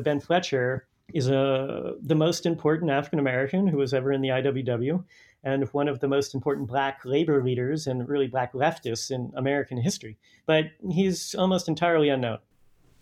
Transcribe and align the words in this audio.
Ben 0.00 0.20
Fletcher 0.20 0.86
is 1.12 1.28
a, 1.28 1.94
the 2.00 2.14
most 2.14 2.46
important 2.46 2.90
African 2.90 3.18
American 3.18 3.66
who 3.66 3.78
was 3.78 3.92
ever 3.92 4.12
in 4.12 4.20
the 4.20 4.28
IWW 4.28 5.04
and 5.42 5.64
one 5.70 5.88
of 5.88 5.98
the 5.98 6.06
most 6.06 6.34
important 6.34 6.68
black 6.68 7.04
labor 7.04 7.42
leaders 7.42 7.88
and 7.88 8.08
really 8.08 8.28
black 8.28 8.52
leftists 8.52 9.10
in 9.10 9.32
American 9.34 9.76
history. 9.76 10.16
But 10.46 10.66
he's 10.88 11.34
almost 11.34 11.66
entirely 11.66 12.10
unknown. 12.10 12.38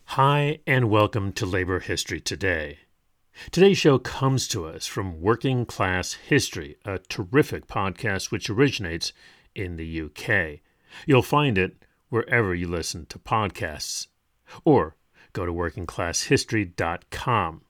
Hi, 0.05 0.61
and 0.67 0.89
welcome 0.89 1.33
to 1.33 1.45
Labor 1.45 1.81
History 1.81 2.21
Today. 2.21 2.79
Today's 3.51 3.77
show 3.77 3.99
comes 3.99 4.49
to 4.49 4.65
us 4.65 4.87
from 4.87 5.21
Working 5.21 5.67
Class 5.67 6.15
History, 6.15 6.77
a 6.87 6.99
terrific 6.99 7.67
podcast 7.67 8.31
which 8.31 8.49
originates 8.49 9.13
in 9.55 9.77
the 9.77 10.01
UK. 10.01 10.61
You'll 11.07 11.21
find 11.21 11.59
it 11.59 11.85
wherever 12.09 12.55
you 12.55 12.69
listen 12.69 13.05
to 13.07 13.19
podcasts, 13.19 14.07
or 14.65 14.97
go 15.37 15.45
to 15.45 15.53
workingclasshistory.com. 15.53 17.61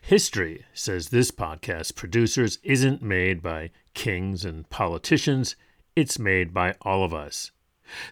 History, 0.00 0.64
says 0.72 1.10
this 1.10 1.30
podcast 1.30 1.94
producers, 1.94 2.58
isn't 2.62 3.02
made 3.02 3.42
by 3.42 3.70
kings 3.92 4.46
and 4.46 4.66
politicians, 4.70 5.56
it's 5.94 6.18
made 6.18 6.54
by 6.54 6.74
all 6.80 7.04
of 7.04 7.12
us. 7.12 7.50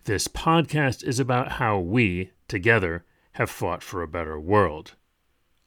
This 0.05 0.29
podcast 0.29 1.03
is 1.03 1.19
about 1.19 1.53
how 1.53 1.79
we, 1.79 2.33
together, 2.47 3.07
have 3.33 3.49
fought 3.49 3.83
for 3.83 4.03
a 4.03 4.09
better 4.09 4.39
world. 4.39 4.97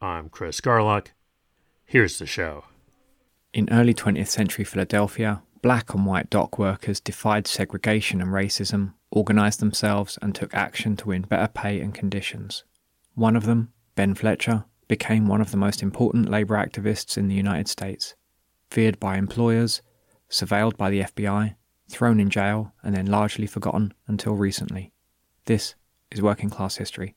I'm 0.00 0.28
Chris 0.28 0.60
Garlock. 0.60 1.08
Here's 1.84 2.20
the 2.20 2.26
show. 2.26 2.66
In 3.52 3.68
early 3.72 3.94
20th 3.94 4.28
century 4.28 4.64
Philadelphia, 4.64 5.42
black 5.60 5.92
and 5.92 6.06
white 6.06 6.30
dock 6.30 6.56
workers 6.56 7.00
defied 7.00 7.48
segregation 7.48 8.20
and 8.20 8.30
racism, 8.30 8.94
organized 9.10 9.58
themselves, 9.58 10.20
and 10.22 10.36
took 10.36 10.54
action 10.54 10.94
to 10.98 11.08
win 11.08 11.22
better 11.22 11.48
pay 11.48 11.80
and 11.80 11.94
conditions. 11.94 12.62
One 13.14 13.36
of 13.36 13.44
them, 13.44 13.72
Ben 13.94 14.14
Fletcher, 14.14 14.64
became 14.88 15.26
one 15.26 15.40
of 15.40 15.50
the 15.50 15.56
most 15.56 15.82
important 15.82 16.28
labor 16.28 16.54
activists 16.54 17.16
in 17.16 17.28
the 17.28 17.34
United 17.34 17.68
States, 17.68 18.14
feared 18.70 18.98
by 18.98 19.16
employers, 19.16 19.82
surveilled 20.30 20.76
by 20.76 20.90
the 20.90 21.02
FBI, 21.02 21.56
thrown 21.88 22.20
in 22.20 22.30
jail, 22.30 22.72
and 22.82 22.94
then 22.94 23.06
largely 23.06 23.46
forgotten 23.46 23.92
until 24.06 24.34
recently. 24.34 24.92
This 25.44 25.74
is 26.10 26.22
working 26.22 26.48
class 26.48 26.76
history. 26.76 27.16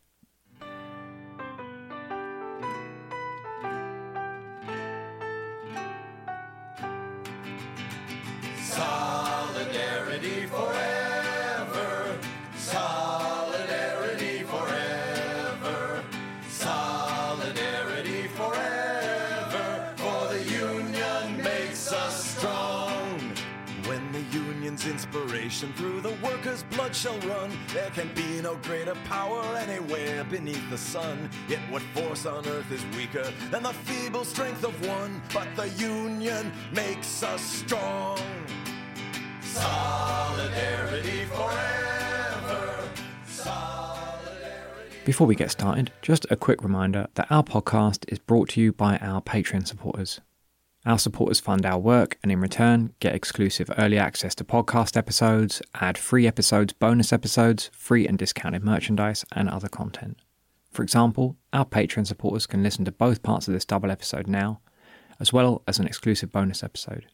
Through 25.55 26.01
the 26.01 26.13
workers' 26.23 26.63
blood 26.71 26.93
shall 26.93 27.17
run. 27.21 27.51
There 27.73 27.89
can 27.91 28.13
be 28.13 28.41
no 28.41 28.55
greater 28.57 28.95
power 29.05 29.41
anywhere 29.55 30.25
beneath 30.25 30.69
the 30.69 30.77
sun. 30.77 31.29
Yet 31.47 31.59
what 31.69 31.81
force 31.93 32.25
on 32.25 32.45
earth 32.45 32.69
is 32.71 32.83
weaker 32.97 33.31
than 33.51 33.63
the 33.63 33.73
feeble 33.73 34.25
strength 34.25 34.65
of 34.65 34.73
one? 34.85 35.21
But 35.33 35.47
the 35.55 35.69
union 35.69 36.51
makes 36.73 37.23
us 37.23 37.41
strong. 37.41 38.19
Solidarity 39.41 41.25
forever. 41.25 41.75
Before 45.05 45.27
we 45.27 45.35
get 45.35 45.51
started, 45.51 45.91
just 46.01 46.25
a 46.29 46.35
quick 46.35 46.63
reminder 46.63 47.07
that 47.13 47.27
our 47.29 47.43
podcast 47.43 48.05
is 48.11 48.19
brought 48.19 48.49
to 48.49 48.61
you 48.61 48.73
by 48.73 48.97
our 48.97 49.21
Patreon 49.21 49.67
supporters. 49.67 50.19
Our 50.85 50.99
supporters 50.99 51.39
fund 51.39 51.65
our 51.65 51.79
work 51.79 52.17
and 52.21 52.31
in 52.31 52.39
return 52.39 52.93
get 52.99 53.15
exclusive 53.15 53.71
early 53.77 53.97
access 53.97 54.35
to 54.35 54.43
podcast 54.43 54.95
episodes, 54.95 55.61
ad 55.73 55.97
free 55.97 56.27
episodes, 56.27 56.73
bonus 56.73 57.11
episodes, 57.11 57.71
free 57.73 58.07
and 58.07 58.19
discounted 58.19 58.63
merchandise, 58.63 59.25
and 59.31 59.49
other 59.49 59.67
content. 59.67 60.19
For 60.71 60.83
example, 60.83 61.37
our 61.53 61.65
Patreon 61.65 62.05
supporters 62.05 62.45
can 62.45 62.61
listen 62.61 62.85
to 62.85 62.91
both 62.91 63.23
parts 63.23 63.47
of 63.47 63.53
this 63.53 63.65
double 63.65 63.89
episode 63.89 64.27
now, 64.27 64.59
as 65.19 65.33
well 65.33 65.63
as 65.67 65.79
an 65.79 65.87
exclusive 65.87 66.31
bonus 66.31 66.61
episode. 66.63 67.07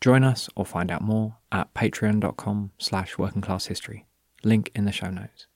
Join 0.00 0.24
us 0.24 0.48
or 0.56 0.64
find 0.64 0.90
out 0.90 1.02
more 1.02 1.36
at 1.50 1.74
patreon.com 1.74 2.70
slash 2.78 3.16
workingclasshistory. 3.16 4.04
Link 4.44 4.70
in 4.74 4.86
the 4.86 4.92
show 4.92 5.10
notes. 5.10 5.46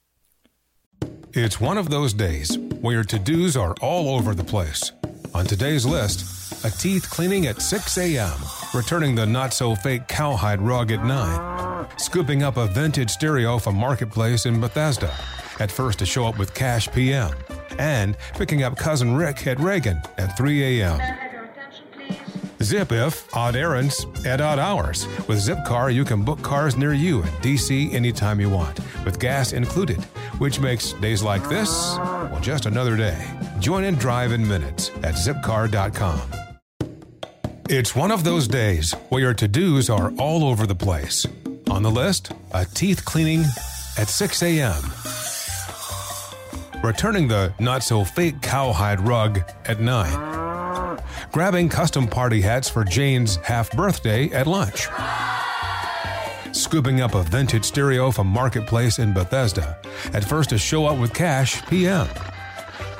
It's 1.32 1.60
one 1.60 1.78
of 1.78 1.91
those 1.91 2.12
days 2.12 2.59
where 2.59 3.05
to-dos 3.05 3.56
are 3.56 3.75
all 3.81 4.15
over 4.16 4.34
the 4.34 4.44
place. 4.44 4.93
On 5.36 5.44
today's 5.44 5.84
list, 5.84 6.64
a 6.64 6.70
teeth 6.70 7.10
cleaning 7.10 7.47
at 7.47 7.60
6 7.60 7.98
a.m., 7.98 8.41
returning 8.72 9.14
the 9.14 9.26
not 9.26 9.52
so 9.52 9.74
fake 9.74 10.08
cowhide 10.08 10.62
rug 10.62 10.91
at 10.91 11.04
9, 11.04 11.86
scooping 11.98 12.42
up 12.42 12.56
a 12.56 12.66
vintage 12.66 13.10
stereo 13.10 13.58
from 13.58 13.76
Marketplace 13.76 14.46
in 14.46 14.62
Bethesda, 14.62 15.14
at 15.60 15.70
first 15.70 15.98
to 15.98 16.06
show 16.06 16.25
up 16.25 16.38
with 16.38 16.54
cash 16.54 16.91
PM, 16.91 17.34
and 17.78 18.16
picking 18.32 18.62
up 18.62 18.78
cousin 18.78 19.14
Rick 19.14 19.46
at 19.46 19.60
Reagan 19.60 20.00
at 20.16 20.38
3 20.38 20.80
a.m. 20.80 21.19
Zip 22.62 22.91
if 22.91 23.36
odd 23.36 23.56
errands 23.56 24.06
at 24.25 24.41
odd 24.41 24.58
hours. 24.58 25.06
With 25.28 25.46
Zipcar, 25.46 25.92
you 25.92 26.06
can 26.06 26.25
book 26.25 26.41
cars 26.41 26.78
near 26.78 26.94
you 26.94 27.19
in 27.19 27.28
DC 27.42 27.92
anytime 27.92 28.41
you 28.41 28.48
want, 28.48 28.80
with 29.04 29.20
gas 29.20 29.52
included, 29.52 30.02
which 30.38 30.60
makes 30.60 30.92
days 30.94 31.22
like 31.22 31.48
this, 31.48 31.97
well, 31.98 32.41
just 32.41 32.66
another 32.66 32.97
day. 32.97 33.26
Join 33.58 33.84
and 33.84 33.98
drive 33.98 34.32
in 34.32 34.47
minutes 34.47 34.91
at 35.02 35.14
zipcar.com. 35.14 36.20
It's 37.69 37.97
one 37.97 38.12
of 38.12 38.22
those 38.22 38.46
days 38.46 38.92
where 39.08 39.22
your 39.22 39.34
to 39.34 39.48
dos 39.48 39.91
are 39.91 40.12
all 40.19 40.44
over 40.44 40.66
the 40.66 40.75
place. 40.75 41.26
On 41.69 41.82
the 41.82 41.91
list, 41.91 42.30
a 42.52 42.64
teeth 42.64 43.04
cleaning 43.04 43.44
at 43.98 44.08
6 44.08 44.42
a.m., 44.44 44.82
returning 46.82 47.26
the 47.26 47.52
not 47.58 47.82
so 47.82 48.04
fake 48.04 48.41
cowhide 48.41 49.00
rug 49.00 49.41
at 49.64 49.80
9, 49.80 50.98
grabbing 51.32 51.69
custom 51.69 52.06
party 52.06 52.41
hats 52.41 52.69
for 52.69 52.84
Jane's 52.84 53.36
half 53.36 53.72
birthday 53.72 54.28
at 54.28 54.46
lunch, 54.46 54.86
scooping 56.56 57.00
up 57.00 57.15
a 57.15 57.22
vintage 57.22 57.65
stereo 57.65 58.11
from 58.11 58.27
Marketplace 58.27 58.99
in 58.99 59.12
Bethesda, 59.12 59.78
at 60.12 60.25
first 60.25 60.50
to 60.50 60.59
show 60.59 60.87
up 60.87 60.99
with 60.99 61.12
cash 61.12 61.65
p.m., 61.67 62.09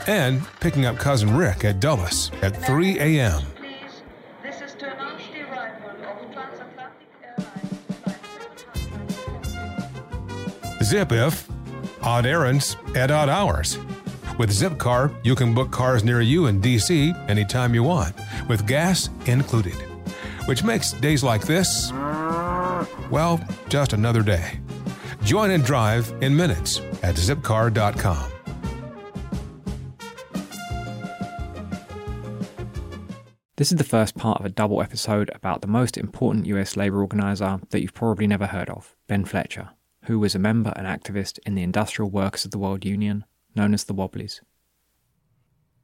and 0.07 0.47
picking 0.61 0.87
up 0.87 0.97
cousin 0.99 1.37
Rick 1.37 1.65
at 1.65 1.81
Dulles 1.81 2.31
at 2.43 2.57
3 2.65 2.99
a.m. 3.01 3.43
Zip 10.83 11.11
if 11.11 11.49
odd 12.03 12.25
errands 12.25 12.77
at 12.95 13.11
odd 13.11 13.29
hours. 13.29 13.79
With 14.39 14.51
Zipcar, 14.51 15.13
you 15.25 15.35
can 15.35 15.55
book 15.55 15.71
cars 15.73 16.05
near 16.05 16.21
you 16.21 16.47
in 16.47 16.61
DC 16.61 17.29
anytime 17.29 17.75
you 17.75 17.83
want, 17.83 18.15
with 18.49 18.67
gas 18.67 19.09
included. 19.25 19.75
Which 20.45 20.63
makes 20.63 20.93
days 20.93 21.25
like 21.25 21.43
this, 21.43 21.91
well, 23.11 23.41
just 23.69 23.93
another 23.93 24.23
day. 24.23 24.61
Join 25.23 25.51
and 25.51 25.65
drive 25.65 26.13
in 26.21 26.37
minutes 26.37 26.81
at 27.03 27.17
zipcar.com. 27.17 28.33
This 33.57 33.73
is 33.73 33.79
the 33.79 33.85
first 33.85 34.17
part 34.17 34.39
of 34.39 34.45
a 34.45 34.51
double 34.51 34.83
episode 34.83 35.31
about 35.35 35.63
the 35.63 35.67
most 35.67 35.97
important 35.97 36.47
US 36.47 36.77
labour 36.77 37.01
organiser 37.01 37.61
that 37.71 37.81
you've 37.81 37.95
probably 37.95 38.27
never 38.27 38.47
heard 38.47 38.69
of, 38.69 38.95
Ben 39.07 39.25
Fletcher 39.25 39.71
who 40.07 40.19
was 40.21 40.35
a 40.35 40.39
member 40.39 40.73
and 40.77 40.87
activist 40.87 41.39
in 41.45 41.55
the 41.55 41.63
Industrial 41.63 42.09
Workers 42.09 42.45
of 42.45 42.53
the 42.53 42.59
World 42.59 42.85
Union, 42.85 43.25
known 43.55 43.75
as 43.75 43.85
the 43.85 43.95
Wobblies. 43.95 44.41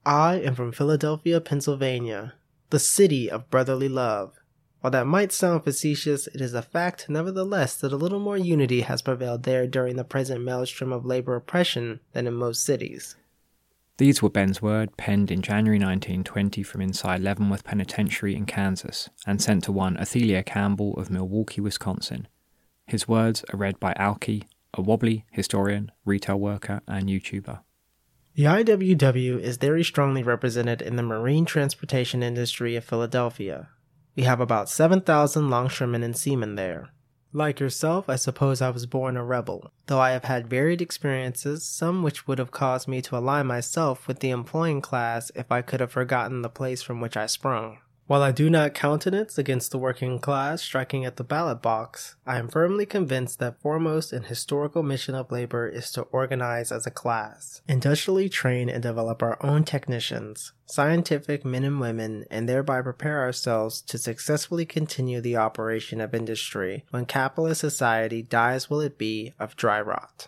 I 0.07 0.37
am 0.37 0.55
from 0.55 0.73
Philadelphia, 0.73 1.41
Pennsylvania, 1.41 2.35
the 2.71 2.79
city 2.79 3.31
of 3.31 3.51
brotherly 3.51 3.89
love. 3.89 4.39
While 4.83 4.91
that 4.91 5.07
might 5.07 5.33
sound 5.33 5.65
facetious, 5.65 6.27
it 6.27 6.43
is 6.43 6.53
a 6.53 6.61
fact, 6.61 7.09
nevertheless, 7.09 7.77
that 7.77 7.93
a 7.93 7.97
little 7.97 8.21
more 8.21 8.37
unity 8.37 8.83
has 8.83 9.01
prevailed 9.01 9.45
there 9.45 9.67
during 9.67 9.97
the 9.97 10.05
present 10.05 10.45
maelstrom 10.45 10.93
of 10.93 11.07
labor 11.07 11.35
oppression 11.35 12.01
than 12.13 12.27
in 12.27 12.35
most 12.35 12.63
cities. 12.65 13.17
These 13.97 14.21
were 14.21 14.29
Ben's 14.29 14.61
words 14.61 14.93
penned 14.99 15.31
in 15.31 15.41
January 15.41 15.79
1920 15.79 16.63
from 16.63 16.83
inside 16.83 17.23
Leavenworth 17.23 17.65
Penitentiary 17.65 18.35
in 18.35 18.45
Kansas 18.45 19.09
and 19.27 19.41
sent 19.41 19.65
to 19.65 19.73
one 19.73 19.97
Athelia 19.97 20.45
Campbell 20.45 20.95
of 20.95 21.11
Milwaukee, 21.11 21.63
Wisconsin, 21.63 22.27
his 22.87 23.09
words 23.09 23.45
are 23.51 23.57
read 23.57 23.79
by 23.81 23.95
Alki, 23.97 24.45
a 24.75 24.83
wobbly 24.83 25.25
historian, 25.31 25.91
retail 26.05 26.39
worker, 26.39 26.83
and 26.87 27.09
YouTuber. 27.09 27.61
The 28.35 28.45
IWW 28.45 29.39
is 29.41 29.57
very 29.57 29.85
strongly 29.85 30.23
represented 30.23 30.83
in 30.83 30.97
the 30.97 31.03
marine 31.03 31.45
transportation 31.45 32.23
industry 32.23 32.77
of 32.77 32.85
Philadelphia. 32.85 33.69
We 34.15 34.25
have 34.25 34.41
about 34.41 34.69
7,000 34.69 35.49
longshoremen 35.49 36.03
and 36.03 36.17
seamen 36.17 36.55
there. 36.55 36.91
Like 37.33 37.61
yourself, 37.61 38.11
I 38.11 38.17
suppose 38.17 38.61
I 38.61 38.69
was 38.69 38.85
born 38.85 39.17
a 39.17 39.25
rebel, 39.25 39.73
though 39.87 40.01
I 40.01 40.11
have 40.11 40.25
had 40.25 40.49
varied 40.49 40.83
experiences, 40.83 41.65
some 41.65 42.03
which 42.03 42.27
would 42.27 42.39
have 42.39 42.51
caused 42.51 42.87
me 42.87 43.01
to 43.03 43.17
align 43.17 43.47
myself 43.47 44.07
with 44.07 44.19
the 44.19 44.29
employing 44.29 44.83
class 44.83 45.33
if 45.35 45.51
I 45.51 45.63
could 45.63 45.81
have 45.81 45.93
forgotten 45.93 46.43
the 46.43 46.51
place 46.51 46.83
from 46.83 47.01
which 47.01 47.17
I 47.17 47.25
sprung. 47.25 47.79
While 48.09 48.23
I 48.23 48.33
do 48.33 48.51
not 48.51 48.75
countenance 48.75 49.39
against 49.39 49.71
the 49.71 49.79
working 49.79 50.19
class 50.19 50.61
striking 50.61 51.05
at 51.05 51.17
the 51.17 51.25
ballot 51.25 51.63
box, 51.63 52.17
I 52.27 52.37
am 52.37 52.49
firmly 52.49 52.85
convinced 52.85 53.39
that 53.39 53.61
foremost 53.61 54.13
and 54.13 54.27
historical 54.27 54.83
mission 54.83 55.15
of 55.15 55.31
labor 55.31 55.69
is 55.69 55.93
to 55.93 56.03
organize 56.03 56.73
as 56.73 56.85
a 56.85 56.91
class, 56.91 57.63
industrially 57.69 58.29
train 58.29 58.69
and 58.69 58.83
develop 58.83 59.23
our 59.23 59.39
own 59.41 59.63
technicians, 59.63 60.53
scientific 60.67 61.45
men 61.45 61.63
and 61.63 61.79
women, 61.79 62.25
and 62.29 62.49
thereby 62.49 62.83
prepare 62.83 63.21
ourselves 63.21 63.81
to 63.83 63.99
successfully 63.99 64.67
continue 64.67 65.21
the 65.21 65.37
operation 65.37 66.01
of 66.01 66.13
industry 66.13 66.85
when 66.91 67.07
capitalist 67.07 67.61
society 67.61 68.21
dies 68.21 68.69
will 68.69 68.81
it 68.81 68.99
be 68.99 69.33
of 69.39 69.55
dry 69.55 69.81
rot. 69.81 70.27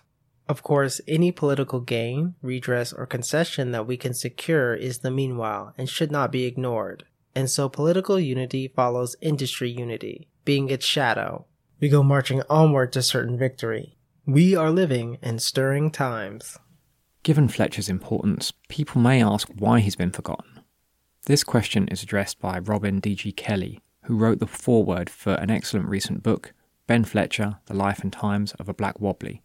Of 0.48 0.62
course, 0.62 1.00
any 1.08 1.32
political 1.32 1.80
gain, 1.80 2.36
redress, 2.40 2.92
or 2.92 3.04
concession 3.04 3.72
that 3.72 3.86
we 3.86 3.96
can 3.96 4.14
secure 4.14 4.74
is 4.74 4.98
the 4.98 5.10
meanwhile 5.10 5.74
and 5.76 5.88
should 5.88 6.12
not 6.12 6.30
be 6.30 6.44
ignored 6.44 7.04
and 7.34 7.50
so 7.50 7.68
political 7.68 8.18
unity 8.18 8.68
follows 8.68 9.16
industry 9.20 9.70
unity, 9.70 10.28
being 10.44 10.70
its 10.70 10.86
shadow. 10.86 11.46
We 11.80 11.88
go 11.88 12.02
marching 12.02 12.42
onward 12.48 12.92
to 12.92 13.02
certain 13.02 13.36
victory. 13.36 13.96
We 14.26 14.54
are 14.56 14.70
living 14.70 15.18
in 15.22 15.38
stirring 15.38 15.90
times. 15.90 16.58
Given 17.22 17.48
Fletcher's 17.48 17.88
importance, 17.88 18.52
people 18.68 19.00
may 19.00 19.22
ask 19.22 19.48
why 19.58 19.80
he's 19.80 19.96
been 19.96 20.12
forgotten. 20.12 20.60
This 21.26 21.42
question 21.42 21.88
is 21.88 22.02
addressed 22.02 22.38
by 22.38 22.58
Robin 22.58 23.00
D.G. 23.00 23.32
Kelley, 23.32 23.80
who 24.02 24.16
wrote 24.16 24.38
the 24.38 24.46
foreword 24.46 25.08
for 25.08 25.34
an 25.34 25.50
excellent 25.50 25.88
recent 25.88 26.22
book, 26.22 26.52
Ben 26.86 27.04
Fletcher 27.04 27.58
The 27.66 27.74
Life 27.74 28.00
and 28.00 28.12
Times 28.12 28.52
of 28.54 28.68
a 28.68 28.74
Black 28.74 29.00
Wobbly. 29.00 29.42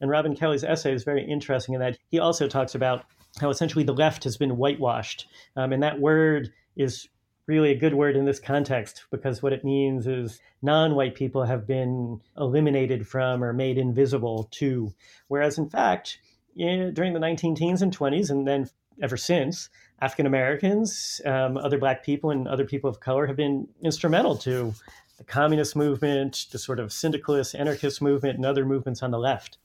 And 0.00 0.10
Robin 0.10 0.36
Kelley's 0.36 0.64
essay 0.64 0.92
is 0.92 1.04
very 1.04 1.24
interesting 1.24 1.74
in 1.74 1.80
that 1.80 1.96
he 2.10 2.18
also 2.18 2.46
talks 2.46 2.74
about 2.74 3.06
how 3.40 3.50
essentially 3.50 3.84
the 3.84 3.94
left 3.94 4.24
has 4.24 4.36
been 4.36 4.56
whitewashed. 4.56 5.26
Um, 5.56 5.72
and 5.72 5.82
that 5.82 6.00
word 6.00 6.52
is 6.76 7.08
really 7.46 7.70
a 7.70 7.78
good 7.78 7.94
word 7.94 8.16
in 8.16 8.24
this 8.24 8.40
context 8.40 9.04
because 9.10 9.42
what 9.42 9.52
it 9.52 9.64
means 9.64 10.06
is 10.06 10.40
non-white 10.62 11.14
people 11.14 11.44
have 11.44 11.66
been 11.66 12.20
eliminated 12.36 13.06
from 13.06 13.42
or 13.42 13.52
made 13.52 13.78
invisible 13.78 14.48
to 14.50 14.92
whereas 15.28 15.58
in 15.58 15.68
fact 15.68 16.18
during 16.56 17.12
the 17.12 17.20
19 17.20 17.54
teens 17.54 17.82
and 17.82 17.96
20s 17.96 18.30
and 18.30 18.46
then 18.46 18.68
ever 19.00 19.16
since 19.16 19.68
african 20.00 20.26
americans 20.26 21.20
um, 21.24 21.56
other 21.56 21.78
black 21.78 22.04
people 22.04 22.30
and 22.30 22.48
other 22.48 22.64
people 22.64 22.90
of 22.90 23.00
color 23.00 23.26
have 23.26 23.36
been 23.36 23.68
instrumental 23.82 24.36
to 24.36 24.74
the 25.18 25.24
communist 25.24 25.76
movement 25.76 26.46
the 26.50 26.58
sort 26.58 26.80
of 26.80 26.92
syndicalist 26.92 27.54
anarchist 27.54 28.02
movement 28.02 28.36
and 28.36 28.44
other 28.44 28.64
movements 28.64 29.02
on 29.02 29.10
the 29.10 29.18
left 29.18 29.58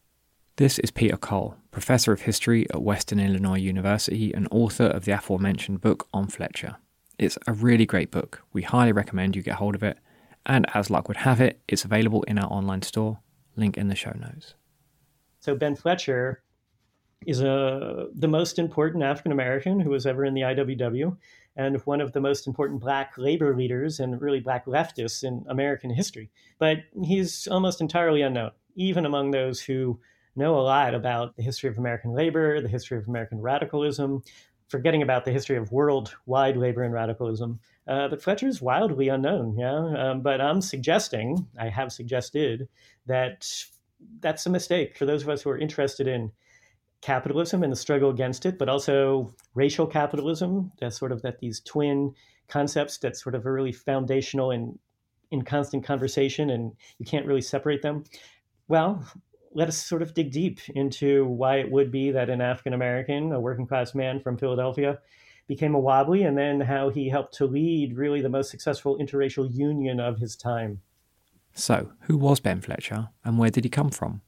this 0.57 0.77
is 0.79 0.91
Peter 0.91 1.17
Cole, 1.17 1.55
Professor 1.71 2.11
of 2.11 2.21
History 2.21 2.67
at 2.71 2.83
Western 2.83 3.19
Illinois 3.19 3.57
University 3.57 4.33
and 4.33 4.47
author 4.51 4.83
of 4.83 5.05
the 5.05 5.13
aforementioned 5.13 5.81
book 5.81 6.07
on 6.13 6.27
Fletcher. 6.27 6.75
It's 7.21 7.37
a 7.45 7.53
really 7.53 7.85
great 7.85 8.09
book. 8.09 8.41
We 8.51 8.63
highly 8.63 8.93
recommend 8.93 9.35
you 9.35 9.43
get 9.43 9.53
hold 9.53 9.75
of 9.75 9.83
it. 9.83 9.99
And 10.47 10.65
as 10.73 10.89
luck 10.89 11.07
would 11.07 11.17
have 11.17 11.39
it, 11.39 11.61
it's 11.67 11.85
available 11.85 12.23
in 12.23 12.39
our 12.39 12.51
online 12.51 12.81
store. 12.81 13.19
Link 13.55 13.77
in 13.77 13.89
the 13.89 13.95
show 13.95 14.11
notes. 14.19 14.55
So 15.39 15.53
Ben 15.53 15.75
Fletcher 15.75 16.41
is 17.27 17.39
a, 17.39 18.07
the 18.15 18.27
most 18.27 18.57
important 18.57 19.03
African 19.03 19.31
American 19.31 19.79
who 19.79 19.91
was 19.91 20.07
ever 20.07 20.25
in 20.25 20.33
the 20.33 20.41
IWW 20.41 21.15
and 21.55 21.77
one 21.81 22.01
of 22.01 22.11
the 22.13 22.21
most 22.21 22.47
important 22.47 22.81
black 22.81 23.13
labor 23.19 23.55
leaders 23.55 23.99
and 23.99 24.19
really 24.19 24.39
black 24.39 24.65
leftists 24.65 25.23
in 25.23 25.45
American 25.47 25.91
history. 25.91 26.31
But 26.57 26.79
he's 27.03 27.47
almost 27.47 27.81
entirely 27.81 28.23
unknown, 28.23 28.51
even 28.73 29.05
among 29.05 29.29
those 29.29 29.61
who 29.61 29.99
know 30.35 30.57
a 30.57 30.61
lot 30.61 30.95
about 30.95 31.35
the 31.35 31.43
history 31.43 31.69
of 31.69 31.77
American 31.77 32.13
labor, 32.13 32.61
the 32.61 32.67
history 32.67 32.97
of 32.97 33.07
American 33.07 33.41
radicalism, 33.41 34.23
forgetting 34.71 35.01
about 35.01 35.25
the 35.25 35.31
history 35.31 35.57
of 35.57 35.71
worldwide 35.71 36.55
labor 36.55 36.81
and 36.81 36.93
radicalism. 36.93 37.59
Uh, 37.87 38.07
but 38.07 38.23
Fletcher 38.23 38.47
is 38.47 38.61
wildly 38.61 39.09
unknown, 39.09 39.57
yeah. 39.57 39.93
Um, 39.97 40.21
but 40.21 40.39
I'm 40.39 40.61
suggesting, 40.61 41.45
I 41.59 41.67
have 41.67 41.91
suggested, 41.91 42.69
that 43.05 43.53
that's 44.21 44.45
a 44.45 44.49
mistake 44.49 44.97
for 44.97 45.05
those 45.05 45.23
of 45.23 45.29
us 45.29 45.41
who 45.41 45.49
are 45.49 45.57
interested 45.57 46.07
in 46.07 46.31
capitalism 47.01 47.63
and 47.63 47.71
the 47.71 47.75
struggle 47.75 48.09
against 48.09 48.45
it, 48.45 48.57
but 48.57 48.69
also 48.69 49.33
racial 49.55 49.85
capitalism. 49.85 50.71
That's 50.79 50.97
sort 50.97 51.11
of 51.11 51.21
that 51.23 51.39
these 51.39 51.59
twin 51.59 52.15
concepts 52.47 52.97
that 52.99 53.17
sort 53.17 53.35
of 53.35 53.45
are 53.45 53.53
really 53.53 53.73
foundational 53.73 54.51
and 54.51 54.79
in 55.31 55.41
constant 55.43 55.83
conversation, 55.83 56.49
and 56.49 56.71
you 56.97 57.05
can't 57.05 57.25
really 57.25 57.41
separate 57.41 57.81
them. 57.81 58.03
Well, 58.67 59.05
let 59.53 59.67
us 59.67 59.77
sort 59.77 60.01
of 60.01 60.13
dig 60.13 60.31
deep 60.31 60.59
into 60.69 61.25
why 61.25 61.57
it 61.57 61.71
would 61.71 61.91
be 61.91 62.11
that 62.11 62.29
an 62.29 62.41
African 62.41 62.73
American, 62.73 63.31
a 63.31 63.39
working 63.39 63.67
class 63.67 63.93
man 63.93 64.19
from 64.19 64.37
Philadelphia, 64.37 64.99
became 65.47 65.75
a 65.75 65.79
wobbly, 65.79 66.23
and 66.23 66.37
then 66.37 66.61
how 66.61 66.89
he 66.89 67.09
helped 67.09 67.33
to 67.35 67.45
lead 67.45 67.97
really 67.97 68.21
the 68.21 68.29
most 68.29 68.49
successful 68.49 68.97
interracial 68.97 69.53
union 69.53 69.99
of 69.99 70.17
his 70.17 70.35
time. 70.35 70.81
So, 71.53 71.91
who 72.01 72.17
was 72.17 72.39
Ben 72.39 72.61
Fletcher, 72.61 73.09
and 73.25 73.37
where 73.37 73.49
did 73.49 73.65
he 73.65 73.69
come 73.69 73.89
from? 73.89 74.21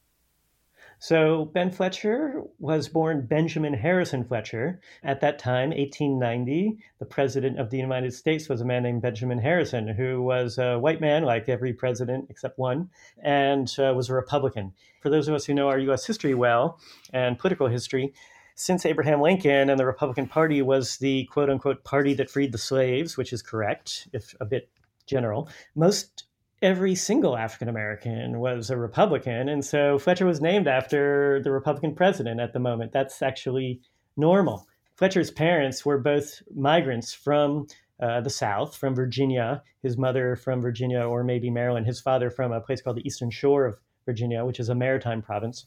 So 1.04 1.44
Ben 1.44 1.70
Fletcher 1.70 2.44
was 2.58 2.88
born 2.88 3.26
Benjamin 3.26 3.74
Harrison 3.74 4.24
Fletcher. 4.24 4.80
At 5.02 5.20
that 5.20 5.38
time, 5.38 5.68
1890, 5.68 6.78
the 6.98 7.04
president 7.04 7.60
of 7.60 7.68
the 7.68 7.76
United 7.76 8.14
States 8.14 8.48
was 8.48 8.62
a 8.62 8.64
man 8.64 8.84
named 8.84 9.02
Benjamin 9.02 9.38
Harrison, 9.38 9.86
who 9.86 10.22
was 10.22 10.56
a 10.56 10.78
white 10.78 11.02
man, 11.02 11.24
like 11.24 11.46
every 11.46 11.74
president 11.74 12.28
except 12.30 12.58
one, 12.58 12.88
and 13.22 13.70
uh, 13.78 13.92
was 13.94 14.08
a 14.08 14.14
Republican. 14.14 14.72
For 15.02 15.10
those 15.10 15.28
of 15.28 15.34
us 15.34 15.44
who 15.44 15.52
know 15.52 15.68
our 15.68 15.78
U.S. 15.78 16.06
history 16.06 16.34
well 16.34 16.80
and 17.12 17.38
political 17.38 17.66
history, 17.66 18.14
since 18.54 18.86
Abraham 18.86 19.20
Lincoln 19.20 19.68
and 19.68 19.78
the 19.78 19.84
Republican 19.84 20.26
Party 20.26 20.62
was 20.62 20.96
the 20.96 21.26
quote 21.26 21.50
unquote 21.50 21.84
party 21.84 22.14
that 22.14 22.30
freed 22.30 22.50
the 22.50 22.56
slaves, 22.56 23.18
which 23.18 23.34
is 23.34 23.42
correct, 23.42 24.08
if 24.14 24.34
a 24.40 24.46
bit 24.46 24.70
general, 25.04 25.50
most 25.74 26.24
every 26.64 26.94
single 26.94 27.36
African 27.36 27.68
American 27.68 28.40
was 28.40 28.70
a 28.70 28.76
Republican. 28.76 29.50
And 29.50 29.62
so 29.62 29.98
Fletcher 29.98 30.24
was 30.24 30.40
named 30.40 30.66
after 30.66 31.42
the 31.44 31.52
Republican 31.52 31.94
president 31.94 32.40
at 32.40 32.54
the 32.54 32.58
moment. 32.58 32.90
That's 32.90 33.20
actually 33.20 33.82
normal. 34.16 34.66
Fletcher's 34.96 35.30
parents 35.30 35.84
were 35.84 35.98
both 35.98 36.42
migrants 36.54 37.12
from 37.12 37.66
uh, 38.00 38.22
the 38.22 38.30
South, 38.30 38.76
from 38.76 38.94
Virginia, 38.94 39.62
his 39.82 39.98
mother 39.98 40.36
from 40.36 40.62
Virginia 40.62 41.02
or 41.02 41.22
maybe 41.22 41.50
Maryland, 41.50 41.86
his 41.86 42.00
father 42.00 42.30
from 42.30 42.50
a 42.50 42.60
place 42.62 42.80
called 42.80 42.96
the 42.96 43.06
Eastern 43.06 43.30
Shore 43.30 43.66
of 43.66 43.78
Virginia, 44.06 44.44
which 44.44 44.58
is 44.58 44.70
a 44.70 44.74
maritime 44.74 45.20
province. 45.20 45.66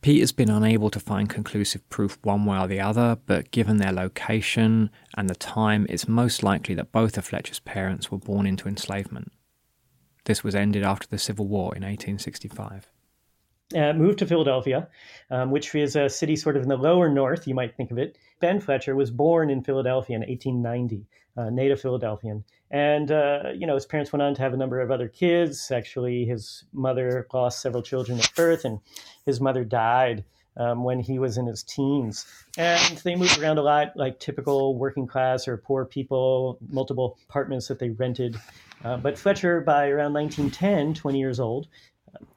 Pete 0.00 0.20
has 0.20 0.32
been 0.32 0.50
unable 0.50 0.90
to 0.90 1.00
find 1.00 1.28
conclusive 1.28 1.88
proof 1.90 2.18
one 2.22 2.44
way 2.44 2.58
or 2.58 2.66
the 2.66 2.80
other, 2.80 3.18
but 3.26 3.50
given 3.50 3.76
their 3.76 3.92
location 3.92 4.90
and 5.16 5.28
the 5.28 5.34
time, 5.34 5.86
it's 5.88 6.08
most 6.08 6.42
likely 6.42 6.74
that 6.74 6.92
both 6.92 7.16
of 7.18 7.24
Fletcher's 7.24 7.60
parents 7.60 8.10
were 8.10 8.18
born 8.18 8.46
into 8.46 8.68
enslavement. 8.68 9.32
This 10.28 10.44
was 10.44 10.54
ended 10.54 10.82
after 10.82 11.08
the 11.08 11.16
Civil 11.16 11.48
War 11.48 11.74
in 11.74 11.82
1865. 11.82 12.92
Uh, 13.74 13.94
moved 13.94 14.18
to 14.18 14.26
Philadelphia, 14.26 14.86
um, 15.30 15.50
which 15.50 15.74
is 15.74 15.96
a 15.96 16.10
city 16.10 16.36
sort 16.36 16.54
of 16.54 16.62
in 16.62 16.68
the 16.68 16.76
lower 16.76 17.08
north, 17.08 17.48
you 17.48 17.54
might 17.54 17.74
think 17.74 17.90
of 17.90 17.96
it. 17.96 18.18
Ben 18.38 18.60
Fletcher 18.60 18.94
was 18.94 19.10
born 19.10 19.48
in 19.48 19.64
Philadelphia 19.64 20.16
in 20.16 20.20
1890, 20.20 21.06
uh, 21.38 21.48
native 21.48 21.80
Philadelphian. 21.80 22.44
And, 22.70 23.10
uh, 23.10 23.44
you 23.56 23.66
know, 23.66 23.74
his 23.74 23.86
parents 23.86 24.12
went 24.12 24.22
on 24.22 24.34
to 24.34 24.42
have 24.42 24.52
a 24.52 24.58
number 24.58 24.82
of 24.82 24.90
other 24.90 25.08
kids. 25.08 25.70
Actually, 25.70 26.26
his 26.26 26.64
mother 26.74 27.26
lost 27.32 27.62
several 27.62 27.82
children 27.82 28.18
at 28.18 28.30
birth, 28.34 28.66
and 28.66 28.80
his 29.24 29.40
mother 29.40 29.64
died 29.64 30.24
um, 30.58 30.84
when 30.84 31.00
he 31.00 31.18
was 31.18 31.38
in 31.38 31.46
his 31.46 31.62
teens. 31.62 32.26
And 32.56 32.98
they 32.98 33.14
moved 33.14 33.38
around 33.38 33.58
a 33.58 33.62
lot, 33.62 33.96
like 33.96 34.18
typical 34.18 34.76
working 34.76 35.06
class 35.06 35.48
or 35.48 35.56
poor 35.56 35.84
people, 35.84 36.58
multiple 36.68 37.18
apartments 37.28 37.68
that 37.68 37.78
they 37.78 37.90
rented. 37.90 38.36
Uh, 38.84 38.96
but 38.96 39.18
Fletcher, 39.18 39.60
by 39.60 39.88
around 39.88 40.12
1910, 40.12 40.94
20 40.94 41.18
years 41.18 41.40
old, 41.40 41.68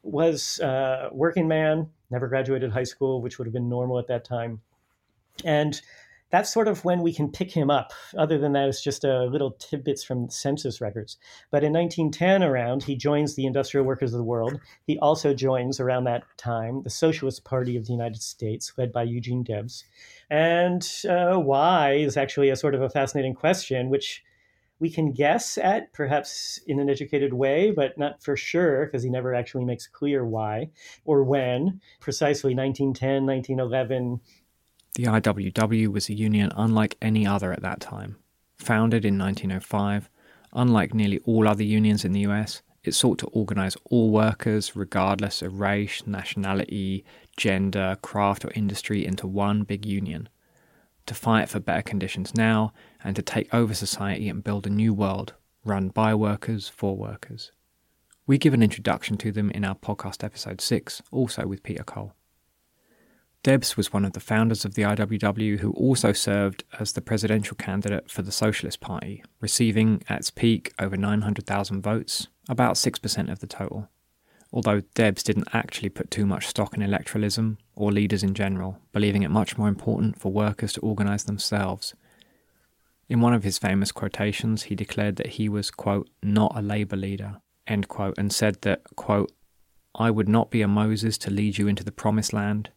was 0.03 0.59
a 0.59 1.09
working 1.11 1.47
man, 1.47 1.89
never 2.09 2.27
graduated 2.27 2.71
high 2.71 2.83
school, 2.83 3.21
which 3.21 3.37
would 3.37 3.45
have 3.45 3.53
been 3.53 3.69
normal 3.69 3.99
at 3.99 4.07
that 4.07 4.23
time. 4.23 4.61
And 5.43 5.81
that's 6.31 6.51
sort 6.51 6.67
of 6.67 6.83
when 6.85 7.01
we 7.01 7.13
can 7.13 7.29
pick 7.29 7.51
him 7.51 7.69
up. 7.69 7.91
Other 8.17 8.37
than 8.37 8.53
that, 8.53 8.69
it's 8.69 8.81
just 8.81 9.03
a 9.03 9.25
little 9.25 9.51
tidbits 9.59 10.03
from 10.03 10.29
census 10.29 10.81
records. 10.81 11.17
But 11.51 11.63
in 11.63 11.73
1910, 11.73 12.43
around, 12.43 12.83
he 12.83 12.95
joins 12.95 13.35
the 13.35 13.45
Industrial 13.45 13.85
Workers 13.85 14.13
of 14.13 14.17
the 14.17 14.23
World. 14.23 14.59
He 14.87 14.97
also 14.99 15.33
joins 15.33 15.79
around 15.79 16.05
that 16.05 16.23
time 16.37 16.83
the 16.83 16.89
Socialist 16.89 17.43
Party 17.43 17.75
of 17.75 17.85
the 17.85 17.93
United 17.93 18.21
States, 18.21 18.73
led 18.77 18.91
by 18.91 19.03
Eugene 19.03 19.43
Debs. 19.43 19.83
And 20.29 20.87
uh, 21.07 21.35
why 21.35 21.93
is 21.93 22.17
actually 22.17 22.49
a 22.49 22.55
sort 22.55 22.75
of 22.75 22.81
a 22.81 22.89
fascinating 22.89 23.35
question, 23.35 23.89
which 23.89 24.23
we 24.81 24.89
can 24.89 25.11
guess 25.11 25.59
at, 25.59 25.93
perhaps 25.93 26.59
in 26.65 26.79
an 26.79 26.89
educated 26.89 27.33
way, 27.33 27.69
but 27.69 27.99
not 27.99 28.21
for 28.23 28.35
sure, 28.35 28.85
because 28.85 29.03
he 29.03 29.11
never 29.11 29.33
actually 29.35 29.63
makes 29.63 29.85
clear 29.85 30.25
why 30.25 30.71
or 31.05 31.23
when. 31.23 31.79
Precisely 31.99 32.55
1910, 32.55 33.27
1911. 33.27 34.19
The 34.95 35.05
IWW 35.05 35.87
was 35.87 36.09
a 36.09 36.13
union 36.13 36.51
unlike 36.55 36.97
any 37.01 37.25
other 37.25 37.53
at 37.53 37.61
that 37.61 37.79
time. 37.79 38.17
Founded 38.57 39.05
in 39.05 39.17
1905, 39.17 40.09
unlike 40.53 40.93
nearly 40.93 41.19
all 41.19 41.47
other 41.47 41.63
unions 41.63 42.03
in 42.03 42.11
the 42.11 42.19
US, 42.21 42.61
it 42.83 42.93
sought 42.93 43.19
to 43.19 43.27
organise 43.27 43.77
all 43.85 44.09
workers, 44.09 44.75
regardless 44.75 45.41
of 45.41 45.59
race, 45.59 46.03
nationality, 46.05 47.05
gender, 47.37 47.97
craft, 48.01 48.43
or 48.43 48.51
industry, 48.53 49.05
into 49.05 49.27
one 49.27 49.63
big 49.63 49.85
union. 49.85 50.27
To 51.05 51.13
fight 51.13 51.47
for 51.47 51.59
better 51.59 51.81
conditions 51.81 52.35
now 52.35 52.73
and 53.03 53.15
to 53.15 53.21
take 53.21 53.53
over 53.53 53.73
society 53.73 54.27
and 54.27 54.43
build 54.43 54.67
a 54.67 54.69
new 54.69 54.93
world 54.93 55.33
run 55.63 55.89
by 55.89 56.13
workers 56.15 56.67
for 56.67 56.97
workers. 56.97 57.51
We 58.27 58.37
give 58.37 58.53
an 58.53 58.63
introduction 58.63 59.17
to 59.17 59.31
them 59.31 59.51
in 59.51 59.63
our 59.63 59.75
podcast 59.75 60.23
episode 60.23 60.59
6, 60.59 61.01
also 61.11 61.47
with 61.47 61.63
Peter 61.63 61.83
Cole. 61.83 62.13
Debs 63.43 63.75
was 63.75 63.91
one 63.91 64.05
of 64.05 64.13
the 64.13 64.19
founders 64.19 64.65
of 64.65 64.75
the 64.75 64.83
IWW 64.83 65.59
who 65.59 65.71
also 65.71 66.13
served 66.13 66.63
as 66.79 66.93
the 66.93 67.01
presidential 67.01 67.55
candidate 67.57 68.11
for 68.11 68.21
the 68.21 68.31
Socialist 68.31 68.79
Party, 68.81 69.23
receiving 69.39 70.03
at 70.07 70.19
its 70.19 70.29
peak 70.29 70.71
over 70.77 70.95
900,000 70.95 71.81
votes, 71.81 72.27
about 72.47 72.75
6% 72.75 73.31
of 73.31 73.39
the 73.39 73.47
total. 73.47 73.89
Although 74.53 74.81
Debs 74.93 75.23
didn't 75.23 75.47
actually 75.53 75.89
put 75.89 76.11
too 76.11 76.27
much 76.27 76.47
stock 76.47 76.75
in 76.75 76.83
electoralism 76.83 77.57
or 77.73 77.91
leaders 77.91 78.21
in 78.21 78.35
general, 78.35 78.77
believing 78.91 79.23
it 79.23 79.31
much 79.31 79.57
more 79.57 79.69
important 79.69 80.19
for 80.19 80.31
workers 80.31 80.73
to 80.73 80.81
organise 80.81 81.23
themselves. 81.23 81.95
In 83.09 83.21
one 83.21 83.33
of 83.33 83.43
his 83.43 83.57
famous 83.57 83.91
quotations, 83.91 84.63
he 84.63 84.75
declared 84.75 85.15
that 85.15 85.27
he 85.27 85.49
was, 85.49 85.71
quote, 85.71 86.09
not 86.21 86.51
a 86.55 86.61
Labour 86.61 86.95
leader, 86.95 87.41
end 87.65 87.87
quote, 87.87 88.19
and 88.19 88.31
said 88.31 88.61
that, 88.61 88.83
quote, 88.95 89.31
I 89.95 90.11
would 90.11 90.29
not 90.29 90.51
be 90.51 90.61
a 90.61 90.67
Moses 90.67 91.17
to 91.19 91.31
lead 91.31 91.57
you 91.57 91.67
into 91.67 91.83
the 91.83 91.91
promised 91.91 92.33
land, 92.33 92.69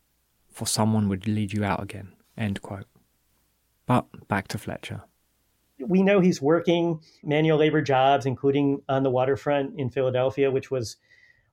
for 0.55 0.67
someone 0.67 1.09
would 1.09 1.27
lead 1.27 1.53
you 1.53 1.65
out 1.65 1.83
again. 1.83 2.13
End 2.39 2.63
quote. 2.63 2.87
But 3.87 4.29
back 4.29 4.49
to 4.49 4.59
Fletcher. 4.59 5.03
We 5.79 6.03
know 6.03 6.21
he's 6.21 6.41
working 6.41 7.01
manual 7.23 7.59
labor 7.59 7.83
jobs, 7.83 8.25
including 8.25 8.81
on 8.89 9.03
the 9.03 9.11
waterfront 9.11 9.79
in 9.79 9.91
Philadelphia, 9.91 10.51
which 10.51 10.71
was 10.71 10.97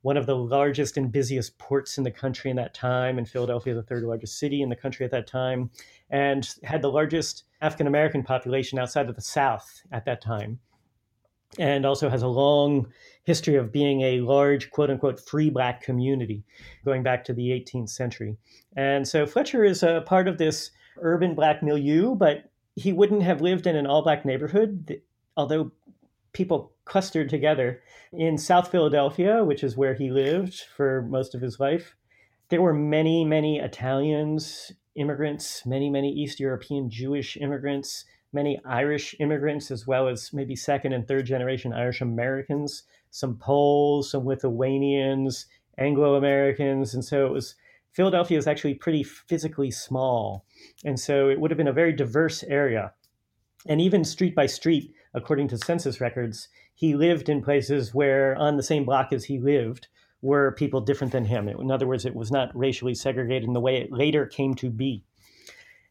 one 0.03 0.17
of 0.17 0.27
the 0.27 0.35
largest 0.35 0.97
and 0.97 1.11
busiest 1.11 1.57
ports 1.57 1.97
in 1.97 2.03
the 2.03 2.11
country 2.11 2.51
in 2.51 2.57
that 2.57 2.73
time. 2.73 3.17
And 3.17 3.27
Philadelphia, 3.27 3.73
the 3.73 3.83
third 3.83 4.03
largest 4.03 4.37
city 4.37 4.61
in 4.61 4.69
the 4.69 4.75
country 4.75 5.05
at 5.05 5.11
that 5.11 5.27
time, 5.27 5.71
and 6.11 6.47
had 6.63 6.81
the 6.81 6.91
largest 6.91 7.43
African 7.61 7.87
American 7.87 8.23
population 8.23 8.77
outside 8.77 9.09
of 9.09 9.15
the 9.15 9.21
South 9.21 9.81
at 9.91 10.05
that 10.05 10.21
time. 10.21 10.59
And 11.57 11.85
also 11.85 12.07
has 12.07 12.21
a 12.21 12.27
long 12.27 12.87
history 13.23 13.55
of 13.55 13.71
being 13.71 14.01
a 14.01 14.21
large, 14.21 14.71
quote 14.71 14.89
unquote, 14.89 15.19
free 15.19 15.49
black 15.49 15.81
community 15.81 16.43
going 16.83 17.03
back 17.03 17.23
to 17.25 17.33
the 17.33 17.49
18th 17.49 17.89
century. 17.89 18.37
And 18.75 19.07
so 19.07 19.25
Fletcher 19.25 19.63
is 19.63 19.83
a 19.83 20.03
part 20.05 20.27
of 20.27 20.37
this 20.37 20.71
urban 20.97 21.35
black 21.35 21.61
milieu, 21.61 22.15
but 22.15 22.49
he 22.75 22.93
wouldn't 22.93 23.23
have 23.23 23.41
lived 23.41 23.67
in 23.67 23.75
an 23.75 23.85
all 23.85 24.01
black 24.01 24.25
neighborhood, 24.25 25.01
although 25.37 25.71
people 26.33 26.71
clustered 26.85 27.29
together 27.29 27.81
in 28.13 28.37
South 28.37 28.71
Philadelphia, 28.71 29.43
which 29.43 29.63
is 29.63 29.77
where 29.77 29.93
he 29.93 30.09
lived 30.09 30.63
for 30.75 31.01
most 31.03 31.35
of 31.35 31.41
his 31.41 31.59
life. 31.59 31.95
There 32.49 32.61
were 32.61 32.73
many, 32.73 33.23
many 33.23 33.59
Italians, 33.59 34.71
immigrants, 34.95 35.65
many, 35.65 35.89
many 35.89 36.11
East 36.11 36.39
European 36.39 36.89
Jewish 36.89 37.37
immigrants, 37.37 38.05
many 38.33 38.59
Irish 38.65 39.15
immigrants, 39.19 39.71
as 39.71 39.87
well 39.87 40.07
as 40.07 40.33
maybe 40.33 40.55
second 40.55 40.93
and 40.93 41.07
third 41.07 41.25
generation 41.25 41.73
Irish 41.73 42.01
Americans, 42.01 42.83
some 43.11 43.37
Poles, 43.37 44.09
some 44.09 44.25
Lithuanians, 44.25 45.45
Anglo 45.77 46.15
Americans. 46.15 46.93
And 46.93 47.05
so 47.05 47.27
it 47.27 47.31
was 47.31 47.55
Philadelphia 47.91 48.37
is 48.37 48.47
actually 48.47 48.73
pretty 48.73 49.03
physically 49.03 49.69
small. 49.69 50.45
And 50.83 50.99
so 50.99 51.29
it 51.29 51.39
would 51.39 51.51
have 51.51 51.57
been 51.57 51.67
a 51.67 51.73
very 51.73 51.93
diverse 51.93 52.41
area. 52.43 52.93
And 53.67 53.79
even 53.79 54.03
street 54.03 54.33
by 54.33 54.45
street, 54.47 54.93
according 55.13 55.49
to 55.49 55.57
census 55.57 56.01
records, 56.01 56.47
he 56.73 56.95
lived 56.95 57.29
in 57.29 57.43
places 57.43 57.93
where 57.93 58.35
on 58.37 58.57
the 58.57 58.63
same 58.63 58.85
block 58.85 59.11
as 59.11 59.25
he 59.25 59.39
lived 59.39 59.87
were 60.21 60.53
people 60.53 60.81
different 60.81 61.11
than 61.11 61.25
him. 61.25 61.47
In 61.47 61.69
other 61.69 61.87
words, 61.87 62.05
it 62.05 62.15
was 62.15 62.31
not 62.31 62.55
racially 62.55 62.95
segregated 62.95 63.43
in 63.43 63.53
the 63.53 63.59
way 63.59 63.77
it 63.77 63.91
later 63.91 64.25
came 64.25 64.55
to 64.55 64.69
be. 64.69 65.03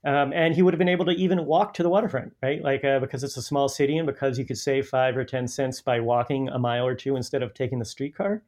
Um, 0.04 0.33
and 0.33 0.54
he 0.54 0.62
would 0.62 0.73
have 0.73 0.78
been 0.78 0.88
able 0.88 1.04
to 1.07 1.12
even 1.12 1.45
walk 1.45 1.75
to 1.75 1.83
the 1.83 1.90
waterfront, 1.90 2.33
right? 2.42 2.62
Like 2.62 2.85
uh, 2.85 3.00
because 3.00 3.23
it's 3.23 3.37
a 3.37 3.42
small 3.42 3.69
city 3.69 3.99
and 3.99 4.07
because 4.07 4.38
you 4.38 4.47
could 4.47 4.57
save 4.59 4.88
five 4.88 5.16
or 5.16 5.25
ten 5.25 5.47
cents 5.47 5.83
by 5.83 6.00
walking 6.00 6.49
a 6.49 6.59
mile 6.59 6.87
or 6.87 6.95
two 6.95 7.16
instead 7.16 7.42
of 7.42 7.52
taking 7.52 7.78
the 7.78 7.85
streetcar. 7.85 8.42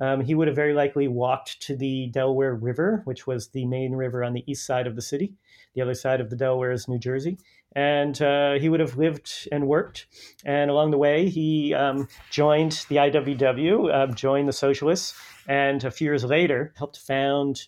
Um, 0.00 0.22
he 0.22 0.34
would 0.34 0.48
have 0.48 0.56
very 0.56 0.74
likely 0.74 1.06
walked 1.06 1.60
to 1.62 1.76
the 1.76 2.08
Delaware 2.08 2.54
River, 2.54 3.02
which 3.04 3.26
was 3.26 3.48
the 3.48 3.64
main 3.64 3.92
river 3.92 4.24
on 4.24 4.32
the 4.32 4.42
east 4.50 4.66
side 4.66 4.86
of 4.86 4.96
the 4.96 5.02
city. 5.02 5.34
The 5.74 5.82
other 5.82 5.94
side 5.94 6.20
of 6.20 6.30
the 6.30 6.36
Delaware 6.36 6.72
is 6.72 6.88
New 6.88 6.98
Jersey. 6.98 7.38
And 7.76 8.20
uh, 8.22 8.54
he 8.54 8.68
would 8.68 8.80
have 8.80 8.96
lived 8.96 9.48
and 9.52 9.66
worked. 9.66 10.06
And 10.44 10.70
along 10.70 10.90
the 10.90 10.98
way, 10.98 11.28
he 11.28 11.74
um, 11.74 12.08
joined 12.30 12.84
the 12.88 12.96
IWW, 12.96 13.92
uh, 13.92 14.06
joined 14.14 14.48
the 14.48 14.52
Socialists, 14.52 15.14
and 15.48 15.84
a 15.84 15.90
few 15.90 16.06
years 16.06 16.24
later 16.24 16.72
helped 16.76 16.98
found 16.98 17.66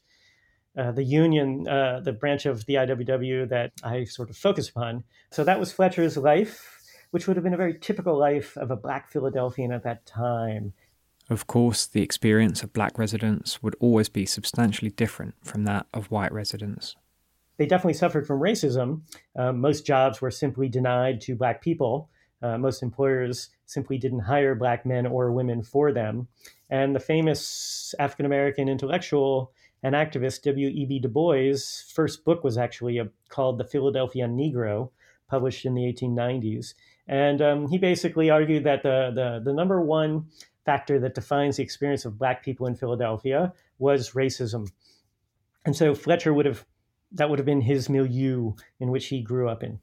uh, 0.76 0.92
the 0.92 1.04
union, 1.04 1.66
uh, 1.66 2.00
the 2.00 2.12
branch 2.12 2.46
of 2.46 2.66
the 2.66 2.74
IWW 2.74 3.48
that 3.48 3.72
I 3.82 4.04
sort 4.04 4.30
of 4.30 4.36
focus 4.36 4.68
upon. 4.68 5.04
So 5.30 5.44
that 5.44 5.58
was 5.58 5.72
Fletcher's 5.72 6.16
life, 6.16 6.80
which 7.10 7.26
would 7.26 7.36
have 7.36 7.44
been 7.44 7.54
a 7.54 7.58
very 7.58 7.78
typical 7.78 8.18
life 8.18 8.56
of 8.56 8.70
a 8.70 8.76
black 8.76 9.10
Philadelphian 9.10 9.72
at 9.72 9.84
that 9.84 10.06
time. 10.06 10.74
Of 11.28 11.46
course, 11.46 11.86
the 11.86 12.02
experience 12.02 12.62
of 12.62 12.72
black 12.72 12.98
residents 12.98 13.62
would 13.62 13.74
always 13.80 14.08
be 14.08 14.26
substantially 14.26 14.90
different 14.90 15.34
from 15.42 15.64
that 15.64 15.86
of 15.92 16.10
white 16.10 16.32
residents. 16.32 16.94
They 17.56 17.66
definitely 17.66 17.94
suffered 17.94 18.26
from 18.26 18.40
racism. 18.40 19.00
Uh, 19.34 19.52
most 19.52 19.86
jobs 19.86 20.20
were 20.20 20.30
simply 20.30 20.68
denied 20.68 21.20
to 21.22 21.34
black 21.34 21.62
people. 21.62 22.10
Uh, 22.42 22.58
most 22.58 22.82
employers 22.82 23.48
simply 23.64 23.98
didn't 23.98 24.20
hire 24.20 24.54
black 24.54 24.84
men 24.84 25.06
or 25.06 25.32
women 25.32 25.62
for 25.62 25.90
them. 25.90 26.28
And 26.68 26.94
the 26.94 27.00
famous 27.00 27.94
African 27.98 28.26
American 28.26 28.68
intellectual 28.68 29.52
and 29.86 29.94
activist 29.94 30.42
W.E.B. 30.42 30.98
Du 30.98 31.08
Bois' 31.08 31.84
first 31.94 32.24
book 32.24 32.42
was 32.42 32.58
actually 32.58 32.98
a, 32.98 33.08
called 33.28 33.56
The 33.56 33.64
Philadelphia 33.64 34.26
Negro, 34.26 34.90
published 35.28 35.64
in 35.64 35.74
the 35.74 35.82
1890s. 35.82 36.74
And 37.06 37.40
um, 37.40 37.68
he 37.68 37.78
basically 37.78 38.28
argued 38.28 38.64
that 38.64 38.82
the, 38.82 39.12
the, 39.14 39.42
the 39.44 39.52
number 39.52 39.80
one 39.80 40.26
factor 40.64 40.98
that 40.98 41.14
defines 41.14 41.58
the 41.58 41.62
experience 41.62 42.04
of 42.04 42.18
black 42.18 42.44
people 42.44 42.66
in 42.66 42.74
Philadelphia 42.74 43.52
was 43.78 44.10
racism. 44.10 44.68
And 45.64 45.76
so 45.76 45.94
Fletcher 45.94 46.34
would 46.34 46.46
have, 46.46 46.66
that 47.12 47.30
would 47.30 47.38
have 47.38 47.46
been 47.46 47.60
his 47.60 47.88
milieu 47.88 48.54
in 48.80 48.90
which 48.90 49.06
he 49.06 49.22
grew 49.22 49.48
up 49.48 49.62
in. 49.62 49.78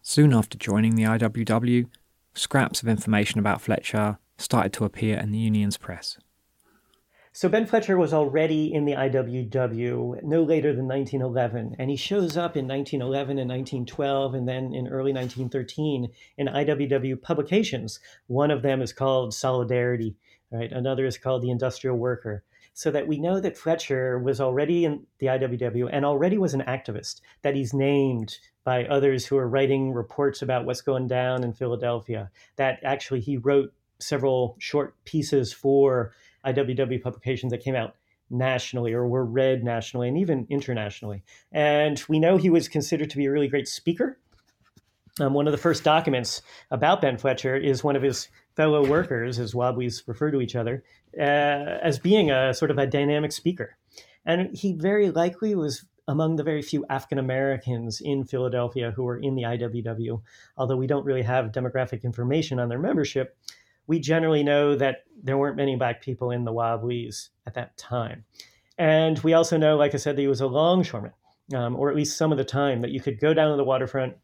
Soon 0.00 0.32
after 0.32 0.56
joining 0.56 0.94
the 0.94 1.02
IWW, 1.02 1.88
scraps 2.34 2.82
of 2.82 2.88
information 2.88 3.40
about 3.40 3.60
Fletcher 3.60 4.18
started 4.38 4.72
to 4.74 4.84
appear 4.84 5.18
in 5.18 5.32
the 5.32 5.38
union's 5.38 5.76
press. 5.76 6.18
So 7.36 7.48
Ben 7.48 7.66
Fletcher 7.66 7.98
was 7.98 8.14
already 8.14 8.72
in 8.72 8.84
the 8.84 8.92
IWW 8.92 10.22
no 10.22 10.44
later 10.44 10.72
than 10.72 10.86
1911, 10.86 11.74
and 11.80 11.90
he 11.90 11.96
shows 11.96 12.36
up 12.36 12.56
in 12.56 12.68
1911 12.68 13.40
and 13.40 13.50
1912, 13.50 14.34
and 14.34 14.46
then 14.48 14.72
in 14.72 14.86
early 14.86 15.12
1913 15.12 16.12
in 16.38 16.46
IWW 16.46 17.20
publications. 17.20 17.98
One 18.28 18.52
of 18.52 18.62
them 18.62 18.80
is 18.80 18.92
called 18.92 19.34
Solidarity, 19.34 20.14
right? 20.52 20.70
Another 20.70 21.06
is 21.06 21.18
called 21.18 21.42
The 21.42 21.50
Industrial 21.50 21.96
Worker. 21.96 22.44
So 22.72 22.92
that 22.92 23.08
we 23.08 23.18
know 23.18 23.40
that 23.40 23.58
Fletcher 23.58 24.16
was 24.16 24.40
already 24.40 24.84
in 24.84 25.04
the 25.18 25.26
IWW 25.26 25.88
and 25.90 26.04
already 26.04 26.38
was 26.38 26.54
an 26.54 26.62
activist, 26.68 27.20
that 27.42 27.56
he's 27.56 27.74
named 27.74 28.38
by 28.62 28.84
others 28.84 29.26
who 29.26 29.36
are 29.38 29.48
writing 29.48 29.92
reports 29.92 30.40
about 30.40 30.66
what's 30.66 30.82
going 30.82 31.08
down 31.08 31.42
in 31.42 31.52
Philadelphia, 31.52 32.30
that 32.54 32.78
actually 32.84 33.20
he 33.20 33.38
wrote 33.38 33.72
several 33.98 34.56
short 34.60 34.94
pieces 35.04 35.52
for 35.52 36.12
IWW 36.44 37.02
publications 37.02 37.50
that 37.52 37.62
came 37.62 37.74
out 37.74 37.94
nationally 38.30 38.92
or 38.92 39.06
were 39.06 39.24
read 39.24 39.64
nationally 39.64 40.08
and 40.08 40.18
even 40.18 40.46
internationally. 40.48 41.22
And 41.52 42.02
we 42.08 42.18
know 42.18 42.36
he 42.36 42.50
was 42.50 42.68
considered 42.68 43.10
to 43.10 43.16
be 43.16 43.26
a 43.26 43.30
really 43.30 43.48
great 43.48 43.68
speaker. 43.68 44.18
Um, 45.20 45.32
one 45.32 45.46
of 45.46 45.52
the 45.52 45.58
first 45.58 45.84
documents 45.84 46.42
about 46.70 47.00
Ben 47.00 47.18
Fletcher 47.18 47.56
is 47.56 47.84
one 47.84 47.94
of 47.94 48.02
his 48.02 48.28
fellow 48.56 48.84
workers, 48.84 49.38
as 49.38 49.54
Wobblies 49.54 50.02
refer 50.06 50.30
to 50.30 50.40
each 50.40 50.56
other, 50.56 50.82
uh, 51.16 51.22
as 51.22 51.98
being 51.98 52.30
a 52.30 52.52
sort 52.52 52.70
of 52.70 52.78
a 52.78 52.86
dynamic 52.86 53.30
speaker. 53.30 53.76
And 54.26 54.56
he 54.56 54.72
very 54.72 55.10
likely 55.10 55.54
was 55.54 55.84
among 56.08 56.36
the 56.36 56.42
very 56.42 56.62
few 56.62 56.84
African 56.90 57.18
Americans 57.18 58.00
in 58.00 58.24
Philadelphia 58.24 58.90
who 58.90 59.04
were 59.04 59.16
in 59.16 59.36
the 59.36 59.42
IWW, 59.42 60.20
although 60.56 60.76
we 60.76 60.86
don't 60.86 61.04
really 61.04 61.22
have 61.22 61.52
demographic 61.52 62.02
information 62.02 62.58
on 62.58 62.68
their 62.68 62.78
membership 62.78 63.36
we 63.86 64.00
generally 64.00 64.42
know 64.42 64.74
that 64.76 65.04
there 65.22 65.38
weren't 65.38 65.56
many 65.56 65.76
black 65.76 66.02
people 66.02 66.30
in 66.30 66.44
the 66.44 66.52
Wobblies 66.52 67.30
at 67.46 67.54
that 67.54 67.76
time. 67.76 68.24
And 68.78 69.18
we 69.20 69.34
also 69.34 69.56
know, 69.56 69.76
like 69.76 69.94
I 69.94 69.98
said, 69.98 70.16
that 70.16 70.22
he 70.22 70.28
was 70.28 70.40
a 70.40 70.46
longshoreman, 70.46 71.12
um, 71.54 71.76
or 71.76 71.90
at 71.90 71.96
least 71.96 72.16
some 72.16 72.32
of 72.32 72.38
the 72.38 72.44
time, 72.44 72.80
that 72.82 72.90
you 72.90 73.00
could 73.00 73.20
go 73.20 73.32
down 73.34 73.50
to 73.50 73.56
the 73.56 73.64
waterfront 73.64 74.14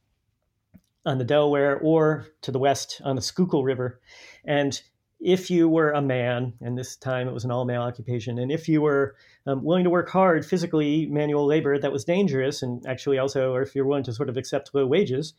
on 1.06 1.18
the 1.18 1.24
Delaware 1.24 1.78
or 1.78 2.26
to 2.42 2.50
the 2.50 2.58
west 2.58 3.00
on 3.04 3.16
the 3.16 3.22
Schuylkill 3.22 3.64
River. 3.64 4.00
And 4.44 4.80
if 5.20 5.50
you 5.50 5.68
were 5.68 5.92
a 5.92 6.02
man, 6.02 6.54
and 6.60 6.76
this 6.76 6.96
time 6.96 7.28
it 7.28 7.34
was 7.34 7.44
an 7.44 7.50
all 7.50 7.64
male 7.64 7.82
occupation, 7.82 8.38
and 8.38 8.50
if 8.50 8.68
you 8.68 8.80
were 8.80 9.14
um, 9.46 9.62
willing 9.62 9.84
to 9.84 9.90
work 9.90 10.08
hard 10.08 10.46
physically, 10.46 11.06
manual 11.06 11.46
labor 11.46 11.78
that 11.78 11.92
was 11.92 12.04
dangerous, 12.04 12.62
and 12.62 12.84
actually 12.86 13.18
also, 13.18 13.52
or 13.52 13.62
if 13.62 13.74
you're 13.74 13.86
willing 13.86 14.04
to 14.04 14.14
sort 14.14 14.30
of 14.30 14.36
accept 14.36 14.74
low 14.74 14.86
wages, 14.86 15.34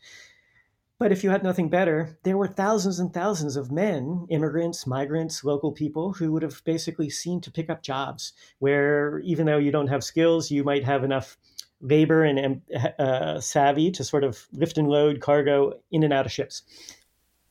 But 1.02 1.10
if 1.10 1.24
you 1.24 1.30
had 1.30 1.42
nothing 1.42 1.68
better, 1.68 2.16
there 2.22 2.36
were 2.36 2.46
thousands 2.46 3.00
and 3.00 3.12
thousands 3.12 3.56
of 3.56 3.72
men, 3.72 4.24
immigrants, 4.30 4.86
migrants, 4.86 5.42
local 5.42 5.72
people 5.72 6.12
who 6.12 6.30
would 6.30 6.44
have 6.44 6.62
basically 6.64 7.10
seen 7.10 7.40
to 7.40 7.50
pick 7.50 7.68
up 7.68 7.82
jobs 7.82 8.32
where 8.60 9.18
even 9.24 9.46
though 9.46 9.58
you 9.58 9.72
don't 9.72 9.88
have 9.88 10.04
skills, 10.04 10.52
you 10.52 10.62
might 10.62 10.84
have 10.84 11.02
enough 11.02 11.36
labor 11.80 12.22
and 12.22 12.62
uh, 13.00 13.40
savvy 13.40 13.90
to 13.90 14.04
sort 14.04 14.22
of 14.22 14.46
lift 14.52 14.78
and 14.78 14.86
load 14.86 15.20
cargo 15.20 15.72
in 15.90 16.04
and 16.04 16.12
out 16.12 16.24
of 16.24 16.30
ships. 16.30 16.62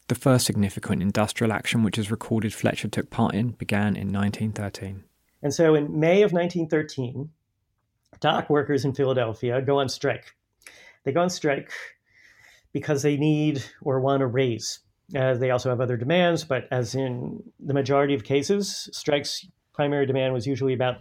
The 0.08 0.16
first 0.16 0.46
significant 0.46 1.02
industrial 1.02 1.52
action 1.52 1.84
which 1.84 1.98
is 1.98 2.10
recorded 2.10 2.54
Fletcher 2.54 2.88
took 2.88 3.10
part 3.10 3.36
in 3.36 3.50
began 3.50 3.98
in 3.98 4.14
1913. 4.14 5.04
And 5.44 5.54
so 5.54 5.76
in 5.76 6.00
May 6.00 6.22
of 6.22 6.32
1913, 6.32 7.30
dock 8.22 8.50
workers 8.50 8.86
in 8.86 8.94
Philadelphia 8.94 9.62
go 9.62 9.82
on 9.82 9.90
strike. 9.90 10.38
They 11.04 11.12
go 11.12 11.20
on 11.20 11.30
strike 11.30 11.74
because 12.74 13.02
they 13.02 13.18
need 13.18 13.64
or 13.82 14.00
want 14.00 14.24
a 14.24 14.28
raise. 14.28 14.80
Uh, 15.16 15.34
they 15.34 15.52
also 15.52 15.70
have 15.70 15.82
other 15.82 15.98
demands, 15.98 16.44
but 16.44 16.68
as 16.72 16.96
in 16.96 17.44
the 17.60 17.74
majority 17.74 18.14
of 18.14 18.24
cases, 18.24 18.90
strikes' 18.94 19.46
primary 19.74 20.06
demand 20.06 20.34
was 20.34 20.48
usually 20.48 20.74
about 20.74 20.98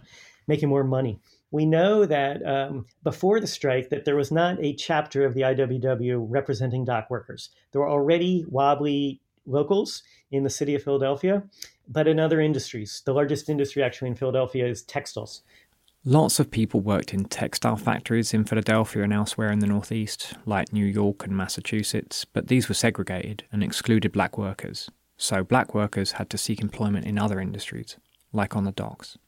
making 0.47 0.69
more 0.69 0.83
money. 0.83 1.19
We 1.51 1.65
know 1.65 2.05
that 2.05 2.45
um, 2.45 2.85
before 3.03 3.39
the 3.39 3.47
strike, 3.47 3.89
that 3.89 4.05
there 4.05 4.15
was 4.15 4.31
not 4.31 4.57
a 4.63 4.73
chapter 4.73 5.25
of 5.25 5.33
the 5.33 5.41
IWW 5.41 6.25
representing 6.29 6.85
dock 6.85 7.09
workers. 7.09 7.49
There 7.71 7.81
were 7.81 7.89
already 7.89 8.45
wobbly 8.47 9.21
locals 9.45 10.03
in 10.31 10.43
the 10.43 10.49
city 10.49 10.75
of 10.75 10.83
Philadelphia, 10.83 11.43
but 11.87 12.07
in 12.07 12.19
other 12.19 12.39
industries. 12.39 13.01
The 13.05 13.13
largest 13.13 13.49
industry 13.49 13.83
actually 13.83 14.09
in 14.09 14.15
Philadelphia 14.15 14.65
is 14.67 14.83
textiles. 14.83 15.43
Lots 16.03 16.39
of 16.39 16.49
people 16.49 16.79
worked 16.79 17.13
in 17.13 17.25
textile 17.25 17.77
factories 17.77 18.33
in 18.33 18.43
Philadelphia 18.43 19.03
and 19.03 19.13
elsewhere 19.13 19.51
in 19.51 19.59
the 19.59 19.67
Northeast, 19.67 20.33
like 20.47 20.73
New 20.73 20.85
York 20.85 21.23
and 21.23 21.37
Massachusetts, 21.37 22.25
but 22.25 22.47
these 22.47 22.67
were 22.67 22.73
segregated 22.73 23.43
and 23.51 23.63
excluded 23.63 24.11
black 24.11 24.35
workers. 24.35 24.89
So 25.17 25.43
black 25.43 25.75
workers 25.75 26.13
had 26.13 26.31
to 26.31 26.39
seek 26.39 26.59
employment 26.59 27.05
in 27.05 27.19
other 27.19 27.39
industries, 27.39 27.97
like 28.33 28.55
on 28.55 28.63
the 28.63 28.71
docks. 28.71 29.19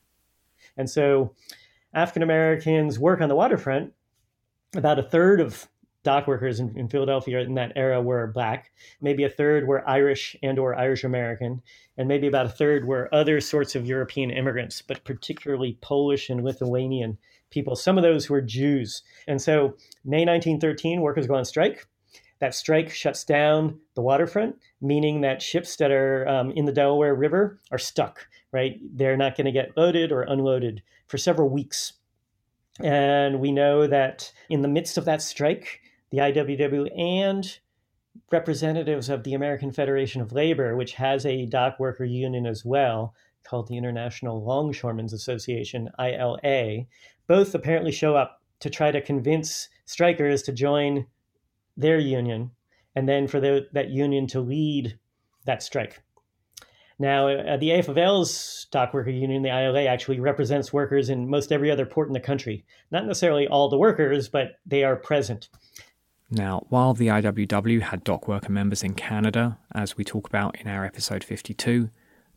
And 0.75 0.89
so 0.89 1.35
African 1.93 2.23
Americans 2.23 2.97
work 2.97 3.21
on 3.21 3.29
the 3.29 3.35
waterfront. 3.35 3.93
About 4.75 4.97
a 4.97 5.03
third 5.03 5.41
of 5.41 5.69
dock 6.03 6.27
workers 6.27 6.59
in, 6.59 6.77
in, 6.77 6.89
Philadelphia 6.89 7.39
in 7.39 7.55
that 7.55 7.71
era 7.75 8.01
were 8.01 8.27
black. 8.27 8.71
Maybe 9.01 9.23
a 9.23 9.29
third 9.29 9.67
were 9.67 9.87
Irish 9.87 10.35
and 10.43 10.59
or 10.59 10.75
Irish 10.75 11.03
American, 11.03 11.61
and 11.97 12.07
maybe 12.07 12.27
about 12.27 12.45
a 12.45 12.49
third 12.49 12.85
were 12.85 13.13
other 13.13 13.39
sorts 13.39 13.75
of 13.75 13.85
European 13.85 14.29
immigrants, 14.29 14.81
but 14.81 15.03
particularly 15.03 15.77
Polish 15.81 16.29
and 16.29 16.43
Lithuanian 16.43 17.17
people. 17.49 17.75
Some 17.75 17.97
of 17.97 18.03
those 18.03 18.29
were 18.29 18.41
Jews. 18.41 19.03
And 19.27 19.41
so 19.41 19.75
May 20.03 20.25
1913, 20.25 21.01
workers 21.01 21.27
go 21.27 21.35
on 21.35 21.45
strike. 21.45 21.87
That 22.39 22.53
strike 22.53 22.89
shuts 22.89 23.23
down 23.23 23.79
the 23.95 24.01
waterfront, 24.01 24.57
meaning 24.81 25.21
that 25.21 25.41
ships 25.41 25.77
that 25.77 25.91
are 25.91 26.27
um, 26.27 26.51
in 26.51 26.65
the 26.65 26.73
Delaware 26.73 27.15
River 27.15 27.61
are 27.71 27.77
stuck, 27.77 28.27
right? 28.51 28.79
They're 28.81 29.15
not 29.15 29.37
going 29.37 29.45
to 29.45 29.51
get 29.51 29.77
loaded 29.77 30.11
or 30.11 30.23
unloaded 30.23 30.83
for 31.07 31.17
several 31.17 31.47
weeks. 31.47 31.93
And 32.81 33.39
we 33.39 33.51
know 33.51 33.87
that 33.87 34.33
in 34.49 34.61
the 34.61 34.67
midst 34.67 34.97
of 34.97 35.05
that 35.05 35.21
strike, 35.21 35.79
the 36.13 36.19
IWW 36.19 36.95
and 36.95 37.57
representatives 38.31 39.09
of 39.09 39.23
the 39.23 39.33
American 39.33 39.71
Federation 39.71 40.21
of 40.21 40.31
Labor, 40.31 40.75
which 40.75 40.93
has 40.93 41.25
a 41.25 41.47
dock 41.47 41.79
worker 41.79 42.05
union 42.05 42.45
as 42.45 42.63
well, 42.63 43.15
called 43.43 43.67
the 43.67 43.77
International 43.77 44.45
Longshoremen's 44.45 45.11
Association, 45.11 45.89
ILA, 45.99 46.83
both 47.25 47.55
apparently 47.55 47.91
show 47.91 48.15
up 48.15 48.43
to 48.59 48.69
try 48.69 48.91
to 48.91 49.01
convince 49.01 49.69
strikers 49.85 50.43
to 50.43 50.51
join 50.51 51.07
their 51.75 51.97
union 51.97 52.51
and 52.95 53.09
then 53.09 53.27
for 53.27 53.39
the, 53.39 53.65
that 53.73 53.89
union 53.89 54.27
to 54.27 54.39
lead 54.39 54.99
that 55.45 55.63
strike. 55.63 56.03
Now, 56.99 57.27
uh, 57.27 57.57
the 57.57 57.69
AFL-L's 57.69 58.67
dock 58.69 58.93
worker 58.93 59.09
union, 59.09 59.41
the 59.41 59.49
ILA, 59.49 59.85
actually 59.85 60.19
represents 60.19 60.71
workers 60.71 61.09
in 61.09 61.27
most 61.27 61.51
every 61.51 61.71
other 61.71 61.87
port 61.87 62.07
in 62.07 62.13
the 62.13 62.19
country. 62.19 62.65
Not 62.91 63.07
necessarily 63.07 63.47
all 63.47 63.67
the 63.67 63.79
workers, 63.79 64.29
but 64.29 64.59
they 64.67 64.83
are 64.83 64.95
present. 64.95 65.49
Now, 66.29 66.65
while 66.69 66.93
the 66.93 67.07
IWW 67.07 67.81
had 67.81 68.03
dock 68.03 68.27
worker 68.27 68.51
members 68.51 68.83
in 68.83 68.95
Canada, 68.95 69.59
as 69.73 69.97
we 69.97 70.03
talk 70.03 70.27
about 70.27 70.59
in 70.59 70.67
our 70.67 70.85
episode 70.85 71.23
52, 71.23 71.89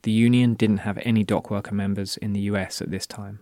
the 0.02 0.10
union 0.10 0.54
didn't 0.54 0.78
have 0.78 0.98
any 1.02 1.24
dock 1.24 1.50
worker 1.50 1.74
members 1.74 2.16
in 2.18 2.32
the 2.32 2.40
US 2.40 2.82
at 2.82 2.90
this 2.90 3.06
time. 3.06 3.40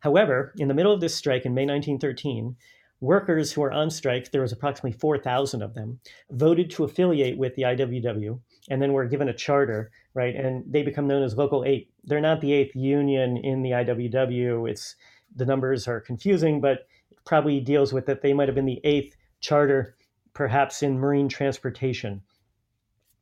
However, 0.00 0.54
in 0.56 0.68
the 0.68 0.74
middle 0.74 0.92
of 0.92 1.00
this 1.00 1.14
strike 1.14 1.44
in 1.44 1.54
May 1.54 1.66
1913, 1.66 2.56
workers 3.00 3.52
who 3.52 3.60
were 3.60 3.72
on 3.72 3.90
strike, 3.90 4.30
there 4.30 4.40
was 4.40 4.52
approximately 4.52 4.92
4,000 4.98 5.62
of 5.62 5.74
them, 5.74 6.00
voted 6.30 6.70
to 6.70 6.84
affiliate 6.84 7.36
with 7.36 7.54
the 7.56 7.62
IWW 7.62 8.40
and 8.70 8.80
then 8.80 8.92
were 8.92 9.06
given 9.06 9.28
a 9.28 9.34
charter, 9.34 9.90
right? 10.14 10.34
And 10.34 10.64
they 10.66 10.82
become 10.82 11.06
known 11.06 11.22
as 11.22 11.36
Local 11.36 11.64
8. 11.64 11.90
They're 12.04 12.20
not 12.20 12.40
the 12.40 12.52
eighth 12.52 12.74
union 12.74 13.36
in 13.36 13.62
the 13.62 13.70
IWW. 13.70 14.70
It's 14.70 14.96
the 15.34 15.46
numbers 15.46 15.86
are 15.88 16.00
confusing, 16.00 16.60
but 16.60 16.86
it 17.10 17.18
probably 17.24 17.60
deals 17.60 17.92
with 17.92 18.06
that 18.06 18.22
they 18.22 18.32
might 18.32 18.48
have 18.48 18.54
been 18.54 18.64
the 18.66 18.80
eighth 18.84 19.15
charter, 19.40 19.96
perhaps 20.34 20.82
in 20.82 20.98
marine 20.98 21.28
transportation. 21.28 22.22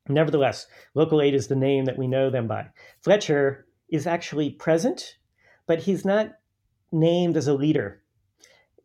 Nevertheless, 0.08 0.66
Local 0.94 1.22
8 1.22 1.34
is 1.34 1.48
the 1.48 1.56
name 1.56 1.86
that 1.86 1.98
we 1.98 2.06
know 2.06 2.30
them 2.30 2.46
by. 2.46 2.66
Fletcher 3.02 3.66
is 3.88 4.06
actually 4.06 4.50
present, 4.50 5.16
but 5.66 5.80
he's 5.80 6.04
not 6.04 6.32
named 6.92 7.36
as 7.36 7.48
a 7.48 7.54
leader. 7.54 8.02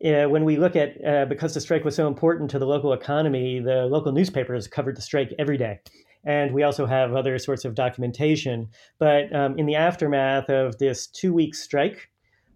Uh, 0.03 0.29
when 0.29 0.45
we 0.45 0.55
look 0.55 0.77
at, 0.77 0.95
uh, 1.05 1.25
because 1.25 1.53
the 1.53 1.59
strike 1.59 1.83
was 1.83 1.95
so 1.95 2.07
important 2.07 2.49
to 2.51 2.59
the 2.59 2.65
local 2.65 2.93
economy, 2.93 3.59
the 3.59 3.85
local 3.85 4.13
newspapers 4.13 4.67
covered 4.67 4.95
the 4.95 5.01
strike 5.01 5.33
every 5.37 5.57
day. 5.57 5.79
And 6.23 6.53
we 6.53 6.63
also 6.63 6.85
have 6.85 7.13
other 7.13 7.37
sorts 7.37 7.65
of 7.65 7.75
documentation. 7.75 8.69
But 8.97 9.33
um, 9.35 9.57
in 9.57 9.65
the 9.65 9.75
aftermath 9.75 10.49
of 10.49 10.77
this 10.77 11.07
two 11.07 11.33
week 11.33 11.53
strike, 11.53 12.09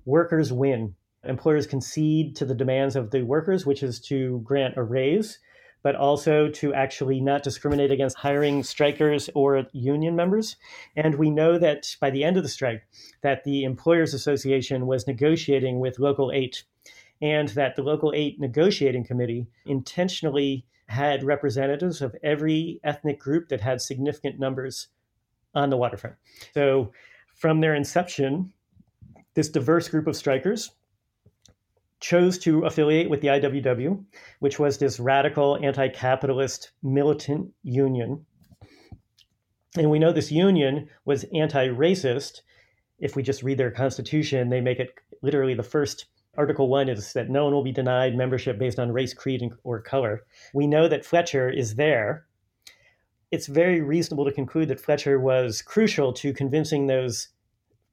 workers 0.05 0.53
win 0.53 0.95
employers 1.23 1.67
concede 1.67 2.35
to 2.35 2.45
the 2.45 2.55
demands 2.55 2.95
of 2.95 3.11
the 3.11 3.23
workers, 3.23 3.65
which 3.65 3.83
is 3.83 3.99
to 4.01 4.41
grant 4.43 4.77
a 4.77 4.83
raise, 4.83 5.39
but 5.81 5.95
also 5.95 6.47
to 6.49 6.73
actually 6.73 7.19
not 7.19 7.43
discriminate 7.43 7.91
against 7.91 8.17
hiring 8.17 8.63
strikers 8.63 9.29
or 9.35 9.65
union 9.73 10.15
members. 10.15 10.55
And 10.95 11.15
we 11.15 11.29
know 11.29 11.59
that 11.59 11.95
by 11.99 12.09
the 12.09 12.23
end 12.23 12.37
of 12.37 12.43
the 12.43 12.49
strike, 12.49 12.87
that 13.21 13.43
the 13.43 13.63
Employers 13.63 14.13
Association 14.13 14.87
was 14.87 15.07
negotiating 15.07 15.79
with 15.79 15.99
Local 15.99 16.31
8 16.31 16.63
and 17.21 17.49
that 17.49 17.75
the 17.75 17.83
Local 17.83 18.13
8 18.15 18.39
negotiating 18.39 19.05
committee 19.05 19.47
intentionally 19.65 20.65
had 20.87 21.23
representatives 21.23 22.01
of 22.01 22.15
every 22.23 22.79
ethnic 22.83 23.19
group 23.19 23.49
that 23.49 23.61
had 23.61 23.81
significant 23.81 24.39
numbers 24.39 24.87
on 25.55 25.69
the 25.69 25.77
waterfront. 25.77 26.15
So 26.53 26.91
from 27.35 27.61
their 27.61 27.75
inception, 27.75 28.51
this 29.33 29.49
diverse 29.49 29.87
group 29.89 30.07
of 30.07 30.15
strikers 30.15 30.71
chose 32.03 32.37
to 32.37 32.65
affiliate 32.65 33.09
with 33.09 33.21
the 33.21 33.29
IWW, 33.29 34.03
which 34.39 34.59
was 34.59 34.77
this 34.77 34.99
radical 34.99 35.57
anti 35.63 35.87
capitalist 35.87 36.71
militant 36.83 37.49
union. 37.63 38.25
And 39.77 39.89
we 39.89 39.99
know 39.99 40.11
this 40.11 40.31
union 40.31 40.89
was 41.05 41.25
anti 41.33 41.69
racist. 41.69 42.41
If 42.99 43.15
we 43.15 43.23
just 43.23 43.41
read 43.41 43.57
their 43.57 43.71
constitution, 43.71 44.49
they 44.49 44.59
make 44.59 44.79
it 44.79 44.89
literally 45.21 45.53
the 45.53 45.63
first 45.63 46.07
Article 46.35 46.67
1 46.67 46.89
is 46.89 47.13
that 47.13 47.29
no 47.29 47.45
one 47.45 47.53
will 47.53 47.63
be 47.63 47.71
denied 47.71 48.17
membership 48.17 48.57
based 48.57 48.79
on 48.79 48.91
race, 48.91 49.13
creed, 49.13 49.41
or 49.63 49.79
color. 49.79 50.25
We 50.53 50.67
know 50.67 50.89
that 50.89 51.05
Fletcher 51.05 51.49
is 51.49 51.75
there. 51.75 52.25
It's 53.31 53.47
very 53.47 53.81
reasonable 53.81 54.25
to 54.25 54.31
conclude 54.31 54.67
that 54.67 54.79
Fletcher 54.81 55.19
was 55.19 55.61
crucial 55.61 56.11
to 56.13 56.33
convincing 56.33 56.87
those 56.87 57.29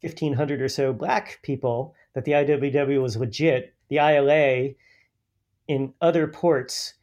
1,500 0.01 0.61
or 0.61 0.69
so 0.69 0.93
black 0.93 1.39
people 1.43 1.95
that 2.15 2.25
the 2.25 2.33
IWW 2.33 3.01
was 3.03 3.17
legit 3.17 3.75
the 3.91 3.97
ILA 3.97 4.71
in 5.69 5.93
other 6.01 6.27
ports 6.27 6.95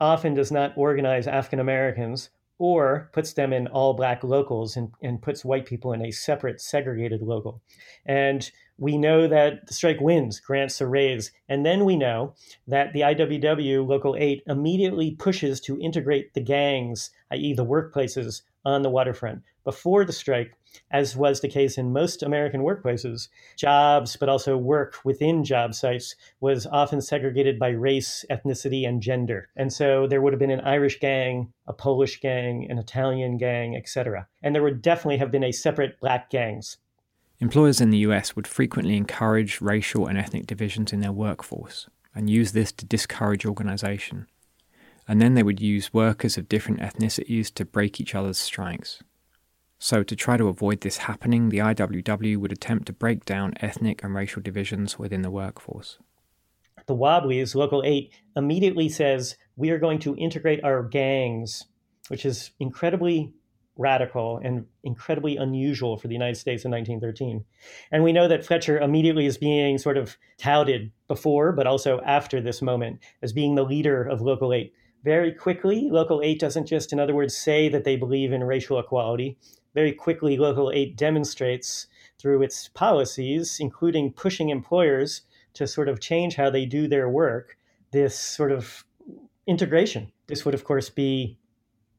often 0.00 0.34
does 0.34 0.52
not 0.52 0.76
organize 0.76 1.26
African 1.26 1.58
Americans 1.58 2.30
or 2.58 3.10
puts 3.12 3.32
them 3.34 3.52
in 3.52 3.66
all 3.66 3.94
black 3.94 4.24
locals 4.24 4.76
and, 4.76 4.90
and 5.02 5.20
puts 5.20 5.44
white 5.44 5.66
people 5.66 5.92
in 5.92 6.04
a 6.04 6.10
separate 6.10 6.60
segregated 6.60 7.20
local. 7.20 7.60
And 8.06 8.50
we 8.78 8.96
know 8.96 9.26
that 9.26 9.66
the 9.66 9.74
strike 9.74 10.00
wins, 10.00 10.40
grants 10.40 10.80
a 10.80 10.86
raise. 10.86 11.32
And 11.48 11.64
then 11.64 11.84
we 11.84 11.96
know 11.96 12.34
that 12.66 12.92
the 12.92 13.00
IWW 13.00 13.86
Local 13.86 14.16
8 14.16 14.42
immediately 14.46 15.12
pushes 15.12 15.60
to 15.62 15.80
integrate 15.80 16.34
the 16.34 16.40
gangs, 16.40 17.10
i.e., 17.30 17.54
the 17.54 17.64
workplaces 17.64 18.42
on 18.64 18.82
the 18.82 18.90
waterfront. 18.90 19.42
Before 19.64 20.04
the 20.04 20.12
strike, 20.12 20.52
as 20.90 21.16
was 21.16 21.40
the 21.40 21.48
case 21.48 21.78
in 21.78 21.92
most 21.92 22.22
American 22.22 22.62
workplaces, 22.62 23.28
jobs, 23.56 24.16
but 24.16 24.28
also 24.28 24.56
work 24.56 24.98
within 25.04 25.44
job 25.44 25.74
sites, 25.74 26.14
was 26.40 26.66
often 26.66 27.00
segregated 27.00 27.58
by 27.58 27.68
race, 27.68 28.24
ethnicity, 28.30 28.86
and 28.86 29.02
gender. 29.02 29.48
And 29.56 29.72
so 29.72 30.06
there 30.06 30.20
would 30.20 30.32
have 30.32 30.40
been 30.40 30.50
an 30.50 30.60
Irish 30.60 30.98
gang, 31.00 31.52
a 31.66 31.72
Polish 31.72 32.20
gang, 32.20 32.66
an 32.70 32.78
Italian 32.78 33.38
gang, 33.38 33.76
etc. 33.76 34.26
And 34.42 34.54
there 34.54 34.62
would 34.62 34.82
definitely 34.82 35.18
have 35.18 35.30
been 35.30 35.44
a 35.44 35.52
separate 35.52 36.00
black 36.00 36.30
gangs. 36.30 36.78
Employers 37.38 37.80
in 37.80 37.90
the 37.90 37.98
US 37.98 38.34
would 38.34 38.46
frequently 38.46 38.96
encourage 38.96 39.60
racial 39.60 40.06
and 40.06 40.16
ethnic 40.16 40.46
divisions 40.46 40.92
in 40.92 41.00
their 41.00 41.12
workforce 41.12 41.88
and 42.14 42.30
use 42.30 42.52
this 42.52 42.72
to 42.72 42.86
discourage 42.86 43.44
organisation. 43.44 44.26
and 45.08 45.20
then 45.20 45.34
they 45.34 45.42
would 45.42 45.60
use 45.60 45.94
workers 45.94 46.36
of 46.36 46.48
different 46.48 46.80
ethnicities 46.80 47.52
to 47.54 47.64
break 47.64 48.00
each 48.00 48.14
other's 48.14 48.38
strikes. 48.38 49.02
So, 49.78 50.02
to 50.02 50.16
try 50.16 50.38
to 50.38 50.48
avoid 50.48 50.80
this 50.80 50.98
happening, 50.98 51.50
the 51.50 51.58
IWW 51.58 52.38
would 52.38 52.52
attempt 52.52 52.86
to 52.86 52.94
break 52.94 53.26
down 53.26 53.54
ethnic 53.60 54.02
and 54.02 54.14
racial 54.14 54.40
divisions 54.40 54.98
within 54.98 55.20
the 55.20 55.30
workforce. 55.30 55.98
The 56.86 56.94
Wobblies, 56.94 57.54
Local 57.54 57.82
8, 57.84 58.10
immediately 58.36 58.88
says, 58.88 59.36
We 59.54 59.70
are 59.70 59.78
going 59.78 59.98
to 60.00 60.16
integrate 60.16 60.64
our 60.64 60.82
gangs, 60.82 61.64
which 62.08 62.24
is 62.24 62.52
incredibly 62.58 63.34
radical 63.76 64.40
and 64.42 64.64
incredibly 64.82 65.36
unusual 65.36 65.98
for 65.98 66.08
the 66.08 66.14
United 66.14 66.36
States 66.36 66.64
in 66.64 66.70
1913. 66.70 67.44
And 67.92 68.02
we 68.02 68.12
know 68.12 68.28
that 68.28 68.46
Fletcher 68.46 68.78
immediately 68.78 69.26
is 69.26 69.36
being 69.36 69.76
sort 69.76 69.98
of 69.98 70.16
touted 70.38 70.90
before, 71.08 71.52
but 71.52 71.66
also 71.66 72.00
after 72.00 72.40
this 72.40 72.62
moment, 72.62 73.00
as 73.20 73.34
being 73.34 73.54
the 73.54 73.64
leader 73.64 74.02
of 74.02 74.22
Local 74.22 74.54
8. 74.54 74.72
Very 75.04 75.32
quickly, 75.32 75.88
Local 75.90 76.22
8 76.22 76.40
doesn't 76.40 76.66
just, 76.66 76.92
in 76.92 76.98
other 76.98 77.14
words, 77.14 77.36
say 77.36 77.68
that 77.68 77.84
they 77.84 77.96
believe 77.96 78.32
in 78.32 78.42
racial 78.42 78.78
equality 78.78 79.36
very 79.76 79.92
quickly, 79.92 80.38
Local 80.38 80.72
8 80.72 80.96
demonstrates 80.96 81.86
through 82.18 82.40
its 82.40 82.68
policies, 82.68 83.58
including 83.60 84.10
pushing 84.10 84.48
employers 84.48 85.20
to 85.52 85.66
sort 85.66 85.90
of 85.90 86.00
change 86.00 86.34
how 86.34 86.48
they 86.48 86.64
do 86.64 86.88
their 86.88 87.10
work, 87.10 87.58
this 87.92 88.18
sort 88.18 88.52
of 88.52 88.86
integration. 89.46 90.10
This 90.28 90.46
would, 90.46 90.54
of 90.54 90.64
course, 90.64 90.88
be 90.88 91.36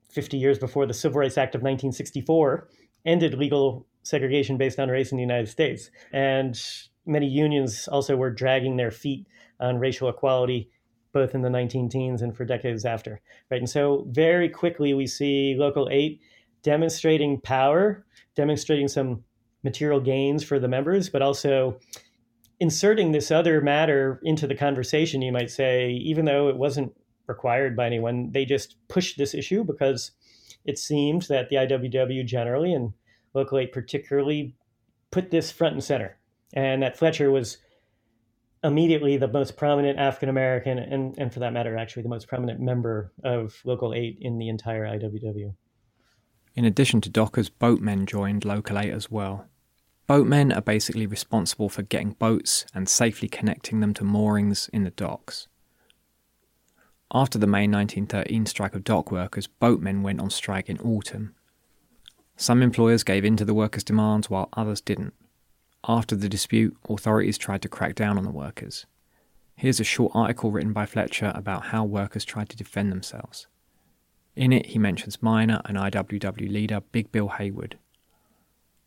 50 0.10 0.38
years 0.38 0.58
before 0.58 0.88
the 0.88 0.94
Civil 0.94 1.20
Rights 1.20 1.38
Act 1.38 1.54
of 1.54 1.62
1964 1.62 2.68
ended 3.06 3.36
legal 3.36 3.86
segregation 4.02 4.58
based 4.58 4.80
on 4.80 4.90
race 4.90 5.12
in 5.12 5.18
the 5.18 5.24
United 5.24 5.48
States. 5.48 5.92
And 6.12 6.60
many 7.06 7.28
unions 7.28 7.88
also 7.88 8.16
were 8.16 8.32
dragging 8.32 8.78
their 8.78 8.92
feet 8.92 9.28
on 9.60 9.78
racial 9.78 10.10
equality 10.10 10.72
both 11.14 11.34
in 11.34 11.42
the 11.42 11.50
19 11.50 11.90
teens 11.90 12.22
and 12.22 12.36
for 12.36 12.46
decades 12.46 12.86
after. 12.86 13.20
Right. 13.50 13.60
And 13.60 13.70
so 13.70 14.06
very 14.10 14.50
quickly 14.50 14.94
we 14.94 15.08
see 15.08 15.56
Local 15.58 15.90
8 15.92 16.22
demonstrating 16.64 17.40
power, 17.42 18.06
demonstrating 18.36 18.88
some 18.88 19.24
material 19.64 20.00
gains 20.00 20.44
for 20.44 20.60
the 20.60 20.68
members, 20.68 21.10
but 21.10 21.22
also 21.22 21.80
inserting 22.60 23.12
this 23.12 23.32
other 23.32 23.62
matter 23.62 24.20
into 24.24 24.48
the 24.48 24.56
conversation, 24.56 25.22
you 25.22 25.32
might 25.32 25.52
say, 25.52 25.92
even 25.92 26.26
though 26.26 26.50
it 26.50 26.58
wasn't 26.58 26.94
required 27.28 27.76
by 27.76 27.86
anyone, 27.86 28.32
they 28.32 28.46
just 28.46 28.76
pushed 28.88 29.18
this 29.18 29.34
issue 29.34 29.64
because 29.64 30.12
it 30.66 30.78
seemed 30.78 31.24
that 31.24 31.50
the 31.50 31.58
IWW 31.58 32.26
generally 32.26 32.74
and 32.74 32.94
Local 33.34 33.60
8 33.60 33.72
particularly 33.72 34.56
put 35.12 35.32
this 35.32 35.52
front 35.52 35.74
and 35.74 35.84
center. 35.84 36.18
And 36.54 36.82
that 36.82 36.98
Fletcher 36.98 37.30
was 37.30 37.58
immediately 38.64 39.18
the 39.18 39.28
most 39.28 39.58
prominent 39.58 40.00
African 40.00 40.30
American, 40.30 40.80
and, 40.80 41.18
and 41.18 41.32
for 41.32 41.40
that 41.40 41.54
matter, 41.54 41.78
actually 41.78 42.04
the 42.04 42.10
most 42.10 42.28
prominent 42.28 42.60
member 42.60 43.12
of 43.24 43.56
Local 43.66 43.94
8 43.94 44.18
in 44.22 44.38
the 44.40 44.50
entire 44.50 44.86
IWW. 44.86 45.54
In 46.58 46.66
addition 46.66 47.02
to 47.02 47.10
dockers, 47.10 47.50
boatmen 47.50 48.08
joined 48.08 48.44
Local 48.44 48.80
8 48.80 48.90
as 48.90 49.12
well. 49.12 49.46
Boatmen 50.08 50.52
are 50.52 50.62
basically 50.62 51.06
responsible 51.06 51.70
for 51.70 51.84
getting 51.84 52.14
boats 52.14 52.66
and 52.74 52.90
safely 52.90 53.28
connecting 53.28 53.80
them 53.80 53.94
to 53.94 54.04
moorings 54.04 54.68
in 54.74 54.84
the 54.84 54.90
docks. 54.90 55.48
After 57.14 57.38
the 57.38 57.46
May 57.46 57.68
1913 57.68 58.48
strike 58.48 58.74
of 58.74 58.84
dock 58.84 59.12
workers, 59.12 59.46
boatmen 59.46 60.02
went 60.02 60.20
on 60.20 60.32
strike 60.32 60.68
in 60.68 60.80
autumn. 60.80 61.36
Some 62.38 62.64
employers 62.64 63.04
gave 63.04 63.24
in 63.24 63.38
to 63.38 63.46
the 63.46 63.54
workers' 63.54 63.84
demands 63.84 64.28
while 64.28 64.50
others 64.54 64.82
didn't. 64.82 65.14
After 65.88 66.16
the 66.16 66.28
dispute, 66.28 66.76
authorities 66.90 67.38
tried 67.38 67.62
to 67.62 67.70
crack 67.70 67.94
down 67.94 68.18
on 68.18 68.24
the 68.24 68.32
workers. 68.32 68.88
Here's 69.56 69.80
a 69.80 69.84
short 69.84 70.12
article 70.16 70.50
written 70.50 70.74
by 70.74 70.88
Fletcher 70.88 71.32
about 71.36 71.66
how 71.66 71.86
workers 71.86 72.26
tried 72.26 72.50
to 72.50 72.58
defend 72.58 72.92
themselves. 72.92 73.46
In 74.38 74.54
it, 74.54 74.68
he 74.68 74.78
mentions 74.78 75.24
miner 75.24 75.62
and 75.66 75.78
IWW 75.78 76.52
leader 76.52 76.82
Big 76.92 77.12
Bill 77.12 77.28
Haywood. 77.28 77.80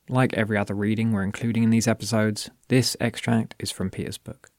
Like 0.09 0.33
every 0.35 0.57
other 0.57 0.75
reading 0.75 1.11
we're 1.11 1.25
including 1.25 1.65
in 1.65 1.71
these 1.71 1.89
episodes, 1.89 2.51
this 2.69 2.97
extract 3.01 3.57
is 3.59 3.73
from 3.73 3.91
Peter's 3.91 4.17
book. 4.17 4.53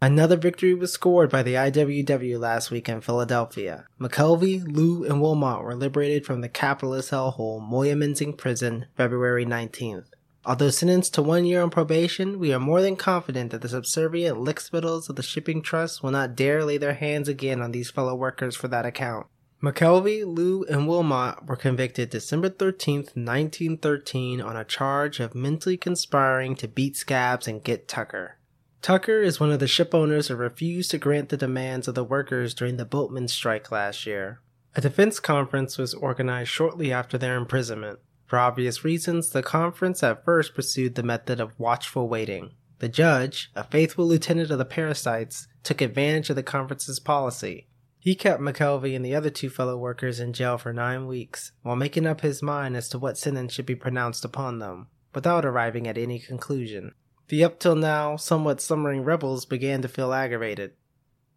Another 0.00 0.36
victory 0.36 0.72
was 0.72 0.92
scored 0.92 1.30
by 1.30 1.42
the 1.42 1.54
IWW 1.54 2.38
last 2.38 2.70
week 2.70 2.88
in 2.88 3.00
Philadelphia. 3.00 3.86
McKelvey, 4.00 4.64
Lou, 4.72 5.04
and 5.04 5.20
Wilmot 5.20 5.64
were 5.64 5.74
liberated 5.74 6.24
from 6.24 6.42
the 6.42 6.48
capitalist 6.48 7.10
hellhole 7.10 7.60
Moyamensing 7.60 8.38
Prison 8.38 8.86
February 8.96 9.44
19th. 9.44 10.06
Although 10.46 10.70
sentenced 10.70 11.12
to 11.14 11.22
one 11.22 11.44
year 11.44 11.60
on 11.60 11.70
probation, 11.70 12.38
we 12.38 12.52
are 12.54 12.60
more 12.60 12.80
than 12.80 12.94
confident 12.94 13.50
that 13.50 13.62
the 13.62 13.68
subservient 13.68 14.38
lickspittles 14.38 15.10
of 15.10 15.16
the 15.16 15.24
shipping 15.24 15.60
trust 15.60 16.04
will 16.04 16.12
not 16.12 16.36
dare 16.36 16.64
lay 16.64 16.78
their 16.78 16.94
hands 16.94 17.28
again 17.28 17.60
on 17.60 17.72
these 17.72 17.90
fellow 17.90 18.14
workers 18.14 18.54
for 18.54 18.68
that 18.68 18.86
account. 18.86 19.26
McKelvey, 19.62 20.24
Lou, 20.24 20.64
and 20.64 20.88
Wilmot 20.88 21.46
were 21.46 21.56
convicted 21.56 22.08
December 22.08 22.48
13, 22.48 22.96
1913 23.12 24.40
on 24.40 24.56
a 24.56 24.64
charge 24.64 25.20
of 25.20 25.34
mentally 25.34 25.76
conspiring 25.76 26.54
to 26.56 26.66
beat 26.66 26.96
Scabs 26.96 27.46
and 27.46 27.62
get 27.62 27.86
Tucker. 27.86 28.38
Tucker 28.80 29.20
is 29.20 29.38
one 29.38 29.52
of 29.52 29.60
the 29.60 29.66
ship 29.66 29.94
owners 29.94 30.28
who 30.28 30.36
refused 30.36 30.90
to 30.92 30.98
grant 30.98 31.28
the 31.28 31.36
demands 31.36 31.86
of 31.86 31.94
the 31.94 32.02
workers 32.02 32.54
during 32.54 32.78
the 32.78 32.86
boatmen's 32.86 33.34
strike 33.34 33.70
last 33.70 34.06
year. 34.06 34.40
A 34.74 34.80
defense 34.80 35.20
conference 35.20 35.76
was 35.76 35.92
organized 35.92 36.48
shortly 36.48 36.90
after 36.90 37.18
their 37.18 37.36
imprisonment. 37.36 37.98
For 38.24 38.38
obvious 38.38 38.82
reasons, 38.82 39.28
the 39.28 39.42
conference 39.42 40.02
at 40.02 40.24
first 40.24 40.54
pursued 40.54 40.94
the 40.94 41.02
method 41.02 41.38
of 41.38 41.58
watchful 41.58 42.08
waiting. 42.08 42.52
The 42.78 42.88
judge, 42.88 43.50
a 43.54 43.64
faithful 43.64 44.06
lieutenant 44.06 44.50
of 44.50 44.56
the 44.56 44.64
parasites, 44.64 45.48
took 45.62 45.82
advantage 45.82 46.30
of 46.30 46.36
the 46.36 46.42
conference's 46.42 46.98
policy. 46.98 47.66
He 48.02 48.14
kept 48.14 48.40
McKelvey 48.40 48.96
and 48.96 49.04
the 49.04 49.14
other 49.14 49.28
two 49.28 49.50
fellow 49.50 49.76
workers 49.76 50.20
in 50.20 50.32
jail 50.32 50.56
for 50.56 50.72
nine 50.72 51.06
weeks, 51.06 51.52
while 51.62 51.76
making 51.76 52.06
up 52.06 52.22
his 52.22 52.42
mind 52.42 52.74
as 52.74 52.88
to 52.88 52.98
what 52.98 53.18
sentence 53.18 53.52
should 53.52 53.66
be 53.66 53.74
pronounced 53.74 54.24
upon 54.24 54.58
them, 54.58 54.86
without 55.14 55.44
arriving 55.44 55.86
at 55.86 55.98
any 55.98 56.18
conclusion. 56.18 56.94
The 57.28 57.44
up 57.44 57.60
till 57.60 57.76
now 57.76 58.16
somewhat 58.16 58.62
slumbering 58.62 59.04
rebels 59.04 59.44
began 59.44 59.82
to 59.82 59.88
feel 59.88 60.14
aggravated. 60.14 60.72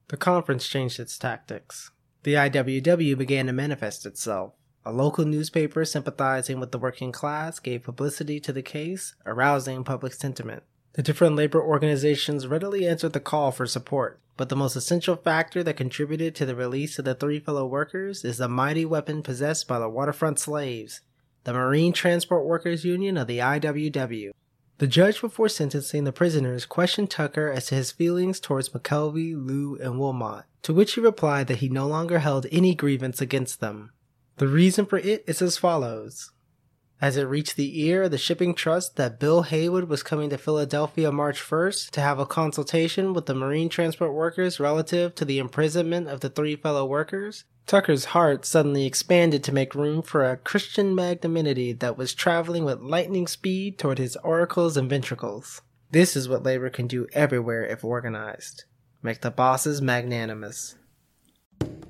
The 0.07 0.15
conference 0.15 0.65
changed 0.67 1.01
its 1.01 1.17
tactics. 1.17 1.91
The 2.23 2.35
IWW 2.35 3.17
began 3.17 3.47
to 3.47 3.53
manifest 3.53 4.05
itself. 4.05 4.53
A 4.85 4.93
local 4.93 5.25
newspaper 5.25 5.83
sympathizing 5.83 6.61
with 6.61 6.71
the 6.71 6.79
working 6.79 7.11
class 7.11 7.59
gave 7.59 7.83
publicity 7.83 8.39
to 8.39 8.53
the 8.53 8.61
case, 8.61 9.15
arousing 9.25 9.83
public 9.83 10.13
sentiment. 10.13 10.63
The 10.93 11.03
different 11.03 11.35
labor 11.35 11.61
organizations 11.61 12.47
readily 12.47 12.87
answered 12.87 13.13
the 13.13 13.19
call 13.19 13.51
for 13.51 13.65
support, 13.65 14.19
but 14.35 14.49
the 14.49 14.55
most 14.55 14.75
essential 14.75 15.15
factor 15.15 15.63
that 15.63 15.77
contributed 15.77 16.35
to 16.35 16.45
the 16.45 16.55
release 16.55 16.97
of 16.97 17.05
the 17.05 17.15
three 17.15 17.39
fellow 17.39 17.65
workers 17.65 18.25
is 18.25 18.37
the 18.37 18.47
mighty 18.47 18.85
weapon 18.85 19.21
possessed 19.21 19.67
by 19.67 19.79
the 19.79 19.89
waterfront 19.89 20.39
slaves, 20.39 21.01
the 21.43 21.53
Marine 21.53 21.93
Transport 21.93 22.45
Workers 22.45 22.85
Union 22.85 23.17
of 23.17 23.27
the 23.27 23.39
IWW. 23.39 24.31
The 24.79 24.87
judge 24.87 25.21
before 25.21 25.49
sentencing 25.49 26.03
the 26.03 26.11
prisoners 26.11 26.65
questioned 26.65 27.11
Tucker 27.11 27.49
as 27.51 27.67
to 27.67 27.75
his 27.75 27.91
feelings 27.91 28.39
towards 28.39 28.69
McKelvey, 28.69 29.33
Lew, 29.35 29.77
and 29.81 29.99
Wilmot, 29.99 30.45
to 30.63 30.73
which 30.73 30.93
he 30.93 31.01
replied 31.01 31.47
that 31.47 31.59
he 31.59 31.69
no 31.69 31.87
longer 31.87 32.19
held 32.19 32.47
any 32.51 32.73
grievance 32.73 33.21
against 33.21 33.59
them. 33.59 33.91
The 34.37 34.47
reason 34.47 34.85
for 34.85 34.97
it 34.97 35.23
is 35.27 35.41
as 35.41 35.57
follows 35.57 36.31
as 37.03 37.17
it 37.17 37.23
reached 37.23 37.57
the 37.57 37.81
ear 37.81 38.03
of 38.03 38.11
the 38.11 38.17
shipping 38.17 38.55
trust 38.55 38.95
that 38.95 39.19
Bill 39.19 39.41
Haywood 39.41 39.89
was 39.89 40.01
coming 40.01 40.29
to 40.29 40.37
Philadelphia 40.37 41.11
March 41.11 41.41
1st 41.41 41.89
to 41.89 41.99
have 41.99 42.17
a 42.17 42.25
consultation 42.25 43.13
with 43.13 43.25
the 43.25 43.35
marine 43.35 43.67
transport 43.67 44.13
workers 44.13 44.57
relative 44.57 45.13
to 45.15 45.25
the 45.25 45.37
imprisonment 45.37 46.07
of 46.07 46.21
the 46.21 46.29
three 46.29 46.55
fellow 46.55 46.85
workers, 46.85 47.43
Tucker's 47.67 48.05
heart 48.05 48.45
suddenly 48.45 48.85
expanded 48.85 49.43
to 49.43 49.53
make 49.53 49.75
room 49.75 50.01
for 50.01 50.23
a 50.23 50.37
Christian 50.37 50.95
magnanimity 50.95 51.73
that 51.73 51.97
was 51.97 52.13
traveling 52.13 52.63
with 52.63 52.79
lightning 52.79 53.27
speed 53.27 53.77
toward 53.77 53.97
his 53.97 54.15
auricles 54.23 54.77
and 54.77 54.89
ventricles. 54.89 55.61
This 55.91 56.15
is 56.15 56.29
what 56.29 56.43
labor 56.43 56.69
can 56.69 56.87
do 56.87 57.07
everywhere 57.11 57.65
if 57.65 57.83
organized. 57.83 58.63
Make 59.01 59.19
the 59.19 59.29
bosses 59.29 59.81
magnanimous. 59.81 60.75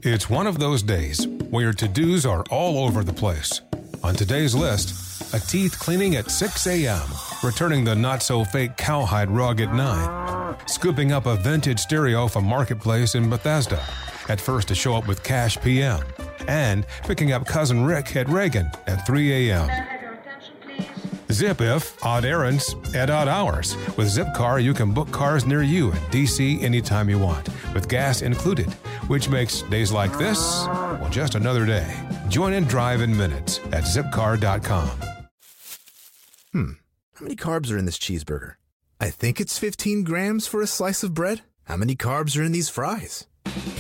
It's 0.02 0.28
one 0.28 0.48
of 0.48 0.58
those 0.58 0.82
days 0.82 1.28
where 1.52 1.72
to 1.72 1.88
dos 1.88 2.26
are 2.26 2.44
all 2.50 2.84
over 2.84 3.04
the 3.04 3.14
place. 3.14 3.62
On 4.04 4.14
today's 4.14 4.54
list, 4.54 5.03
a 5.34 5.40
teeth 5.40 5.80
cleaning 5.80 6.16
at 6.16 6.30
6 6.30 6.68
a.m., 6.68 7.08
returning 7.44 7.84
the 7.84 7.96
not 7.96 8.22
so 8.22 8.44
fake 8.44 8.78
cowhide 8.78 9.30
rug 9.30 9.60
at 9.60 9.74
9, 9.74 10.56
scooping 10.68 11.12
up 11.12 11.26
a 11.26 11.36
vintage 11.36 11.80
stereo 11.80 12.28
from 12.28 12.46
Marketplace 12.46 13.16
in 13.16 13.30
Bethesda, 13.30 13.84
at 14.30 14.40
first 14.40 14.68
to 14.68 14.76
show 14.76 14.96
up 14.96 15.08
with 15.08 15.24
cash 15.24 15.60
PM, 15.62 16.02
and 16.48 16.86
picking 17.04 17.32
up 17.32 17.48
cousin 17.48 17.84
Rick 17.84 18.16
at 18.16 18.30
Reagan 18.30 18.70
at 18.86 19.06
3 19.08 19.50
a.m. 19.50 19.70
Zip 21.32 21.62
if 21.62 22.04
odd 22.06 22.26
errands 22.26 22.76
at 22.94 23.10
odd 23.10 23.28
hours. 23.28 23.76
With 23.98 24.08
Zipcar, 24.08 24.62
you 24.64 24.74
can 24.76 24.94
book 24.94 25.10
cars 25.10 25.48
near 25.48 25.64
you 25.64 25.88
in 25.88 25.98
DC 26.12 26.62
anytime 26.62 27.10
you 27.10 27.18
want, 27.18 27.50
with 27.74 27.90
gas 27.90 28.22
included, 28.22 28.72
which 29.08 29.30
makes 29.30 29.64
days 29.64 29.92
like 29.92 30.16
this, 30.20 30.68
well, 30.68 31.10
just 31.10 31.34
another 31.34 31.66
day. 31.66 31.92
Join 32.28 32.54
and 32.54 32.68
drive 32.68 33.02
in 33.02 33.18
minutes 33.18 33.60
at 33.72 33.84
zipcar.com. 33.84 34.92
Hmm. 36.54 36.74
How 37.16 37.24
many 37.24 37.36
carbs 37.36 37.72
are 37.72 37.80
in 37.80 37.86
this 37.86 37.98
cheeseburger? 37.98 38.54
I 39.00 39.10
think 39.10 39.42
it's 39.42 39.58
15 39.58 40.04
grams 40.04 40.46
for 40.46 40.62
a 40.62 40.68
slice 40.68 41.02
of 41.02 41.16
bread. 41.16 41.42
How 41.64 41.78
many 41.78 41.96
carbs 41.96 42.40
are 42.40 42.44
in 42.44 42.52
these 42.52 42.70
fries? 42.70 43.26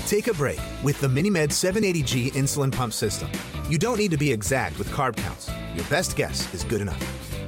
Take 0.07 0.27
a 0.27 0.33
break 0.33 0.59
with 0.83 0.99
the 0.99 1.07
MiniMed 1.07 1.49
780G 1.49 2.31
insulin 2.31 2.71
pump 2.71 2.93
system. 2.93 3.29
You 3.69 3.77
don't 3.77 3.99
need 3.99 4.09
to 4.09 4.17
be 4.17 4.31
exact 4.31 4.79
with 4.79 4.89
carb 4.89 5.15
counts. 5.17 5.51
Your 5.75 5.85
best 5.85 6.15
guess 6.15 6.51
is 6.51 6.63
good 6.63 6.81
enough. 6.81 6.99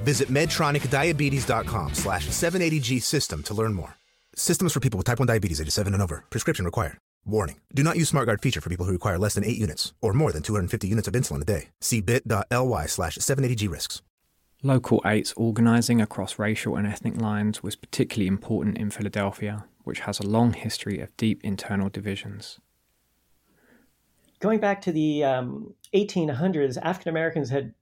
Visit 0.04 0.28
medtronicdiabetes.com 0.28 1.94
slash 1.96 2.28
780G 2.28 3.02
system 3.02 3.42
to 3.44 3.56
learn 3.56 3.74
more. 3.74 3.96
Systems 4.36 4.74
for 4.74 4.80
people 4.80 5.00
with 5.00 5.06
type 5.08 5.18
1 5.18 5.28
diabetes, 5.28 5.60
age 5.60 5.72
7 5.72 5.94
and 5.94 6.04
over. 6.04 6.24
Prescription 6.30 6.66
required. 6.66 6.98
Warning. 7.26 7.60
Do 7.74 7.82
not 7.82 7.98
use 7.98 8.12
SmartGuard 8.12 8.42
feature 8.42 8.62
for 8.62 8.70
people 8.70 8.86
who 8.86 8.92
require 8.92 9.18
less 9.18 9.34
than 9.34 9.44
8 9.44 9.58
units 9.58 9.92
or 10.02 10.14
more 10.14 10.32
than 10.32 10.44
250 10.44 10.88
units 10.88 11.08
of 11.08 11.16
insulin 11.16 11.42
a 11.42 11.46
day. 11.46 11.70
See 11.82 12.02
bit.ly 12.02 12.86
slash 12.86 13.18
780G 13.18 13.68
risks. 13.68 14.04
Local 14.64 15.02
8's 15.02 15.34
organising 15.34 16.02
across 16.02 16.40
racial 16.40 16.76
and 16.76 16.88
ethnic 16.88 17.20
lines 17.20 17.62
was 17.62 17.76
particularly 17.76 18.28
important 18.28 18.78
in 18.78 18.90
Philadelphia, 18.90 19.66
which 19.84 20.00
has 20.02 20.20
a 20.20 20.28
long 20.28 20.54
history 20.54 21.00
of 21.00 21.16
deep 21.18 21.44
internal 21.44 21.90
divisions. 21.90 22.60
Going 24.40 24.60
back 24.60 24.82
to 24.82 24.92
the 24.92 25.24
um, 25.24 25.74
1800s, 25.94 26.78
African 26.82 27.10
Americans 27.10 27.50
had 27.50 27.74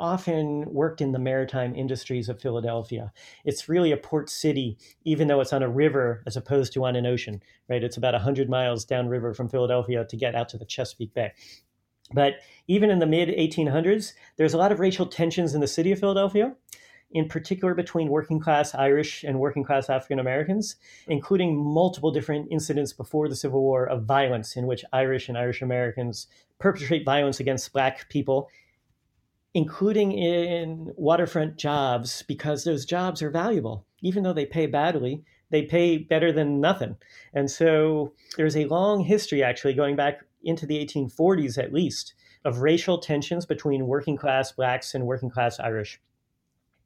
often 0.00 0.64
worked 0.72 1.00
in 1.02 1.12
the 1.12 1.18
maritime 1.18 1.74
industries 1.76 2.28
of 2.28 2.40
Philadelphia. 2.40 3.12
It's 3.44 3.68
really 3.68 3.92
a 3.92 3.96
port 3.96 4.30
city, 4.30 4.78
even 5.04 5.28
though 5.28 5.40
it's 5.40 5.52
on 5.52 5.62
a 5.62 5.68
river 5.68 6.22
as 6.26 6.36
opposed 6.36 6.72
to 6.72 6.84
on 6.84 6.96
an 6.96 7.06
ocean, 7.06 7.42
right? 7.68 7.84
It's 7.84 7.98
about 7.98 8.14
100 8.14 8.48
miles 8.48 8.84
downriver 8.86 9.34
from 9.34 9.50
Philadelphia 9.50 10.04
to 10.06 10.16
get 10.16 10.34
out 10.34 10.48
to 10.48 10.58
the 10.58 10.64
Chesapeake 10.64 11.12
Bay. 11.12 11.32
But 12.12 12.34
even 12.68 12.90
in 12.90 12.98
the 12.98 13.06
mid 13.06 13.28
1800s, 13.28 14.12
there's 14.36 14.54
a 14.54 14.58
lot 14.58 14.72
of 14.72 14.80
racial 14.80 15.06
tensions 15.06 15.54
in 15.54 15.60
the 15.60 15.68
city 15.68 15.92
of 15.92 16.00
Philadelphia, 16.00 16.54
in 17.12 17.28
particular 17.28 17.74
between 17.74 18.08
working 18.08 18.40
class 18.40 18.74
Irish 18.74 19.24
and 19.24 19.38
working 19.38 19.64
class 19.64 19.88
African 19.88 20.18
Americans, 20.18 20.76
including 21.08 21.56
multiple 21.56 22.10
different 22.10 22.48
incidents 22.50 22.92
before 22.92 23.28
the 23.28 23.36
Civil 23.36 23.62
War 23.62 23.86
of 23.86 24.04
violence 24.04 24.56
in 24.56 24.66
which 24.66 24.84
Irish 24.92 25.28
and 25.28 25.38
Irish 25.38 25.62
Americans 25.62 26.26
perpetrate 26.58 27.04
violence 27.04 27.40
against 27.40 27.72
Black 27.72 28.08
people 28.08 28.48
including 29.54 30.12
in 30.12 30.92
waterfront 30.96 31.56
jobs, 31.56 32.22
because 32.28 32.64
those 32.64 32.84
jobs 32.84 33.22
are 33.22 33.30
valuable. 33.30 33.84
Even 34.02 34.22
though 34.22 34.32
they 34.32 34.46
pay 34.46 34.66
badly, 34.66 35.24
they 35.50 35.62
pay 35.62 35.98
better 35.98 36.32
than 36.32 36.60
nothing. 36.60 36.96
And 37.34 37.50
so 37.50 38.12
there's 38.36 38.56
a 38.56 38.66
long 38.66 39.00
history, 39.00 39.42
actually, 39.42 39.74
going 39.74 39.96
back 39.96 40.20
into 40.42 40.66
the 40.66 40.84
1840s 40.84 41.58
at 41.58 41.72
least, 41.72 42.14
of 42.44 42.60
racial 42.60 42.98
tensions 42.98 43.46
between 43.46 43.86
working 43.86 44.16
class 44.16 44.52
blacks 44.52 44.94
and 44.94 45.06
working 45.06 45.30
class 45.30 45.60
Irish. 45.60 46.00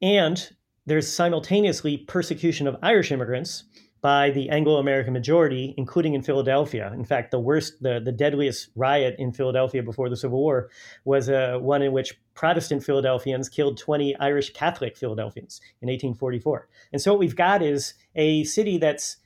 And 0.02 0.50
there's 0.86 1.10
simultaneously 1.10 1.98
persecution 1.98 2.66
of 2.66 2.76
Irish 2.82 3.10
immigrants 3.10 3.64
by 4.04 4.28
the 4.30 4.50
Anglo 4.50 4.76
American 4.76 5.14
majority, 5.14 5.72
including 5.78 6.12
in 6.12 6.20
Philadelphia. 6.20 6.92
In 6.92 7.06
fact, 7.06 7.30
the 7.30 7.40
worst, 7.40 7.82
the, 7.82 8.00
the 8.04 8.12
deadliest 8.12 8.68
riot 8.76 9.14
in 9.18 9.32
Philadelphia 9.32 9.82
before 9.82 10.10
the 10.10 10.16
Civil 10.16 10.40
War 10.40 10.68
was 11.06 11.30
uh, 11.30 11.56
one 11.58 11.80
in 11.80 11.90
which 11.92 12.20
Protestant 12.34 12.84
Philadelphians 12.84 13.48
killed 13.48 13.78
20 13.78 14.14
Irish 14.16 14.52
Catholic 14.52 14.98
Philadelphians 14.98 15.58
in 15.80 15.88
1844. 15.88 16.68
And 16.92 17.00
so 17.00 17.12
what 17.12 17.18
we've 17.18 17.34
got 17.34 17.62
is 17.62 17.94
a 18.14 18.44
city 18.44 18.76
that's 18.76 19.16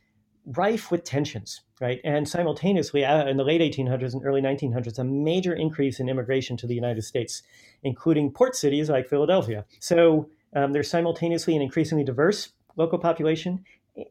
rife 0.47 0.93
with 0.93 1.03
tensions, 1.03 1.63
right? 1.81 2.01
And 2.05 2.29
simultaneously, 2.29 3.05
uh, 3.05 3.27
in 3.27 3.37
the 3.37 3.45
late 3.45 3.61
1800s 3.61 4.13
and 4.13 4.25
early 4.25 4.41
1900s, 4.41 4.99
a 4.99 5.05
major 5.05 5.55
increase 5.55 6.01
in 6.01 6.09
immigration 6.09 6.57
to 6.59 6.67
the 6.67 6.75
United 6.75 7.03
States, 7.03 7.43
including 7.83 8.33
port 8.33 8.57
cities 8.57 8.91
like 8.91 9.09
Philadelphia. 9.09 9.65
So 9.81 10.29
um, 10.55 10.73
there's 10.73 10.91
simultaneously 10.91 11.55
an 11.55 11.63
increasingly 11.63 12.05
diverse 12.05 12.51
local 12.77 12.99
population 12.99 13.65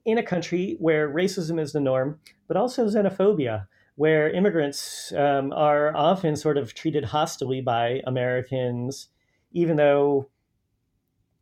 in 0.06 0.17
a 0.17 0.23
country 0.23 0.75
where 0.80 1.10
racism 1.10 1.60
is 1.60 1.73
the 1.73 1.80
norm, 1.80 2.19
but 2.47 2.58
also 2.58 2.88
xenophobia, 2.88 3.67
where 3.95 4.30
immigrants 4.30 5.12
um, 5.13 5.51
are 5.53 5.95
often 5.95 6.36
sort 6.36 6.58
of 6.58 6.73
treated 6.73 7.06
hostilely 7.06 7.62
by 7.62 8.01
Americans, 8.06 9.08
even 9.53 9.77
though 9.77 10.30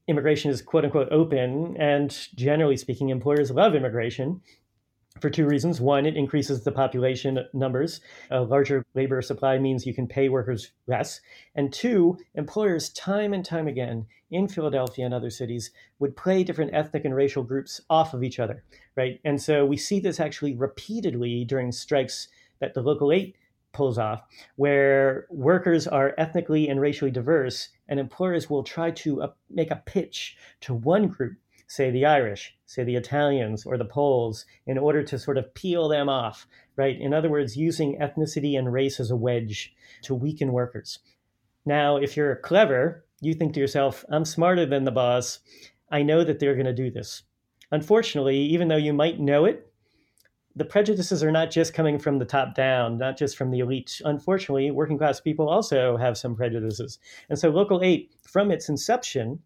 immigration 0.07 0.51
is 0.51 0.61
quote 0.61 0.85
unquote 0.85 1.11
open. 1.11 1.75
And 1.77 2.15
generally 2.35 2.77
speaking, 2.77 3.09
employers 3.09 3.51
love 3.51 3.75
immigration 3.75 4.41
for 5.19 5.30
two 5.30 5.45
reasons. 5.45 5.80
One, 5.80 6.06
it 6.06 6.17
increases 6.17 6.63
the 6.63 6.71
population 6.71 7.39
numbers. 7.54 8.01
A 8.32 8.41
larger 8.41 8.86
labor 8.95 9.21
supply 9.21 9.58
means 9.58 9.86
you 9.86 9.93
can 9.93 10.08
pay 10.08 10.30
workers 10.30 10.71
less. 10.88 11.21
And 11.56 11.71
two, 11.71 12.17
employers, 12.36 12.89
time 12.89 13.34
and 13.34 13.45
time 13.45 13.67
again 13.67 14.08
in 14.32 14.47
Philadelphia 14.47 15.06
and 15.06 15.13
other 15.13 15.30
cities, 15.30 15.71
would 15.99 16.17
play 16.17 16.43
different 16.43 16.73
ethnic 16.73 17.06
and 17.06 17.15
racial 17.15 17.43
groups 17.43 17.80
off 17.89 18.13
of 18.13 18.23
each 18.23 18.39
other, 18.39 18.63
right? 18.97 19.19
And 19.23 19.41
so 19.41 19.65
we 19.65 19.78
see 19.78 19.99
this 19.99 20.19
actually 20.19 20.56
repeatedly 20.56 21.45
during 21.45 21.71
strikes 21.71 22.28
that 22.60 22.73
the 22.73 22.82
Local 22.82 23.12
8 23.12 23.36
pulls 23.71 23.97
off, 23.97 24.23
where 24.56 25.28
workers 25.30 25.86
are 25.88 26.13
ethnically 26.17 26.69
and 26.69 26.80
racially 26.82 27.12
diverse, 27.12 27.69
and 27.88 27.99
employers 27.99 28.49
will 28.49 28.63
try 28.63 28.89
to 28.89 29.21
uh, 29.21 29.32
make 29.49 29.71
a 29.71 29.82
pitch 29.86 30.38
to 30.62 30.73
one 30.73 31.08
group 31.08 31.38
say 31.67 31.91
the 31.91 32.06
Irish, 32.06 32.56
say 32.65 32.84
the 32.84 32.95
Italians 32.95 33.65
or 33.65 33.78
the 33.78 33.86
Poles, 33.86 34.45
in 34.65 34.78
order 34.78 35.04
to 35.04 35.19
sort 35.19 35.38
of 35.38 35.54
peel 35.54 35.88
them 35.88 36.10
off, 36.10 36.47
right? 36.75 36.99
In 36.99 37.13
other 37.13 37.30
words, 37.30 37.58
using 37.58 37.97
ethnicity 37.99 38.58
and 38.58 38.71
race 38.71 38.99
as 38.99 39.12
a 39.12 39.15
wedge 39.15 39.73
to 40.04 40.13
weaken 40.13 40.51
workers. 40.51 40.99
Now, 41.65 41.97
if 41.97 42.15
you're 42.15 42.36
clever, 42.36 43.06
you 43.21 43.34
think 43.34 43.54
to 43.54 43.60
yourself, 43.60 44.06
I'm 44.10 44.25
smarter 44.25 44.65
than 44.65 44.84
the 44.84 44.91
boss. 44.91 45.39
I 45.89 46.04
know 46.04 46.23
that 46.23 46.39
they're 46.39 46.56
going 46.56 46.65
to 46.65 46.73
do 46.73 46.91
this. 46.91 47.23
Unfortunately, 47.71 48.38
even 48.38 48.67
though 48.67 48.75
you 48.75 48.93
might 48.93 49.19
know 49.19 49.45
it, 49.45 49.71
the 50.56 50.65
prejudices 50.65 51.21
are 51.23 51.32
not 51.32 51.51
just 51.51 51.73
coming 51.73 51.99
from 51.99 52.17
the 52.17 52.25
top 52.25 52.56
down, 52.56 52.97
not 52.97 53.17
just 53.17 53.36
from 53.36 53.51
the 53.51 53.60
elite. 53.60 54.01
Unfortunately, 54.06 54.71
working 54.71 54.97
class 54.97 55.19
people 55.19 55.49
also 55.49 55.97
have 55.97 56.17
some 56.17 56.36
prejudices. 56.36 56.99
And 57.30 57.38
so, 57.38 57.49
Local 57.49 57.84
8, 57.84 58.10
from 58.23 58.51
its 58.51 58.69
inception, 58.69 59.39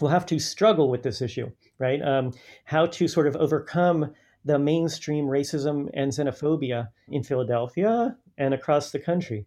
will 0.00 0.08
have 0.08 0.26
to 0.26 0.38
struggle 0.38 0.90
with 0.90 1.02
this 1.02 1.22
issue, 1.22 1.50
right? 1.78 2.02
Um, 2.02 2.32
how 2.64 2.86
to 2.86 3.08
sort 3.08 3.26
of 3.26 3.36
overcome 3.36 4.12
the 4.44 4.58
mainstream 4.58 5.26
racism 5.26 5.88
and 5.94 6.12
xenophobia 6.12 6.88
in 7.08 7.22
Philadelphia 7.22 8.16
and 8.38 8.54
across 8.54 8.92
the 8.92 8.98
country. 8.98 9.46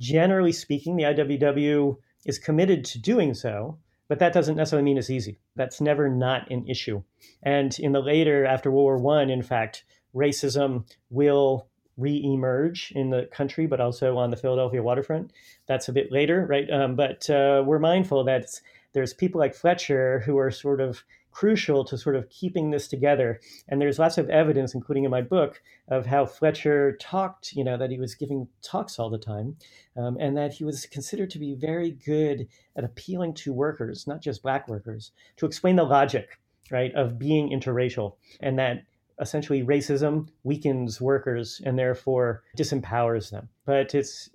Generally 0.00 0.52
speaking, 0.52 0.96
the 0.96 1.04
IWW 1.04 1.96
is 2.24 2.38
committed 2.38 2.84
to 2.86 2.98
doing 2.98 3.34
so, 3.34 3.78
but 4.08 4.18
that 4.18 4.32
doesn't 4.32 4.56
necessarily 4.56 4.84
mean 4.84 4.98
it's 4.98 5.10
easy. 5.10 5.38
That's 5.56 5.80
never 5.80 6.08
not 6.08 6.50
an 6.50 6.66
issue. 6.68 7.02
And 7.42 7.78
in 7.78 7.92
the 7.92 8.00
later, 8.00 8.44
after 8.44 8.70
World 8.70 8.84
War 8.84 8.98
One, 8.98 9.30
in 9.30 9.42
fact, 9.42 9.84
racism 10.14 10.84
will 11.10 11.68
re-emerge 11.96 12.92
in 12.96 13.10
the 13.10 13.28
country, 13.32 13.66
but 13.66 13.80
also 13.80 14.16
on 14.16 14.30
the 14.30 14.36
Philadelphia 14.36 14.82
waterfront. 14.82 15.32
That's 15.66 15.88
a 15.88 15.92
bit 15.92 16.10
later, 16.10 16.44
right? 16.46 16.68
Um, 16.70 16.96
but 16.96 17.28
uh, 17.30 17.62
we're 17.64 17.78
mindful 17.78 18.24
that 18.24 18.46
there's 18.94 19.12
people 19.12 19.38
like 19.38 19.54
Fletcher 19.54 20.20
who 20.20 20.38
are 20.38 20.50
sort 20.50 20.80
of 20.80 21.04
crucial 21.34 21.84
to 21.84 21.98
sort 21.98 22.14
of 22.14 22.30
keeping 22.30 22.70
this 22.70 22.86
together. 22.86 23.40
And 23.68 23.80
there's 23.80 23.98
lots 23.98 24.18
of 24.18 24.30
evidence, 24.30 24.72
including 24.72 25.04
in 25.04 25.10
my 25.10 25.20
book, 25.20 25.60
of 25.88 26.06
how 26.06 26.24
Fletcher 26.26 26.96
talked, 27.00 27.52
you 27.52 27.64
know, 27.64 27.76
that 27.76 27.90
he 27.90 27.98
was 27.98 28.14
giving 28.14 28.46
talks 28.62 28.98
all 28.98 29.10
the 29.10 29.18
time, 29.18 29.56
um, 29.96 30.16
and 30.20 30.36
that 30.36 30.54
he 30.54 30.64
was 30.64 30.86
considered 30.86 31.30
to 31.30 31.40
be 31.40 31.54
very 31.54 31.90
good 31.90 32.48
at 32.76 32.84
appealing 32.84 33.34
to 33.34 33.52
workers, 33.52 34.06
not 34.06 34.22
just 34.22 34.42
black 34.42 34.68
workers, 34.68 35.10
to 35.36 35.44
explain 35.44 35.76
the 35.76 35.82
logic, 35.82 36.38
right, 36.70 36.94
of 36.94 37.18
being 37.18 37.50
interracial, 37.50 38.14
and 38.40 38.58
that 38.58 38.84
essentially 39.20 39.64
racism 39.64 40.28
weakens 40.44 41.00
workers 41.00 41.60
and 41.64 41.78
therefore 41.78 42.42
disempowers 42.56 43.30
them. 43.30 43.48
But 43.64 43.94
it's 43.94 44.30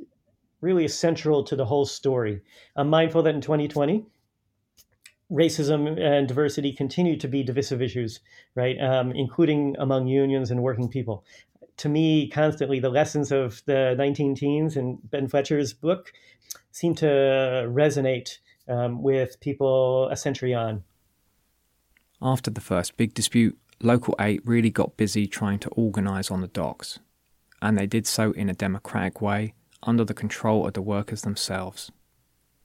really 0.62 0.86
essential 0.86 1.44
to 1.46 1.56
the 1.56 1.66
whole 1.66 1.86
story. 1.86 2.42
I'm 2.76 2.90
mindful 2.90 3.24
that 3.24 3.36
in 3.36 3.42
2020, 3.42 4.06
racism 5.32 6.00
and 6.00 6.28
diversity 6.28 6.74
continue 6.74 7.18
to 7.18 7.28
be 7.28 7.44
divisive 7.44 7.82
issues, 7.82 8.20
right? 8.56 8.80
Um, 8.82 9.12
including 9.12 9.76
among 9.80 10.08
unions 10.08 10.52
and 10.52 10.64
working 10.64 10.90
people. 10.90 11.24
To 11.78 11.90
me, 11.90 12.28
constantly, 12.30 12.80
the 12.80 12.90
lessons 12.90 13.32
of 13.32 13.62
the 13.66 13.96
19 13.98 14.36
teens 14.36 14.76
and 14.76 14.98
Ben 15.10 15.28
Fletcher's 15.28 15.74
book 15.74 16.12
seem 16.72 16.96
to 16.96 17.06
resonate 17.06 18.40
um, 18.68 19.02
with 19.02 19.40
people 19.40 20.10
a 20.10 20.18
century 20.18 20.54
on. 20.54 20.84
After 22.22 22.52
the 22.52 22.62
first 22.62 22.98
big 22.98 23.14
dispute, 23.14 23.58
Local 23.82 24.14
8 24.20 24.42
really 24.46 24.70
got 24.70 24.98
busy 24.98 25.26
trying 25.26 25.60
to 25.60 25.70
organise 25.70 26.30
on 26.30 26.42
the 26.42 26.48
docks, 26.48 27.00
and 27.62 27.78
they 27.78 27.88
did 27.88 28.06
so 28.06 28.32
in 28.32 28.50
a 28.50 28.54
democratic 28.54 29.22
way 29.22 29.54
under 29.84 30.04
the 30.04 30.14
control 30.14 30.68
of 30.68 30.74
the 30.74 30.82
workers 30.82 31.22
themselves. 31.22 31.92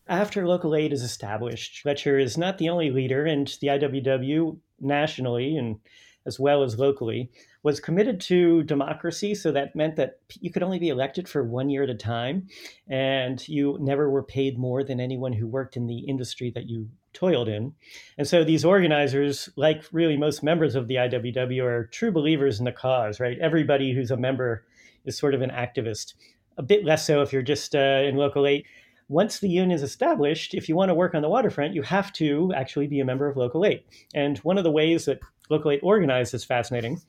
After 0.06 0.46
Local 0.46 0.74
8 0.74 0.92
is 0.92 1.02
established, 1.02 1.80
Fletcher 1.80 2.18
is 2.18 2.36
not 2.36 2.58
the 2.58 2.68
only 2.68 2.90
leader, 2.90 3.24
and 3.24 3.48
the 3.60 3.68
IWW 3.68 4.58
nationally 4.80 5.56
and 5.56 5.78
as 6.26 6.40
well 6.40 6.62
as 6.62 6.78
locally 6.78 7.30
was 7.62 7.80
committed 7.80 8.20
to 8.20 8.62
democracy. 8.64 9.34
So 9.34 9.52
that 9.52 9.76
meant 9.76 9.96
that 9.96 10.18
you 10.40 10.50
could 10.50 10.62
only 10.62 10.78
be 10.78 10.88
elected 10.88 11.28
for 11.28 11.44
one 11.44 11.70
year 11.70 11.82
at 11.82 11.90
a 11.90 11.94
time, 11.94 12.48
and 12.88 13.46
you 13.48 13.78
never 13.80 14.10
were 14.10 14.22
paid 14.22 14.58
more 14.58 14.84
than 14.84 15.00
anyone 15.00 15.32
who 15.32 15.46
worked 15.46 15.76
in 15.76 15.86
the 15.86 16.00
industry 16.00 16.50
that 16.54 16.68
you 16.68 16.88
toiled 17.12 17.48
in. 17.48 17.72
And 18.18 18.26
so 18.26 18.44
these 18.44 18.64
organizers, 18.64 19.48
like 19.56 19.84
really 19.92 20.16
most 20.16 20.42
members 20.42 20.74
of 20.74 20.88
the 20.88 20.96
IWW, 20.96 21.62
are 21.62 21.86
true 21.86 22.12
believers 22.12 22.58
in 22.58 22.64
the 22.64 22.72
cause, 22.72 23.20
right? 23.20 23.38
Everybody 23.38 23.92
who's 23.94 24.10
a 24.10 24.16
member 24.16 24.64
is 25.04 25.16
sort 25.16 25.34
of 25.34 25.42
an 25.42 25.50
activist. 25.50 26.14
A 26.56 26.62
bit 26.62 26.84
less 26.84 27.06
so 27.06 27.22
if 27.22 27.32
you're 27.32 27.42
just 27.42 27.74
uh, 27.74 28.02
in 28.04 28.16
Local 28.16 28.46
8. 28.46 28.64
Once 29.08 29.38
the 29.38 29.48
union 29.48 29.70
is 29.70 29.82
established, 29.82 30.54
if 30.54 30.68
you 30.68 30.76
want 30.76 30.88
to 30.88 30.94
work 30.94 31.14
on 31.14 31.22
the 31.22 31.28
waterfront, 31.28 31.74
you 31.74 31.82
have 31.82 32.12
to 32.12 32.52
actually 32.54 32.86
be 32.86 33.00
a 33.00 33.04
member 33.04 33.28
of 33.28 33.36
Local 33.36 33.64
8. 33.64 33.84
And 34.14 34.38
one 34.38 34.58
of 34.58 34.64
the 34.64 34.70
ways 34.70 35.04
that 35.04 35.20
Local 35.50 35.70
8 35.70 35.80
organized 35.82 36.34
is 36.34 36.44
fascinating. 36.44 37.00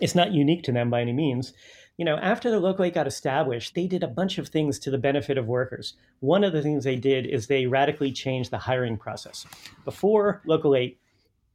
It's 0.00 0.14
not 0.14 0.32
unique 0.32 0.62
to 0.64 0.72
them 0.72 0.90
by 0.90 1.00
any 1.00 1.12
means 1.12 1.52
you 1.98 2.04
know, 2.04 2.16
after 2.16 2.50
the 2.50 2.60
local 2.60 2.84
8 2.84 2.94
got 2.94 3.06
established, 3.06 3.74
they 3.74 3.86
did 3.86 4.02
a 4.02 4.08
bunch 4.08 4.38
of 4.38 4.48
things 4.48 4.78
to 4.80 4.90
the 4.90 4.98
benefit 4.98 5.36
of 5.36 5.46
workers. 5.46 5.94
One 6.20 6.42
of 6.42 6.52
the 6.52 6.62
things 6.62 6.84
they 6.84 6.96
did 6.96 7.26
is 7.26 7.46
they 7.46 7.66
radically 7.66 8.12
changed 8.12 8.50
the 8.50 8.58
hiring 8.58 8.96
process. 8.96 9.46
Before 9.84 10.42
local 10.46 10.74
8, 10.74 10.98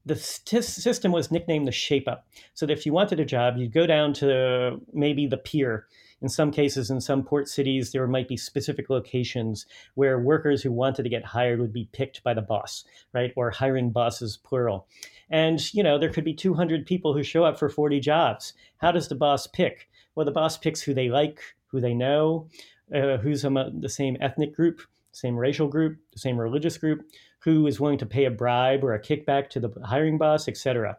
the 0.06 0.16
st- 0.16 0.64
system 0.64 1.12
was 1.12 1.32
nicknamed 1.32 1.68
the 1.68 1.72
shape 1.72 2.08
up. 2.08 2.28
So 2.54 2.66
that 2.66 2.78
if 2.78 2.86
you 2.86 2.94
wanted 2.94 3.20
a 3.20 3.26
job, 3.26 3.58
you'd 3.58 3.74
go 3.74 3.88
down 3.88 4.14
to 4.16 4.80
maybe 4.94 5.28
the 5.28 5.38
pier. 5.38 5.88
In 6.22 6.30
some 6.30 6.52
cases, 6.52 6.90
in 6.90 7.00
some 7.00 7.24
port 7.24 7.48
cities, 7.48 7.92
there 7.92 8.08
might 8.08 8.28
be 8.28 8.38
specific 8.38 8.90
locations 8.90 9.66
where 9.94 10.20
workers 10.20 10.64
who 10.64 10.72
wanted 10.72 11.04
to 11.04 11.10
get 11.10 11.26
hired 11.26 11.60
would 11.60 11.74
be 11.74 11.90
picked 11.92 12.24
by 12.24 12.34
the 12.34 12.42
boss, 12.42 12.84
right? 13.14 13.32
Or 13.36 13.52
hiring 13.52 13.92
bosses, 13.92 14.38
plural. 14.38 14.88
And, 15.30 15.74
you 15.74 15.84
know, 15.84 16.00
there 16.00 16.12
could 16.12 16.24
be 16.24 16.34
200 16.34 16.86
people 16.86 17.14
who 17.14 17.22
show 17.22 17.44
up 17.44 17.60
for 17.60 17.70
40 17.70 18.00
jobs. 18.00 18.54
How 18.78 18.92
does 18.92 19.10
the 19.10 19.16
boss 19.16 19.46
pick? 19.46 19.90
well, 20.18 20.26
the 20.26 20.32
boss 20.32 20.58
picks 20.58 20.82
who 20.82 20.96
they 20.96 21.10
like, 21.10 21.40
who 21.68 21.80
they 21.80 21.94
know, 21.94 22.50
uh, 22.94 23.18
who's 23.18 23.44
from 23.44 23.80
the 23.80 23.88
same 23.88 24.18
ethnic 24.20 24.56
group, 24.56 24.82
same 25.12 25.38
racial 25.38 25.68
group, 25.68 26.00
the 26.12 26.18
same 26.18 26.40
religious 26.40 26.76
group, 26.76 27.06
who 27.42 27.68
is 27.68 27.80
willing 27.80 28.00
to 28.00 28.06
pay 28.08 28.26
a 28.26 28.32
bribe 28.32 28.84
or 28.84 28.96
a 28.96 29.00
kickback 29.00 29.48
to 29.52 29.60
the 29.60 29.70
hiring 29.86 30.18
boss, 30.18 30.48
etc. 30.48 30.98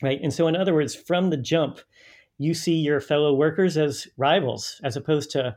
Right, 0.00 0.20
and 0.22 0.32
so 0.32 0.46
in 0.46 0.54
other 0.54 0.72
words, 0.72 0.94
from 0.94 1.30
the 1.30 1.36
jump, 1.36 1.80
you 2.38 2.54
see 2.54 2.74
your 2.74 3.00
fellow 3.00 3.34
workers 3.34 3.76
as 3.76 4.08
rivals 4.16 4.80
as 4.84 4.96
opposed 4.96 5.30
to 5.32 5.56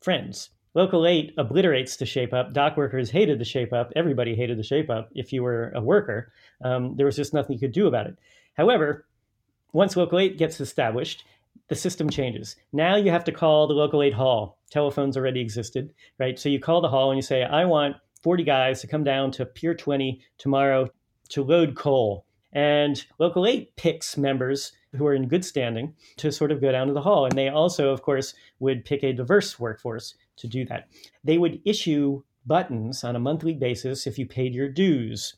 friends. 0.00 0.50
Local 0.74 1.06
8 1.06 1.34
obliterates 1.36 1.96
the 1.96 2.06
shape 2.06 2.32
up. 2.32 2.54
Dock 2.54 2.76
workers 2.76 3.10
hated 3.10 3.38
the 3.38 3.44
shape 3.44 3.72
up. 3.72 3.92
Everybody 3.94 4.34
hated 4.34 4.58
the 4.58 4.62
shape 4.62 4.88
up 4.88 5.10
if 5.14 5.32
you 5.32 5.42
were 5.42 5.70
a 5.74 5.82
worker. 5.82 6.32
Um, 6.64 6.96
there 6.96 7.04
was 7.04 7.16
just 7.16 7.34
nothing 7.34 7.54
you 7.54 7.60
could 7.60 7.72
do 7.72 7.86
about 7.86 8.06
it. 8.06 8.16
However, 8.54 9.06
once 9.72 9.96
Local 9.96 10.18
8 10.18 10.38
gets 10.38 10.60
established, 10.60 11.24
the 11.68 11.74
system 11.74 12.08
changes. 12.08 12.56
Now 12.72 12.96
you 12.96 13.10
have 13.10 13.24
to 13.24 13.32
call 13.32 13.66
the 13.66 13.74
local 13.74 14.02
8 14.02 14.14
hall. 14.14 14.58
Telephones 14.70 15.16
already 15.16 15.40
existed, 15.40 15.92
right? 16.18 16.38
So 16.38 16.48
you 16.48 16.60
call 16.60 16.80
the 16.80 16.88
hall 16.88 17.10
and 17.10 17.18
you 17.18 17.22
say, 17.22 17.42
I 17.42 17.64
want 17.64 17.96
40 18.22 18.44
guys 18.44 18.80
to 18.80 18.86
come 18.86 19.04
down 19.04 19.30
to 19.32 19.46
Pier 19.46 19.74
20 19.74 20.20
tomorrow 20.38 20.88
to 21.30 21.42
load 21.42 21.74
coal. 21.74 22.24
And 22.52 23.02
local 23.18 23.46
8 23.46 23.74
picks 23.76 24.16
members 24.16 24.72
who 24.96 25.06
are 25.06 25.14
in 25.14 25.28
good 25.28 25.44
standing 25.44 25.94
to 26.16 26.30
sort 26.30 26.52
of 26.52 26.60
go 26.60 26.72
down 26.72 26.86
to 26.86 26.92
the 26.92 27.00
hall. 27.00 27.24
And 27.24 27.36
they 27.36 27.48
also, 27.48 27.90
of 27.90 28.02
course, 28.02 28.34
would 28.60 28.84
pick 28.84 29.02
a 29.02 29.12
diverse 29.12 29.58
workforce 29.58 30.14
to 30.36 30.46
do 30.46 30.64
that. 30.66 30.88
They 31.24 31.38
would 31.38 31.60
issue 31.64 32.22
buttons 32.46 33.04
on 33.04 33.16
a 33.16 33.20
monthly 33.20 33.54
basis 33.54 34.06
if 34.06 34.18
you 34.18 34.26
paid 34.26 34.54
your 34.54 34.68
dues. 34.68 35.36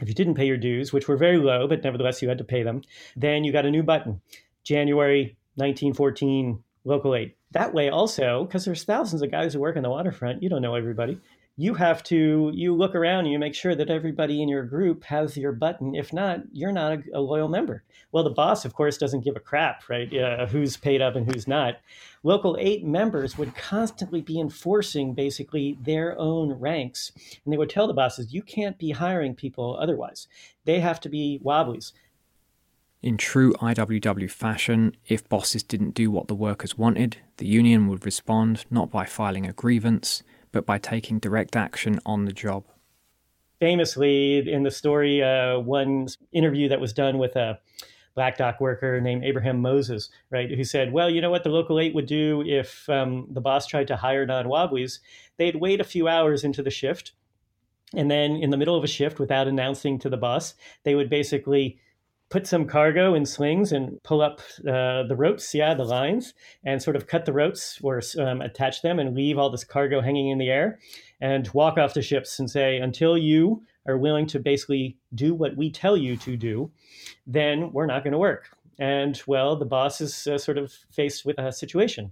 If 0.00 0.08
you 0.08 0.14
didn't 0.14 0.34
pay 0.34 0.46
your 0.46 0.56
dues, 0.56 0.92
which 0.92 1.06
were 1.06 1.16
very 1.16 1.38
low, 1.38 1.68
but 1.68 1.84
nevertheless 1.84 2.20
you 2.20 2.28
had 2.28 2.38
to 2.38 2.44
pay 2.44 2.62
them, 2.62 2.82
then 3.16 3.44
you 3.44 3.52
got 3.52 3.66
a 3.66 3.70
new 3.70 3.82
button. 3.82 4.20
January 4.64 5.36
1914 5.56 6.62
local 6.84 7.14
8. 7.14 7.36
That 7.52 7.72
way 7.72 7.88
also, 7.88 8.44
because 8.44 8.64
there's 8.64 8.84
thousands 8.84 9.22
of 9.22 9.30
guys 9.30 9.54
who 9.54 9.60
work 9.60 9.76
on 9.76 9.82
the 9.82 9.90
waterfront, 9.90 10.42
you 10.42 10.48
don't 10.48 10.62
know 10.62 10.74
everybody. 10.74 11.18
You 11.56 11.74
have 11.74 12.02
to 12.04 12.50
you 12.52 12.74
look 12.74 12.96
around 12.96 13.20
and 13.20 13.32
you 13.32 13.38
make 13.38 13.54
sure 13.54 13.76
that 13.76 13.88
everybody 13.88 14.42
in 14.42 14.48
your 14.48 14.64
group 14.64 15.04
has 15.04 15.36
your 15.36 15.52
button. 15.52 15.94
If 15.94 16.12
not, 16.12 16.40
you're 16.52 16.72
not 16.72 16.92
a, 16.92 17.02
a 17.14 17.20
loyal 17.20 17.48
member. 17.48 17.84
Well, 18.10 18.24
the 18.24 18.30
boss, 18.30 18.64
of 18.64 18.74
course, 18.74 18.98
doesn't 18.98 19.24
give 19.24 19.36
a 19.36 19.40
crap, 19.40 19.88
right? 19.88 20.12
Uh, 20.12 20.46
who's 20.46 20.76
paid 20.76 21.00
up 21.00 21.14
and 21.14 21.32
who's 21.32 21.46
not. 21.46 21.76
Local 22.24 22.56
eight 22.58 22.84
members 22.84 23.38
would 23.38 23.54
constantly 23.54 24.20
be 24.20 24.40
enforcing 24.40 25.14
basically 25.14 25.78
their 25.80 26.18
own 26.18 26.52
ranks, 26.54 27.12
and 27.44 27.52
they 27.52 27.56
would 27.56 27.70
tell 27.70 27.86
the 27.86 27.94
bosses, 27.94 28.34
"You 28.34 28.42
can't 28.42 28.76
be 28.76 28.90
hiring 28.90 29.36
people 29.36 29.76
otherwise. 29.78 30.26
They 30.64 30.80
have 30.80 31.00
to 31.02 31.08
be 31.08 31.38
wobblies." 31.40 31.92
In 33.00 33.16
true 33.16 33.52
IWW 33.60 34.30
fashion, 34.30 34.96
if 35.06 35.28
bosses 35.28 35.62
didn't 35.62 35.94
do 35.94 36.10
what 36.10 36.26
the 36.26 36.34
workers 36.34 36.76
wanted, 36.76 37.18
the 37.36 37.46
union 37.46 37.86
would 37.86 38.04
respond 38.04 38.64
not 38.70 38.90
by 38.90 39.04
filing 39.04 39.46
a 39.46 39.52
grievance, 39.52 40.22
but 40.54 40.64
by 40.64 40.78
taking 40.78 41.18
direct 41.18 41.56
action 41.56 41.98
on 42.06 42.24
the 42.24 42.32
job. 42.32 42.64
Famously, 43.58 44.50
in 44.50 44.62
the 44.62 44.70
story, 44.70 45.20
uh, 45.20 45.58
one 45.58 46.06
interview 46.32 46.68
that 46.68 46.80
was 46.80 46.92
done 46.92 47.18
with 47.18 47.34
a 47.34 47.58
black 48.14 48.38
dock 48.38 48.60
worker 48.60 49.00
named 49.00 49.24
Abraham 49.24 49.60
Moses, 49.60 50.10
right, 50.30 50.48
who 50.48 50.62
said, 50.62 50.92
well, 50.92 51.10
you 51.10 51.20
know 51.20 51.30
what 51.30 51.42
the 51.42 51.50
local 51.50 51.80
eight 51.80 51.92
would 51.94 52.06
do 52.06 52.44
if 52.46 52.88
um, 52.88 53.26
the 53.30 53.40
boss 53.40 53.66
tried 53.66 53.88
to 53.88 53.96
hire 53.96 54.24
non 54.24 54.48
wobblies? 54.48 55.00
They'd 55.38 55.56
wait 55.56 55.80
a 55.80 55.84
few 55.84 56.06
hours 56.06 56.44
into 56.44 56.62
the 56.62 56.70
shift. 56.70 57.12
And 57.92 58.08
then 58.08 58.36
in 58.36 58.50
the 58.50 58.56
middle 58.56 58.76
of 58.76 58.84
a 58.84 58.88
shift, 58.88 59.18
without 59.18 59.48
announcing 59.48 59.98
to 60.00 60.08
the 60.08 60.16
boss, 60.16 60.54
they 60.84 60.94
would 60.94 61.10
basically 61.10 61.78
put 62.34 62.48
some 62.48 62.66
cargo 62.66 63.14
in 63.14 63.24
slings 63.24 63.70
and 63.70 64.02
pull 64.02 64.20
up 64.20 64.40
uh, 64.68 65.04
the 65.04 65.14
ropes, 65.16 65.54
yeah, 65.54 65.72
the 65.72 65.84
lines, 65.84 66.34
and 66.64 66.82
sort 66.82 66.96
of 66.96 67.06
cut 67.06 67.24
the 67.26 67.32
ropes 67.32 67.78
or 67.80 68.02
um, 68.18 68.40
attach 68.40 68.82
them 68.82 68.98
and 68.98 69.14
leave 69.14 69.38
all 69.38 69.48
this 69.48 69.62
cargo 69.62 70.00
hanging 70.00 70.30
in 70.30 70.38
the 70.38 70.50
air 70.50 70.80
and 71.20 71.48
walk 71.50 71.78
off 71.78 71.94
the 71.94 72.02
ships 72.02 72.40
and 72.40 72.50
say, 72.50 72.78
until 72.78 73.16
you 73.16 73.62
are 73.86 73.96
willing 73.96 74.26
to 74.26 74.40
basically 74.40 74.96
do 75.14 75.32
what 75.32 75.56
we 75.56 75.70
tell 75.70 75.96
you 75.96 76.16
to 76.16 76.36
do, 76.36 76.68
then 77.24 77.70
we're 77.70 77.86
not 77.86 78.02
going 78.02 78.10
to 78.10 78.18
work. 78.18 78.50
And 78.80 79.22
well, 79.28 79.54
the 79.54 79.64
boss 79.64 80.00
is 80.00 80.26
uh, 80.26 80.36
sort 80.36 80.58
of 80.58 80.72
faced 80.90 81.24
with 81.24 81.38
a 81.38 81.52
situation. 81.52 82.10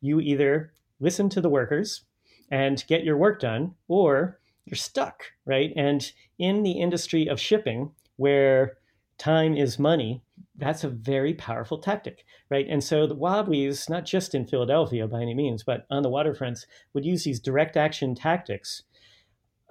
You 0.00 0.20
either 0.20 0.70
listen 1.00 1.28
to 1.30 1.40
the 1.40 1.50
workers 1.50 2.04
and 2.52 2.84
get 2.86 3.02
your 3.02 3.16
work 3.16 3.40
done, 3.40 3.74
or 3.88 4.38
you're 4.64 4.76
stuck, 4.76 5.24
right? 5.44 5.72
And 5.74 6.08
in 6.38 6.62
the 6.62 6.78
industry 6.80 7.26
of 7.26 7.40
shipping, 7.40 7.90
where 8.14 8.78
time 9.18 9.56
is 9.56 9.78
money, 9.78 10.22
that's 10.56 10.84
a 10.84 10.88
very 10.88 11.34
powerful 11.34 11.78
tactic, 11.78 12.24
right? 12.50 12.66
And 12.68 12.82
so 12.82 13.06
the 13.06 13.16
Wobblies, 13.16 13.88
not 13.88 14.04
just 14.04 14.34
in 14.34 14.46
Philadelphia 14.46 15.06
by 15.06 15.20
any 15.20 15.34
means, 15.34 15.62
but 15.62 15.86
on 15.90 16.02
the 16.02 16.10
waterfronts, 16.10 16.66
would 16.92 17.04
use 17.04 17.24
these 17.24 17.40
direct 17.40 17.76
action 17.76 18.14
tactics, 18.14 18.82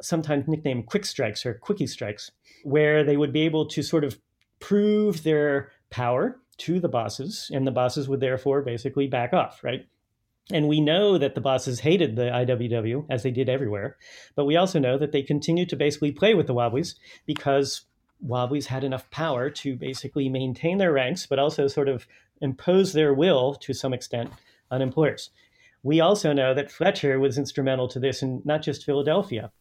sometimes 0.01 0.47
nicknamed 0.47 0.87
quick 0.87 1.05
strikes 1.05 1.45
or 1.45 1.53
quickie 1.55 1.87
strikes, 1.87 2.31
where 2.63 3.03
they 3.03 3.17
would 3.17 3.33
be 3.33 3.41
able 3.41 3.67
to 3.67 3.81
sort 3.83 4.03
of 4.03 4.19
prove 4.59 5.23
their 5.23 5.71
power 5.89 6.39
to 6.57 6.79
the 6.79 6.89
bosses, 6.89 7.49
and 7.53 7.67
the 7.67 7.71
bosses 7.71 8.07
would 8.07 8.19
therefore 8.19 8.61
basically 8.61 9.07
back 9.07 9.33
off, 9.33 9.63
right? 9.63 9.85
And 10.51 10.67
we 10.67 10.79
know 10.79 11.17
that 11.17 11.33
the 11.33 11.41
bosses 11.41 11.79
hated 11.79 12.15
the 12.15 12.29
IWW, 12.29 13.07
as 13.09 13.23
they 13.23 13.31
did 13.31 13.49
everywhere, 13.49 13.97
but 14.35 14.45
we 14.45 14.55
also 14.55 14.79
know 14.79 14.97
that 14.97 15.11
they 15.11 15.23
continued 15.23 15.69
to 15.69 15.75
basically 15.75 16.11
play 16.11 16.35
with 16.35 16.47
the 16.47 16.53
Wobblies 16.53 16.95
because 17.25 17.85
Wobblies 18.21 18.67
had 18.67 18.83
enough 18.83 19.09
power 19.11 19.49
to 19.49 19.75
basically 19.75 20.29
maintain 20.29 20.77
their 20.77 20.93
ranks, 20.93 21.25
but 21.25 21.39
also 21.39 21.67
sort 21.67 21.89
of 21.89 22.07
impose 22.41 22.93
their 22.93 23.13
will 23.13 23.55
to 23.55 23.73
some 23.73 23.93
extent 23.93 24.31
on 24.71 24.81
employers. 24.81 25.29
We 25.83 25.99
also 25.99 26.33
know 26.33 26.53
that 26.53 26.71
Fletcher 26.71 27.19
was 27.19 27.37
instrumental 27.37 27.87
to 27.89 27.99
this 27.99 28.21
in 28.23 28.41
not 28.45 28.63
just 28.63 28.85
Philadelphia. 28.85 29.51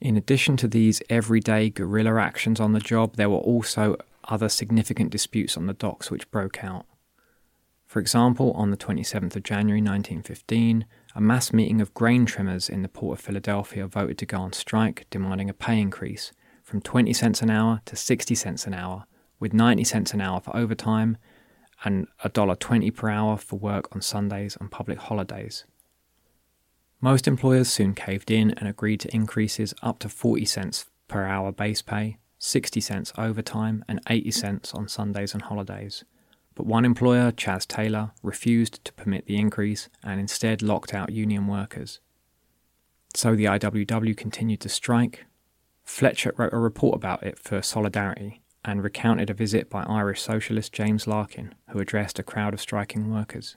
In 0.00 0.16
addition 0.16 0.56
to 0.56 0.66
these 0.66 1.00
everyday 1.08 1.70
guerrilla 1.70 2.20
actions 2.20 2.58
on 2.58 2.72
the 2.72 2.80
job, 2.80 3.16
there 3.16 3.30
were 3.30 3.36
also 3.36 3.96
other 4.24 4.48
significant 4.48 5.10
disputes 5.10 5.56
on 5.56 5.66
the 5.66 5.72
docks 5.72 6.10
which 6.10 6.30
broke 6.30 6.64
out. 6.64 6.86
For 7.86 8.00
example, 8.00 8.52
on 8.52 8.70
the 8.70 8.76
27th 8.76 9.36
of 9.36 9.42
January 9.42 9.80
1915, 9.80 10.86
a 11.14 11.20
mass 11.20 11.52
meeting 11.52 11.80
of 11.80 11.94
grain 11.94 12.26
trimmers 12.26 12.68
in 12.68 12.82
the 12.82 12.88
port 12.88 13.18
of 13.18 13.24
Philadelphia 13.24 13.86
voted 13.86 14.18
to 14.18 14.26
go 14.26 14.38
on 14.38 14.52
strike, 14.52 15.06
demanding 15.10 15.50
a 15.50 15.54
pay 15.54 15.78
increase 15.78 16.32
from 16.72 16.80
20 16.80 17.12
cents 17.12 17.42
an 17.42 17.50
hour 17.50 17.82
to 17.84 17.94
60 17.94 18.34
cents 18.34 18.66
an 18.66 18.72
hour, 18.72 19.04
with 19.38 19.52
90 19.52 19.84
cents 19.84 20.14
an 20.14 20.22
hour 20.22 20.40
for 20.40 20.56
overtime 20.56 21.18
and 21.84 22.06
$1.20 22.24 22.94
per 22.94 23.10
hour 23.10 23.36
for 23.36 23.58
work 23.58 23.94
on 23.94 24.00
Sundays 24.00 24.56
and 24.58 24.70
public 24.70 24.96
holidays. 24.96 25.66
Most 26.98 27.28
employers 27.28 27.68
soon 27.68 27.94
caved 27.94 28.30
in 28.30 28.52
and 28.52 28.66
agreed 28.66 29.00
to 29.00 29.14
increases 29.14 29.74
up 29.82 29.98
to 29.98 30.08
40 30.08 30.46
cents 30.46 30.86
per 31.08 31.26
hour 31.26 31.52
base 31.52 31.82
pay, 31.82 32.16
60 32.38 32.80
cents 32.80 33.12
overtime, 33.18 33.84
and 33.86 34.00
80 34.08 34.30
cents 34.30 34.72
on 34.72 34.88
Sundays 34.88 35.34
and 35.34 35.42
holidays. 35.42 36.04
But 36.54 36.64
one 36.64 36.86
employer, 36.86 37.32
Chas 37.32 37.66
Taylor, 37.66 38.12
refused 38.22 38.82
to 38.86 38.94
permit 38.94 39.26
the 39.26 39.36
increase 39.36 39.90
and 40.02 40.18
instead 40.18 40.62
locked 40.62 40.94
out 40.94 41.12
union 41.12 41.46
workers. 41.46 42.00
So 43.14 43.36
the 43.36 43.44
IWW 43.44 44.16
continued 44.16 44.60
to 44.62 44.70
strike, 44.70 45.26
Fletcher 45.84 46.32
wrote 46.36 46.52
a 46.52 46.58
report 46.58 46.96
about 46.96 47.22
it 47.22 47.38
for 47.38 47.62
Solidarity 47.62 48.42
and 48.64 48.82
recounted 48.82 49.30
a 49.30 49.34
visit 49.34 49.68
by 49.68 49.82
Irish 49.82 50.22
socialist 50.22 50.72
James 50.72 51.06
Larkin, 51.06 51.54
who 51.70 51.80
addressed 51.80 52.18
a 52.18 52.22
crowd 52.22 52.54
of 52.54 52.60
striking 52.60 53.12
workers. 53.12 53.56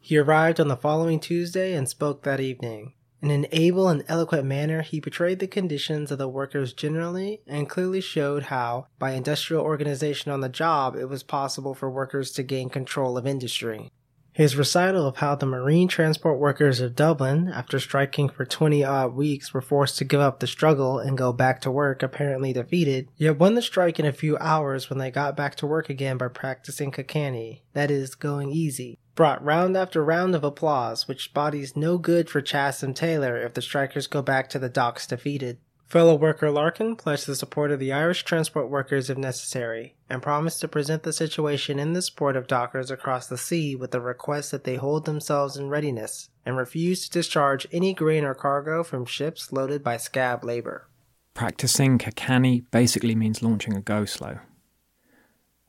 He 0.00 0.16
arrived 0.16 0.60
on 0.60 0.68
the 0.68 0.76
following 0.76 1.20
Tuesday 1.20 1.74
and 1.74 1.88
spoke 1.88 2.22
that 2.22 2.40
evening. 2.40 2.94
In 3.20 3.30
an 3.30 3.46
able 3.50 3.88
and 3.88 4.04
eloquent 4.06 4.44
manner, 4.44 4.82
he 4.82 5.00
portrayed 5.00 5.40
the 5.40 5.48
conditions 5.48 6.12
of 6.12 6.18
the 6.18 6.28
workers 6.28 6.72
generally 6.72 7.42
and 7.48 7.68
clearly 7.68 8.00
showed 8.00 8.44
how, 8.44 8.86
by 8.98 9.10
industrial 9.10 9.64
organization 9.64 10.30
on 10.30 10.40
the 10.40 10.48
job, 10.48 10.94
it 10.94 11.06
was 11.06 11.24
possible 11.24 11.74
for 11.74 11.90
workers 11.90 12.30
to 12.32 12.44
gain 12.44 12.68
control 12.68 13.18
of 13.18 13.26
industry. 13.26 13.90
His 14.38 14.54
recital 14.54 15.04
of 15.04 15.16
how 15.16 15.34
the 15.34 15.46
marine 15.46 15.88
transport 15.88 16.38
workers 16.38 16.78
of 16.80 16.94
Dublin, 16.94 17.48
after 17.48 17.80
striking 17.80 18.28
for 18.28 18.44
20 18.44 18.84
odd 18.84 19.16
weeks, 19.16 19.52
were 19.52 19.60
forced 19.60 19.98
to 19.98 20.04
give 20.04 20.20
up 20.20 20.38
the 20.38 20.46
struggle 20.46 21.00
and 21.00 21.18
go 21.18 21.32
back 21.32 21.60
to 21.62 21.72
work 21.72 22.04
apparently 22.04 22.52
defeated, 22.52 23.08
yet 23.16 23.36
won 23.36 23.56
the 23.56 23.62
strike 23.62 23.98
in 23.98 24.06
a 24.06 24.12
few 24.12 24.38
hours 24.38 24.88
when 24.88 25.00
they 25.00 25.10
got 25.10 25.36
back 25.36 25.56
to 25.56 25.66
work 25.66 25.90
again 25.90 26.18
by 26.18 26.28
practicing 26.28 26.92
ca' 26.92 27.02
canny, 27.02 27.64
that 27.72 27.90
is, 27.90 28.14
going 28.14 28.50
easy, 28.50 28.96
brought 29.16 29.44
round 29.44 29.76
after 29.76 30.04
round 30.04 30.36
of 30.36 30.44
applause, 30.44 31.08
which 31.08 31.34
bodies 31.34 31.74
no 31.74 31.98
good 31.98 32.30
for 32.30 32.40
Chas 32.40 32.80
and 32.80 32.94
Taylor 32.94 33.36
if 33.36 33.54
the 33.54 33.60
strikers 33.60 34.06
go 34.06 34.22
back 34.22 34.48
to 34.50 34.60
the 34.60 34.68
docks 34.68 35.08
defeated. 35.08 35.58
Fellow 35.88 36.14
worker 36.14 36.50
Larkin 36.50 36.96
pledged 36.96 37.26
the 37.26 37.34
support 37.34 37.70
of 37.70 37.80
the 37.80 37.94
Irish 37.94 38.22
transport 38.22 38.68
workers 38.68 39.08
if 39.08 39.16
necessary, 39.16 39.96
and 40.10 40.22
promised 40.22 40.60
to 40.60 40.68
present 40.68 41.02
the 41.02 41.14
situation 41.14 41.78
in 41.78 41.94
this 41.94 42.10
port 42.10 42.36
of 42.36 42.46
dockers 42.46 42.90
across 42.90 43.26
the 43.26 43.38
sea 43.38 43.74
with 43.74 43.90
the 43.90 44.00
request 44.00 44.50
that 44.50 44.64
they 44.64 44.76
hold 44.76 45.06
themselves 45.06 45.56
in 45.56 45.70
readiness 45.70 46.28
and 46.44 46.58
refuse 46.58 47.04
to 47.04 47.10
discharge 47.10 47.66
any 47.72 47.94
grain 47.94 48.22
or 48.22 48.34
cargo 48.34 48.84
from 48.84 49.06
ships 49.06 49.50
loaded 49.50 49.82
by 49.82 49.96
scab 49.96 50.44
labor. 50.44 50.90
Practicing 51.32 51.96
ca' 51.96 52.10
canny 52.14 52.60
basically 52.70 53.14
means 53.14 53.42
launching 53.42 53.74
a 53.74 53.80
go 53.80 54.04
slow. 54.04 54.40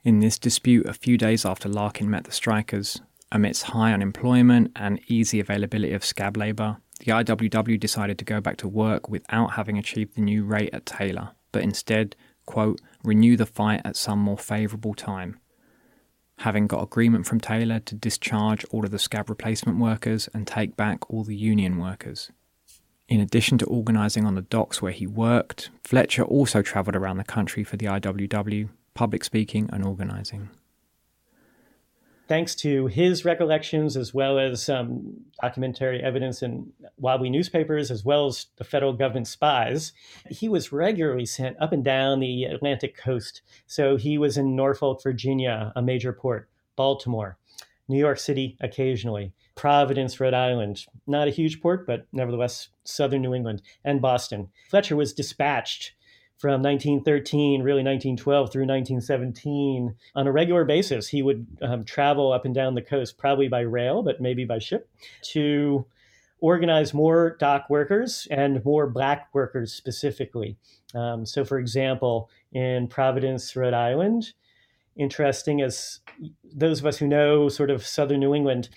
In 0.04 0.20
this 0.20 0.38
dispute, 0.38 0.86
a 0.86 0.94
few 0.94 1.18
days 1.18 1.46
after 1.46 1.70
Larkin 1.70 2.10
met 2.10 2.26
the 2.26 2.34
strikers, 2.34 3.02
amidst 3.32 3.64
high 3.64 3.94
unemployment 3.94 4.74
and 4.76 5.00
easy 5.08 5.40
availability 5.40 5.94
of 5.94 6.04
scab 6.04 6.36
labour, 6.36 6.78
the 7.00 7.12
IWW 7.12 7.80
decided 7.80 8.18
to 8.20 8.26
go 8.26 8.42
back 8.42 8.58
to 8.58 8.68
work 8.68 9.10
without 9.10 9.54
having 9.54 9.78
achieved 9.78 10.16
the 10.16 10.22
new 10.22 10.44
rate 10.44 10.70
at 10.74 10.86
Taylor, 10.86 11.32
but 11.52 11.64
instead, 11.64 12.16
quote, 12.46 12.82
renew 13.04 13.38
the 13.38 13.46
fight 13.46 13.82
at 13.86 13.96
some 13.96 14.20
more 14.20 14.38
favourable 14.38 14.94
time. 14.94 15.40
Having 16.40 16.68
got 16.68 16.84
agreement 16.84 17.26
from 17.26 17.40
Taylor 17.40 17.80
to 17.80 17.96
discharge 17.96 18.66
all 18.66 18.86
of 18.86 18.92
the 18.92 19.00
scab 19.00 19.30
replacement 19.30 19.78
workers 19.78 20.30
and 20.34 20.46
take 20.46 20.76
back 20.76 21.10
all 21.10 21.24
the 21.24 21.36
union 21.36 21.78
workers. 21.78 22.32
In 23.08 23.20
addition 23.20 23.58
to 23.58 23.66
organising 23.66 24.26
on 24.26 24.36
the 24.36 24.42
docks 24.42 24.82
where 24.82 24.92
he 24.92 25.08
worked, 25.08 25.70
Fletcher 25.84 26.24
also 26.24 26.62
travelled 26.62 26.96
around 26.96 27.18
the 27.18 27.24
country 27.24 27.64
for 27.64 27.76
the 27.76 27.88
IWW, 27.88 28.70
public 28.94 29.24
speaking 29.24 29.70
and 29.74 29.84
organising 29.84 30.50
thanks 32.30 32.54
to 32.54 32.86
his 32.86 33.26
recollections 33.26 33.98
as 33.98 34.14
well 34.14 34.38
as 34.38 34.70
um, 34.70 35.16
documentary 35.42 36.02
evidence 36.02 36.44
in 36.44 36.72
Wobbly 37.00 37.30
newspapers, 37.32 37.90
as 37.90 38.06
well 38.06 38.28
as 38.28 38.46
the 38.58 38.64
federal 38.64 38.94
government 38.94 39.28
spies, 39.28 39.94
he 40.30 40.48
was 40.48 40.72
regularly 40.72 41.26
sent 41.26 41.60
up 41.60 41.74
and 41.74 41.84
down 41.84 42.20
the 42.20 42.44
Atlantic 42.44 42.96
coast. 42.96 43.42
So 43.66 43.98
he 43.98 44.20
was 44.20 44.38
in 44.38 44.56
Norfolk, 44.56 45.02
Virginia, 45.02 45.74
a 45.76 45.82
major 45.82 46.14
port, 46.14 46.48
Baltimore, 46.76 47.38
New 47.88 47.98
York 47.98 48.20
City 48.20 48.56
occasionally, 48.62 49.34
Providence, 49.56 50.20
Rhode 50.20 50.36
Island, 50.36 50.86
not 51.08 51.28
a 51.28 51.32
huge 51.32 51.60
port, 51.60 51.88
but 51.88 52.06
nevertheless 52.14 52.70
southern 52.84 53.24
New 53.24 53.34
England, 53.34 53.64
and 53.84 54.02
Boston. 54.02 54.50
Fletcher 54.70 54.96
was 54.96 55.14
dispatched 55.14 55.94
from 56.40 56.64
1913, 56.64 57.62
really 57.62 57.84
1912 57.84 58.52
through 58.52 58.62
1917, 58.62 59.94
on 60.16 60.28
a 60.28 60.32
regular 60.32 60.64
basis. 60.64 61.10
He 61.10 61.22
would 61.22 61.46
um, 61.62 61.84
travel 61.84 62.32
up 62.32 62.46
and 62.46 62.56
down 62.56 62.76
the 62.76 62.82
coast, 62.82 63.18
probably 63.18 63.50
by 63.50 63.60
rail, 63.62 64.02
but 64.02 64.22
maybe 64.22 64.46
by 64.46 64.58
ship, 64.58 64.90
to 65.34 65.86
organize 66.40 66.94
more 66.94 67.36
dock 67.40 67.70
workers 67.70 68.26
and 68.32 68.64
more 68.64 68.88
black 68.88 69.28
workers 69.34 69.74
specifically. 69.74 70.58
Um, 70.96 71.26
so, 71.26 71.44
for 71.44 71.60
example, 71.60 72.30
in 72.54 72.88
Providence, 72.88 73.54
Rhode 73.58 73.74
Island, 73.74 74.32
interesting 74.96 75.62
as 75.62 76.00
those 76.44 76.80
of 76.80 76.86
us 76.86 76.98
who 76.98 77.08
know 77.08 77.50
sort 77.50 77.70
of 77.70 77.86
southern 77.86 78.22
New 78.22 78.34
England, 78.34 78.70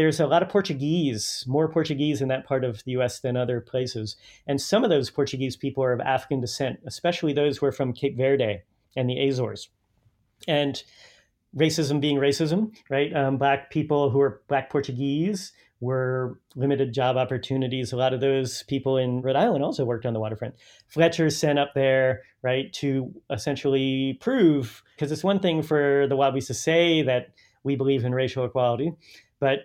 there's 0.00 0.18
a 0.18 0.26
lot 0.26 0.42
of 0.42 0.48
Portuguese, 0.48 1.44
more 1.46 1.68
Portuguese 1.68 2.22
in 2.22 2.28
that 2.28 2.46
part 2.46 2.64
of 2.64 2.82
the 2.84 2.92
US 2.92 3.20
than 3.20 3.36
other 3.36 3.60
places. 3.60 4.16
And 4.46 4.58
some 4.58 4.82
of 4.82 4.88
those 4.88 5.10
Portuguese 5.10 5.56
people 5.58 5.84
are 5.84 5.92
of 5.92 6.00
African 6.00 6.40
descent, 6.40 6.80
especially 6.86 7.34
those 7.34 7.58
who 7.58 7.66
are 7.66 7.72
from 7.72 7.92
Cape 7.92 8.16
Verde 8.16 8.62
and 8.96 9.10
the 9.10 9.28
Azores. 9.28 9.68
And 10.48 10.82
racism 11.54 12.00
being 12.00 12.16
racism, 12.16 12.74
right? 12.88 13.14
Um, 13.14 13.36
black 13.36 13.70
people 13.70 14.08
who 14.08 14.22
are 14.22 14.40
Black 14.48 14.70
Portuguese 14.70 15.52
were 15.80 16.40
limited 16.56 16.94
job 16.94 17.18
opportunities. 17.18 17.92
A 17.92 17.96
lot 17.98 18.14
of 18.14 18.22
those 18.22 18.62
people 18.62 18.96
in 18.96 19.20
Rhode 19.20 19.36
Island 19.36 19.62
also 19.62 19.84
worked 19.84 20.06
on 20.06 20.14
the 20.14 20.20
waterfront. 20.20 20.54
Fletcher 20.88 21.28
sent 21.28 21.58
up 21.58 21.74
there, 21.74 22.22
right, 22.40 22.72
to 22.74 23.12
essentially 23.30 24.16
prove, 24.22 24.82
because 24.96 25.12
it's 25.12 25.24
one 25.24 25.40
thing 25.40 25.62
for 25.62 26.06
the 26.08 26.16
Wobblies 26.16 26.46
to 26.46 26.54
say 26.54 27.02
that 27.02 27.34
we 27.64 27.76
believe 27.76 28.06
in 28.06 28.14
racial 28.14 28.46
equality, 28.46 28.92
but 29.40 29.58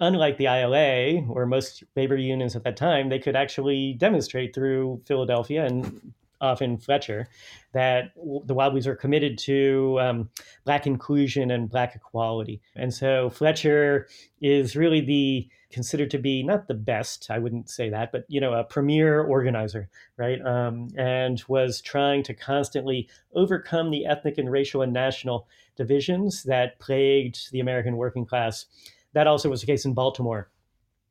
unlike 0.00 0.36
the 0.38 0.46
ILA 0.46 1.26
or 1.28 1.46
most 1.46 1.84
labor 1.94 2.16
unions 2.16 2.56
at 2.56 2.64
that 2.64 2.76
time, 2.76 3.08
they 3.08 3.18
could 3.18 3.36
actually 3.36 3.94
demonstrate 3.94 4.54
through 4.54 5.02
Philadelphia 5.06 5.64
and 5.64 6.12
often 6.40 6.76
Fletcher 6.76 7.28
that 7.72 8.12
the 8.16 8.54
Wobblies 8.54 8.86
are 8.86 8.94
committed 8.94 9.38
to 9.38 9.98
um, 10.00 10.30
Black 10.64 10.86
inclusion 10.86 11.50
and 11.50 11.70
Black 11.70 11.94
equality. 11.94 12.60
And 12.74 12.92
so 12.92 13.30
Fletcher 13.30 14.08
is 14.40 14.76
really 14.76 15.00
the 15.00 15.48
considered 15.70 16.10
to 16.10 16.18
be 16.18 16.42
not 16.42 16.68
the 16.68 16.74
best, 16.74 17.26
I 17.30 17.38
wouldn't 17.38 17.68
say 17.68 17.90
that, 17.90 18.12
but 18.12 18.24
you 18.28 18.40
know, 18.40 18.52
a 18.52 18.64
premier 18.64 19.22
organizer, 19.22 19.88
right? 20.16 20.40
Um, 20.40 20.88
and 20.96 21.42
was 21.48 21.80
trying 21.80 22.22
to 22.24 22.34
constantly 22.34 23.08
overcome 23.34 23.90
the 23.90 24.06
ethnic 24.06 24.38
and 24.38 24.50
racial 24.50 24.82
and 24.82 24.92
national 24.92 25.48
divisions 25.76 26.44
that 26.44 26.78
plagued 26.78 27.50
the 27.50 27.60
American 27.60 27.96
working 27.96 28.24
class 28.24 28.66
that 29.12 29.26
also 29.26 29.48
was 29.48 29.60
the 29.60 29.66
case 29.66 29.84
in 29.84 29.94
Baltimore, 29.94 30.50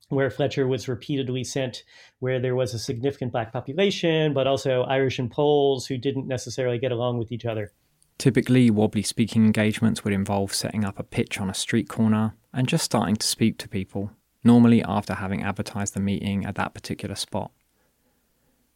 where 0.10 0.30
Fletcher 0.30 0.68
was 0.68 0.88
repeatedly 0.88 1.44
sent 1.44 1.84
where 2.20 2.40
there 2.40 2.56
was 2.56 2.74
a 2.74 2.80
significant 2.80 3.32
black 3.32 3.52
population, 3.52 4.34
but 4.34 4.48
also 4.48 4.84
Irish 4.84 5.20
and 5.20 5.32
Poles 5.32 5.88
who 5.88 5.98
didn't 5.98 6.28
necessarily 6.28 6.78
get 6.78 6.92
along 6.92 7.18
with 7.18 7.32
each 7.32 7.46
other. 7.46 7.72
Typically, 8.18 8.70
wobbly 8.70 9.04
speaking 9.04 9.46
engagements 9.46 10.04
would 10.04 10.14
involve 10.14 10.54
setting 10.54 10.86
up 10.86 10.98
a 11.00 11.04
pitch 11.04 11.40
on 11.40 11.50
a 11.50 11.54
street 11.54 11.90
corner 11.90 12.36
and 12.54 12.68
just 12.68 12.86
starting 12.86 13.16
to 13.16 13.28
speak 13.28 13.58
to 13.58 13.68
people, 13.68 14.12
normally 14.44 14.82
after 14.84 15.16
having 15.16 15.44
advertised 15.44 15.94
the 15.94 16.00
meeting 16.00 16.46
at 16.46 16.56
that 16.56 16.74
particular 16.74 17.16
spot. 17.16 17.52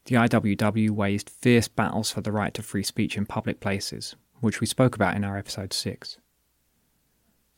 The 0.06 0.16
IWW 0.16 0.90
waged 0.90 1.30
fierce 1.30 1.68
battles 1.68 2.12
for 2.12 2.22
the 2.22 2.32
right 2.32 2.54
to 2.56 2.64
free 2.64 2.84
speech 2.84 3.16
in 3.16 3.26
public 3.26 3.60
places, 3.60 4.16
which 4.42 4.60
we 4.60 4.68
spoke 4.68 4.96
about 4.96 5.16
in 5.16 5.24
our 5.24 5.38
episode 5.38 5.72
6. 5.72 6.18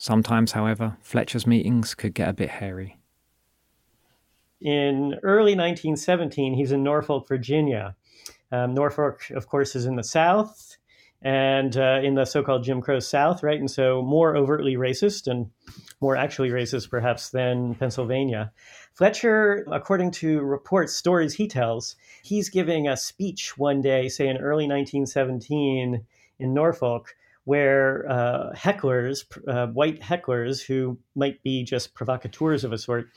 Sometimes, 0.01 0.53
however, 0.53 0.97
Fletcher's 1.03 1.45
meetings 1.45 1.93
could 1.93 2.15
get 2.15 2.27
a 2.27 2.33
bit 2.33 2.49
hairy. 2.49 2.97
In 4.59 5.13
early 5.21 5.53
1917, 5.53 6.55
he's 6.55 6.71
in 6.71 6.81
Norfolk, 6.81 7.27
Virginia. 7.27 7.95
Um, 8.51 8.73
Norfolk, 8.73 9.29
of 9.29 9.47
course, 9.47 9.75
is 9.75 9.85
in 9.85 9.97
the 9.97 10.03
South 10.03 10.75
and 11.21 11.77
uh, 11.77 11.99
in 12.01 12.15
the 12.15 12.25
so 12.25 12.41
called 12.41 12.63
Jim 12.63 12.81
Crow 12.81 12.97
South, 12.97 13.43
right? 13.43 13.59
And 13.59 13.69
so 13.69 14.01
more 14.01 14.35
overtly 14.35 14.73
racist 14.73 15.27
and 15.27 15.51
more 15.99 16.15
actually 16.15 16.49
racist, 16.49 16.89
perhaps, 16.89 17.29
than 17.29 17.75
Pennsylvania. 17.75 18.51
Fletcher, 18.95 19.67
according 19.71 20.09
to 20.13 20.41
reports, 20.41 20.95
stories 20.95 21.35
he 21.35 21.47
tells, 21.47 21.95
he's 22.23 22.49
giving 22.49 22.87
a 22.87 22.97
speech 22.97 23.55
one 23.55 23.83
day, 23.83 24.09
say 24.09 24.27
in 24.27 24.37
early 24.37 24.65
1917 24.65 26.03
in 26.39 26.53
Norfolk, 26.55 27.15
where 27.45 28.09
uh, 28.09 28.53
hecklers, 28.55 29.25
uh, 29.47 29.67
white 29.67 29.99
hecklers 29.99 30.63
who 30.63 30.97
might 31.15 31.41
be 31.43 31.63
just 31.63 31.93
provocateurs 31.93 32.63
of 32.63 32.71
a 32.71 32.77
sort, 32.77 33.07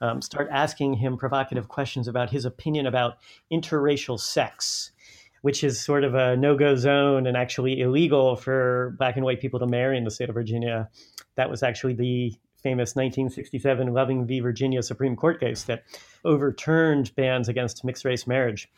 um, 0.00 0.22
start 0.22 0.48
asking 0.52 0.94
him 0.94 1.16
provocative 1.16 1.68
questions 1.68 2.06
about 2.06 2.30
his 2.30 2.44
opinion 2.44 2.86
about 2.86 3.14
interracial 3.52 4.18
sex, 4.18 4.92
which 5.42 5.64
is 5.64 5.80
sort 5.80 6.04
of 6.04 6.14
a 6.14 6.36
no 6.36 6.56
go 6.56 6.76
zone 6.76 7.26
and 7.26 7.36
actually 7.36 7.80
illegal 7.80 8.36
for 8.36 8.94
black 8.98 9.16
and 9.16 9.24
white 9.24 9.40
people 9.40 9.58
to 9.58 9.66
marry 9.66 9.98
in 9.98 10.04
the 10.04 10.10
state 10.10 10.28
of 10.28 10.34
Virginia. 10.34 10.88
That 11.34 11.50
was 11.50 11.62
actually 11.62 11.94
the 11.94 12.34
famous 12.62 12.94
1967 12.94 13.92
Loving 13.92 14.24
v. 14.24 14.38
Virginia 14.38 14.82
Supreme 14.82 15.16
Court 15.16 15.40
case 15.40 15.64
that 15.64 15.82
overturned 16.24 17.12
bans 17.16 17.48
against 17.48 17.84
mixed 17.84 18.04
race 18.04 18.28
marriage. 18.28 18.68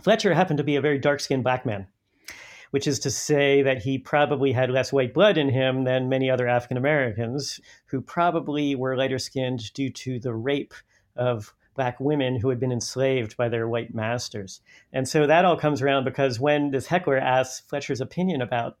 Fletcher 0.00 0.32
happened 0.32 0.56
to 0.56 0.64
be 0.64 0.76
a 0.76 0.80
very 0.80 0.98
dark 0.98 1.20
skinned 1.20 1.44
black 1.44 1.66
man 1.66 1.86
which 2.72 2.86
is 2.86 2.98
to 2.98 3.10
say 3.10 3.60
that 3.60 3.82
he 3.82 3.98
probably 3.98 4.50
had 4.50 4.70
less 4.70 4.92
white 4.92 5.12
blood 5.12 5.36
in 5.36 5.50
him 5.50 5.84
than 5.84 6.08
many 6.08 6.30
other 6.30 6.48
African 6.48 6.78
Americans 6.78 7.60
who 7.86 8.00
probably 8.00 8.74
were 8.74 8.96
lighter 8.96 9.18
skinned 9.18 9.72
due 9.74 9.90
to 9.90 10.18
the 10.18 10.34
rape 10.34 10.72
of 11.14 11.54
black 11.74 12.00
women 12.00 12.40
who 12.40 12.48
had 12.48 12.58
been 12.58 12.72
enslaved 12.72 13.36
by 13.36 13.46
their 13.50 13.68
white 13.68 13.94
masters. 13.94 14.62
And 14.90 15.06
so 15.06 15.26
that 15.26 15.44
all 15.44 15.56
comes 15.56 15.82
around 15.82 16.04
because 16.04 16.40
when 16.40 16.70
this 16.70 16.86
heckler 16.86 17.18
asks 17.18 17.60
Fletcher's 17.60 18.00
opinion 18.00 18.40
about 18.40 18.78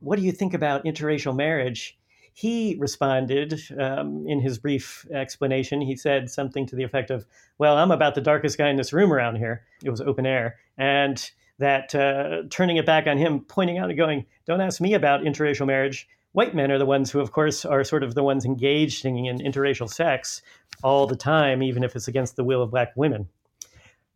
what 0.00 0.18
do 0.18 0.24
you 0.24 0.32
think 0.32 0.54
about 0.54 0.86
interracial 0.86 1.36
marriage, 1.36 1.98
he 2.32 2.74
responded 2.78 3.60
um, 3.78 4.24
in 4.26 4.40
his 4.40 4.58
brief 4.58 5.06
explanation. 5.12 5.82
He 5.82 5.94
said 5.94 6.30
something 6.30 6.66
to 6.66 6.76
the 6.76 6.84
effect 6.84 7.10
of, 7.10 7.26
Well, 7.58 7.76
I'm 7.76 7.90
about 7.90 8.14
the 8.14 8.20
darkest 8.22 8.56
guy 8.56 8.70
in 8.70 8.76
this 8.76 8.94
room 8.94 9.12
around 9.12 9.36
here. 9.36 9.64
It 9.84 9.90
was 9.90 10.00
open 10.00 10.24
air. 10.24 10.56
And 10.78 11.30
that 11.58 11.94
uh, 11.94 12.42
turning 12.50 12.76
it 12.76 12.86
back 12.86 13.06
on 13.06 13.18
him, 13.18 13.40
pointing 13.40 13.78
out 13.78 13.88
and 13.88 13.98
going, 13.98 14.26
Don't 14.46 14.60
ask 14.60 14.80
me 14.80 14.94
about 14.94 15.22
interracial 15.22 15.66
marriage. 15.66 16.08
White 16.32 16.54
men 16.54 16.70
are 16.70 16.78
the 16.78 16.84
ones 16.84 17.10
who, 17.10 17.20
of 17.20 17.32
course, 17.32 17.64
are 17.64 17.82
sort 17.82 18.02
of 18.02 18.14
the 18.14 18.22
ones 18.22 18.44
engaged 18.44 19.06
in 19.06 19.14
interracial 19.16 19.88
sex 19.88 20.42
all 20.82 21.06
the 21.06 21.16
time, 21.16 21.62
even 21.62 21.82
if 21.82 21.96
it's 21.96 22.08
against 22.08 22.36
the 22.36 22.44
will 22.44 22.62
of 22.62 22.70
black 22.70 22.92
women. 22.94 23.28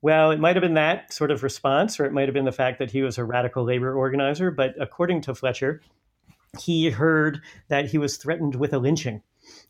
Well, 0.02 0.30
it 0.30 0.40
might 0.40 0.56
have 0.56 0.62
been 0.62 0.74
that 0.74 1.12
sort 1.12 1.30
of 1.30 1.42
response, 1.42 1.98
or 1.98 2.06
it 2.06 2.12
might 2.12 2.26
have 2.26 2.34
been 2.34 2.44
the 2.44 2.52
fact 2.52 2.78
that 2.78 2.90
he 2.90 3.02
was 3.02 3.18
a 3.18 3.24
radical 3.24 3.64
labor 3.64 3.94
organizer. 3.94 4.50
But 4.50 4.74
according 4.80 5.22
to 5.22 5.34
Fletcher, 5.34 5.82
he 6.58 6.90
heard 6.90 7.40
that 7.68 7.86
he 7.86 7.98
was 7.98 8.16
threatened 8.16 8.54
with 8.54 8.72
a 8.72 8.78
lynching, 8.78 9.22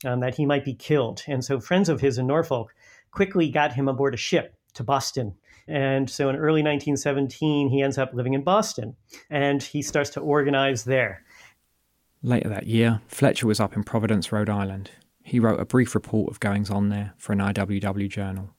um, 0.05 0.21
that 0.21 0.37
he 0.37 0.47
might 0.47 0.64
be 0.64 0.75
killed. 0.75 1.23
And 1.27 1.45
so 1.45 1.61
friends 1.61 1.89
of 1.89 2.01
his 2.01 2.18
in 2.18 2.27
Norfolk 2.27 2.75
quickly 3.11 3.51
got 3.51 3.73
him 3.73 3.89
aboard 3.89 4.14
a 4.14 4.16
ship 4.16 4.55
to 4.75 4.85
Boston. 4.85 5.35
And 5.71 6.11
so 6.11 6.29
in 6.29 6.35
early 6.35 6.62
1917, 6.62 7.68
he 7.68 7.81
ends 7.81 7.97
up 7.97 8.12
living 8.12 8.35
in 8.35 8.43
Boston 8.43 8.97
and 9.31 9.62
he 9.62 9.83
starts 9.83 10.11
to 10.11 10.21
organize 10.21 10.83
there. 10.83 11.23
Later 12.23 12.49
that 12.49 12.66
year, 12.66 13.01
Fletcher 13.07 13.47
was 13.47 13.61
up 13.61 13.77
in 13.77 13.85
Providence, 13.85 14.33
Rhode 14.33 14.51
Island. 14.51 14.91
He 15.23 15.39
wrote 15.39 15.61
a 15.61 15.64
brief 15.64 15.95
report 15.95 16.29
of 16.29 16.41
goings 16.41 16.71
on 16.71 16.89
there 16.89 17.14
for 17.16 17.33
an 17.33 17.39
IWW 17.39 18.09
journal. 18.09 18.51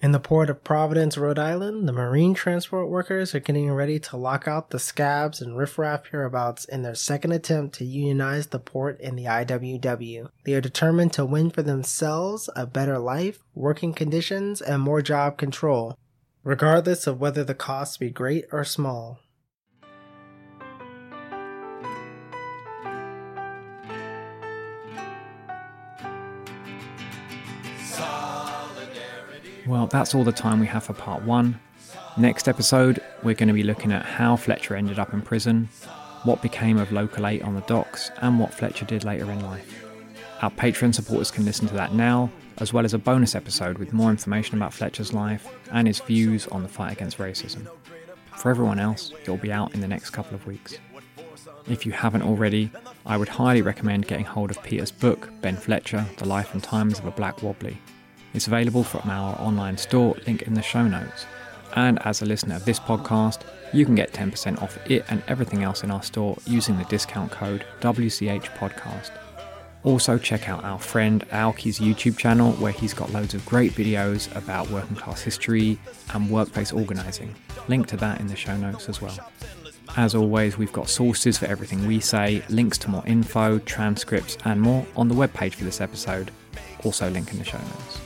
In 0.00 0.12
the 0.12 0.20
port 0.20 0.48
of 0.48 0.64
Providence, 0.64 1.18
Rhode 1.18 1.40
Island, 1.40 1.86
the 1.86 1.92
marine 1.92 2.32
transport 2.32 2.88
workers 2.88 3.34
are 3.34 3.40
getting 3.40 3.70
ready 3.72 3.98
to 3.98 4.16
lock 4.16 4.46
out 4.46 4.70
the 4.70 4.78
scabs 4.78 5.42
and 5.42 5.58
riffraff 5.58 6.06
hereabouts 6.06 6.64
in 6.64 6.82
their 6.82 6.94
second 6.94 7.32
attempt 7.32 7.74
to 7.76 7.84
unionize 7.84 8.46
the 8.46 8.60
port 8.60 9.00
and 9.02 9.18
the 9.18 9.24
IWW. 9.24 10.28
They 10.44 10.54
are 10.54 10.60
determined 10.60 11.12
to 11.14 11.26
win 11.26 11.50
for 11.50 11.62
themselves 11.62 12.48
a 12.54 12.64
better 12.64 12.98
life, 12.98 13.40
working 13.54 13.92
conditions, 13.92 14.62
and 14.62 14.80
more 14.80 15.02
job 15.02 15.36
control, 15.36 15.98
regardless 16.48 17.06
of 17.06 17.20
whether 17.20 17.44
the 17.44 17.54
costs 17.54 17.98
be 17.98 18.08
great 18.08 18.46
or 18.52 18.64
small. 18.64 19.18
Well, 29.66 29.88
that's 29.88 30.14
all 30.14 30.24
the 30.24 30.32
time 30.32 30.58
we 30.58 30.66
have 30.68 30.84
for 30.84 30.94
part 30.94 31.22
one. 31.24 31.60
Next 32.16 32.48
episode, 32.48 33.02
we're 33.22 33.34
going 33.34 33.48
to 33.48 33.52
be 33.52 33.62
looking 33.62 33.92
at 33.92 34.06
how 34.06 34.34
Fletcher 34.36 34.74
ended 34.74 34.98
up 34.98 35.12
in 35.12 35.20
prison, 35.20 35.68
what 36.22 36.40
became 36.40 36.78
of 36.78 36.90
Local 36.90 37.26
8 37.26 37.42
on 37.42 37.56
the 37.56 37.60
docks, 37.62 38.10
and 38.22 38.40
what 38.40 38.54
Fletcher 38.54 38.86
did 38.86 39.04
later 39.04 39.30
in 39.30 39.44
life. 39.44 39.84
Our 40.40 40.50
Patreon 40.50 40.94
supporters 40.94 41.30
can 41.30 41.44
listen 41.44 41.68
to 41.68 41.74
that 41.74 41.92
now, 41.92 42.30
as 42.60 42.72
well 42.72 42.84
as 42.84 42.94
a 42.94 42.98
bonus 42.98 43.34
episode 43.34 43.78
with 43.78 43.92
more 43.92 44.10
information 44.10 44.56
about 44.56 44.74
Fletcher's 44.74 45.12
life 45.12 45.46
and 45.72 45.86
his 45.86 46.00
views 46.00 46.46
on 46.48 46.62
the 46.62 46.68
fight 46.68 46.92
against 46.92 47.18
racism. 47.18 47.66
For 48.36 48.50
everyone 48.50 48.78
else, 48.78 49.12
it 49.22 49.28
will 49.28 49.36
be 49.36 49.52
out 49.52 49.74
in 49.74 49.80
the 49.80 49.88
next 49.88 50.10
couple 50.10 50.34
of 50.34 50.46
weeks. 50.46 50.78
If 51.68 51.84
you 51.84 51.92
haven't 51.92 52.22
already, 52.22 52.70
I 53.04 53.16
would 53.16 53.28
highly 53.28 53.62
recommend 53.62 54.06
getting 54.06 54.24
hold 54.24 54.50
of 54.50 54.62
Peter's 54.62 54.90
book, 54.90 55.30
Ben 55.40 55.56
Fletcher 55.56 56.06
The 56.16 56.26
Life 56.26 56.54
and 56.54 56.62
Times 56.62 56.98
of 56.98 57.06
a 57.06 57.10
Black 57.10 57.42
Wobbly. 57.42 57.78
It's 58.34 58.46
available 58.46 58.84
from 58.84 59.10
our 59.10 59.38
online 59.40 59.76
store, 59.76 60.16
link 60.26 60.42
in 60.42 60.54
the 60.54 60.62
show 60.62 60.86
notes. 60.86 61.26
And 61.76 61.98
as 62.06 62.22
a 62.22 62.26
listener 62.26 62.56
of 62.56 62.64
this 62.64 62.80
podcast, 62.80 63.40
you 63.72 63.84
can 63.84 63.94
get 63.94 64.12
10% 64.12 64.62
off 64.62 64.78
it 64.90 65.04
and 65.08 65.22
everything 65.28 65.62
else 65.62 65.84
in 65.84 65.90
our 65.90 66.02
store 66.02 66.36
using 66.46 66.78
the 66.78 66.84
discount 66.84 67.30
code 67.30 67.64
WCHPodcast. 67.80 69.10
Also, 69.84 70.18
check 70.18 70.48
out 70.48 70.64
our 70.64 70.78
friend 70.78 71.26
Aoki's 71.28 71.78
YouTube 71.78 72.18
channel 72.18 72.52
where 72.54 72.72
he's 72.72 72.92
got 72.92 73.12
loads 73.12 73.34
of 73.34 73.44
great 73.46 73.72
videos 73.72 74.34
about 74.36 74.68
working 74.70 74.96
class 74.96 75.22
history 75.22 75.78
and 76.12 76.28
workplace 76.28 76.72
organising. 76.72 77.34
Link 77.68 77.86
to 77.86 77.96
that 77.96 78.20
in 78.20 78.26
the 78.26 78.34
show 78.36 78.56
notes 78.56 78.88
as 78.88 79.00
well. 79.00 79.16
As 79.96 80.14
always, 80.14 80.58
we've 80.58 80.72
got 80.72 80.88
sources 80.88 81.38
for 81.38 81.46
everything 81.46 81.86
we 81.86 82.00
say, 82.00 82.42
links 82.48 82.76
to 82.78 82.90
more 82.90 83.06
info, 83.06 83.58
transcripts, 83.60 84.36
and 84.44 84.60
more 84.60 84.84
on 84.96 85.08
the 85.08 85.14
webpage 85.14 85.54
for 85.54 85.64
this 85.64 85.80
episode. 85.80 86.30
Also, 86.84 87.08
link 87.10 87.32
in 87.32 87.38
the 87.38 87.44
show 87.44 87.58
notes. 87.58 88.00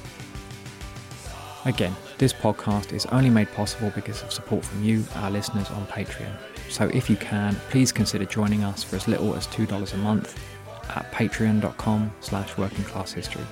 Again, 1.64 1.94
this 2.18 2.32
podcast 2.32 2.92
is 2.92 3.06
only 3.06 3.30
made 3.30 3.50
possible 3.52 3.90
because 3.94 4.22
of 4.22 4.32
support 4.32 4.64
from 4.64 4.84
you, 4.84 5.04
our 5.16 5.30
listeners 5.30 5.70
on 5.70 5.86
Patreon. 5.86 6.36
So 6.68 6.88
if 6.88 7.08
you 7.08 7.16
can, 7.16 7.54
please 7.70 7.92
consider 7.92 8.24
joining 8.24 8.62
us 8.62 8.82
for 8.82 8.96
as 8.96 9.08
little 9.08 9.34
as 9.34 9.46
$2 9.48 9.94
a 9.94 9.96
month 9.98 10.38
at 10.90 11.10
patreon.com 11.12 12.12
slash 12.20 12.56
working 12.56 12.84
class 12.84 13.12
history. 13.12 13.44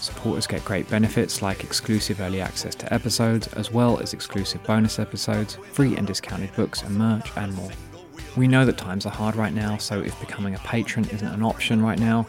Supporters 0.00 0.46
get 0.46 0.64
great 0.64 0.88
benefits 0.88 1.42
like 1.42 1.64
exclusive 1.64 2.20
early 2.20 2.40
access 2.40 2.74
to 2.76 2.92
episodes, 2.92 3.48
as 3.54 3.72
well 3.72 3.98
as 3.98 4.12
exclusive 4.12 4.62
bonus 4.64 4.98
episodes, 4.98 5.56
free 5.72 5.96
and 5.96 6.06
discounted 6.06 6.54
books 6.54 6.82
and 6.82 6.96
merch, 6.96 7.30
and 7.36 7.54
more. 7.54 7.70
We 8.36 8.46
know 8.46 8.64
that 8.66 8.76
times 8.76 9.06
are 9.06 9.12
hard 9.12 9.34
right 9.34 9.54
now, 9.54 9.78
so 9.78 10.00
if 10.00 10.18
becoming 10.20 10.54
a 10.54 10.58
patron 10.58 11.08
isn't 11.08 11.26
an 11.26 11.42
option 11.42 11.82
right 11.82 11.98
now, 11.98 12.26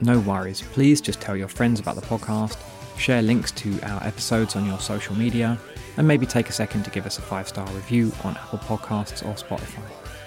no 0.00 0.20
worries. 0.20 0.62
Please 0.72 1.00
just 1.00 1.20
tell 1.20 1.36
your 1.36 1.48
friends 1.48 1.80
about 1.80 1.96
the 1.96 2.02
podcast 2.02 2.56
share 2.98 3.22
links 3.22 3.52
to 3.52 3.80
our 3.82 4.02
episodes 4.04 4.56
on 4.56 4.66
your 4.66 4.78
social 4.80 5.14
media, 5.14 5.58
and 5.96 6.06
maybe 6.06 6.26
take 6.26 6.48
a 6.48 6.52
second 6.52 6.84
to 6.84 6.90
give 6.90 7.06
us 7.06 7.18
a 7.18 7.22
five 7.22 7.48
star 7.48 7.66
review 7.68 8.12
on 8.24 8.36
Apple 8.36 8.58
Podcasts 8.58 9.24
or 9.24 9.34
Spotify. 9.34 10.17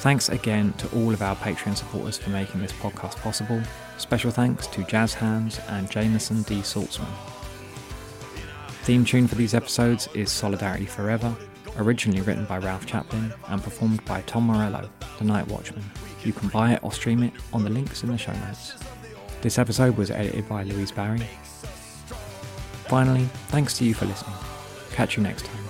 Thanks 0.00 0.30
again 0.30 0.72
to 0.78 0.88
all 0.96 1.12
of 1.12 1.20
our 1.20 1.36
Patreon 1.36 1.76
supporters 1.76 2.16
for 2.16 2.30
making 2.30 2.62
this 2.62 2.72
podcast 2.72 3.16
possible. 3.16 3.60
Special 3.98 4.30
thanks 4.30 4.66
to 4.68 4.82
Jazz 4.84 5.12
Hands 5.12 5.60
and 5.68 5.90
Jameson 5.90 6.42
D. 6.42 6.60
Saltzman. 6.62 7.06
Theme 8.84 9.04
tune 9.04 9.28
for 9.28 9.34
these 9.34 9.52
episodes 9.52 10.08
is 10.14 10.32
Solidarity 10.32 10.86
Forever, 10.86 11.36
originally 11.76 12.22
written 12.22 12.46
by 12.46 12.56
Ralph 12.56 12.86
Chaplin 12.86 13.32
and 13.48 13.62
performed 13.62 14.02
by 14.06 14.22
Tom 14.22 14.44
Morello, 14.44 14.88
the 15.18 15.24
Night 15.24 15.46
Watchman. 15.48 15.84
You 16.24 16.32
can 16.32 16.48
buy 16.48 16.72
it 16.72 16.82
or 16.82 16.92
stream 16.92 17.22
it 17.22 17.34
on 17.52 17.62
the 17.62 17.70
links 17.70 18.02
in 18.02 18.10
the 18.10 18.16
show 18.16 18.32
notes. 18.32 18.76
This 19.42 19.58
episode 19.58 19.98
was 19.98 20.10
edited 20.10 20.48
by 20.48 20.62
Louise 20.62 20.92
Barry 20.92 21.26
Finally, 22.88 23.26
thanks 23.48 23.78
to 23.78 23.84
you 23.84 23.94
for 23.94 24.06
listening. 24.06 24.34
Catch 24.90 25.16
you 25.16 25.22
next 25.22 25.44
time. 25.44 25.69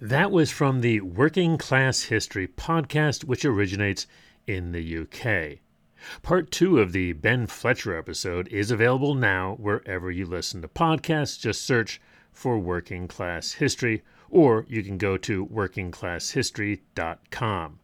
That 0.00 0.30
was 0.30 0.52
from 0.52 0.80
the 0.80 1.00
Working 1.00 1.58
Class 1.58 2.04
History 2.04 2.46
podcast, 2.46 3.24
which 3.24 3.44
originates 3.44 4.06
in 4.46 4.70
the 4.70 4.98
UK. 4.98 5.58
Part 6.22 6.52
two 6.52 6.78
of 6.78 6.92
the 6.92 7.14
Ben 7.14 7.48
Fletcher 7.48 7.98
episode 7.98 8.46
is 8.46 8.70
available 8.70 9.16
now 9.16 9.56
wherever 9.56 10.08
you 10.08 10.24
listen 10.24 10.62
to 10.62 10.68
podcasts. 10.68 11.40
Just 11.40 11.62
search 11.62 12.00
for 12.30 12.60
Working 12.60 13.08
Class 13.08 13.54
History, 13.54 14.04
or 14.30 14.66
you 14.68 14.84
can 14.84 14.98
go 14.98 15.16
to 15.16 15.44
workingclasshistory.com. 15.46 17.80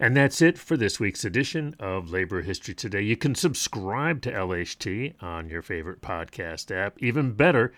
And 0.00 0.16
that's 0.16 0.40
it 0.40 0.56
for 0.56 0.78
this 0.78 0.98
week's 0.98 1.26
edition 1.26 1.76
of 1.78 2.08
Labor 2.08 2.40
History 2.40 2.72
Today. 2.72 3.02
You 3.02 3.18
can 3.18 3.34
subscribe 3.34 4.22
to 4.22 4.32
LHT 4.32 5.22
on 5.22 5.50
your 5.50 5.60
favorite 5.60 6.00
podcast 6.00 6.74
app. 6.74 6.96
Even 7.02 7.32
better, 7.32 7.74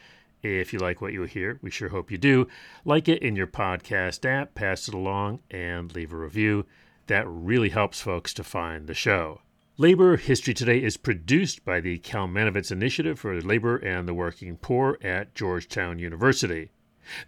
if 0.46 0.72
you 0.72 0.78
like 0.78 1.00
what 1.00 1.12
you 1.12 1.22
hear, 1.24 1.58
we 1.62 1.70
sure 1.70 1.88
hope 1.88 2.10
you 2.10 2.18
do. 2.18 2.46
Like 2.84 3.08
it 3.08 3.22
in 3.22 3.36
your 3.36 3.46
podcast 3.46 4.24
app, 4.24 4.54
pass 4.54 4.88
it 4.88 4.94
along, 4.94 5.40
and 5.50 5.94
leave 5.94 6.12
a 6.12 6.16
review. 6.16 6.66
That 7.08 7.26
really 7.28 7.68
helps 7.68 8.00
folks 8.00 8.32
to 8.34 8.44
find 8.44 8.86
the 8.86 8.94
show. 8.94 9.40
Labor 9.78 10.16
History 10.16 10.54
Today 10.54 10.82
is 10.82 10.96
produced 10.96 11.64
by 11.64 11.80
the 11.80 11.98
Kalmanovitz 11.98 12.72
Initiative 12.72 13.18
for 13.18 13.38
Labor 13.40 13.76
and 13.76 14.08
the 14.08 14.14
Working 14.14 14.56
Poor 14.56 14.98
at 15.02 15.34
Georgetown 15.34 15.98
University. 15.98 16.70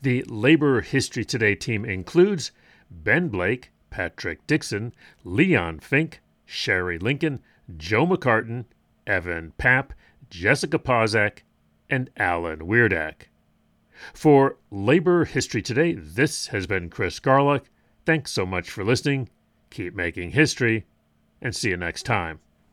The 0.01 0.23
Labor 0.23 0.81
History 0.81 1.25
Today 1.25 1.55
team 1.55 1.85
includes 1.85 2.51
Ben 2.91 3.29
Blake, 3.29 3.71
Patrick 3.91 4.47
Dixon, 4.47 4.95
Leon 5.25 5.81
Fink, 5.81 6.21
Sherry 6.47 6.99
Linkon, 6.99 7.41
Joe 7.77 8.07
McCartin, 8.07 8.65
Evan 9.07 9.53
Papp, 9.59 9.91
Jessica 10.31 10.79
Pozak, 10.79 11.41
and 11.91 12.11
Alan 12.17 12.61
Weirdak. 12.61 13.29
For 14.15 14.57
Labor 14.71 15.25
History 15.25 15.63
Today, 15.63 15.93
this 15.95 16.49
has 16.49 16.67
been 16.67 16.91
Chris 16.91 17.19
Garlock. 17.19 17.65
Thanks 18.05 18.31
so 18.31 18.47
much 18.47 18.71
for 18.71 18.85
listening. 18.85 19.29
Keep 19.71 19.95
making 19.95 20.31
history, 20.31 20.87
and 21.43 21.55
see 21.55 21.71
you 21.71 21.77
next 21.77 22.05
time. 22.05 22.41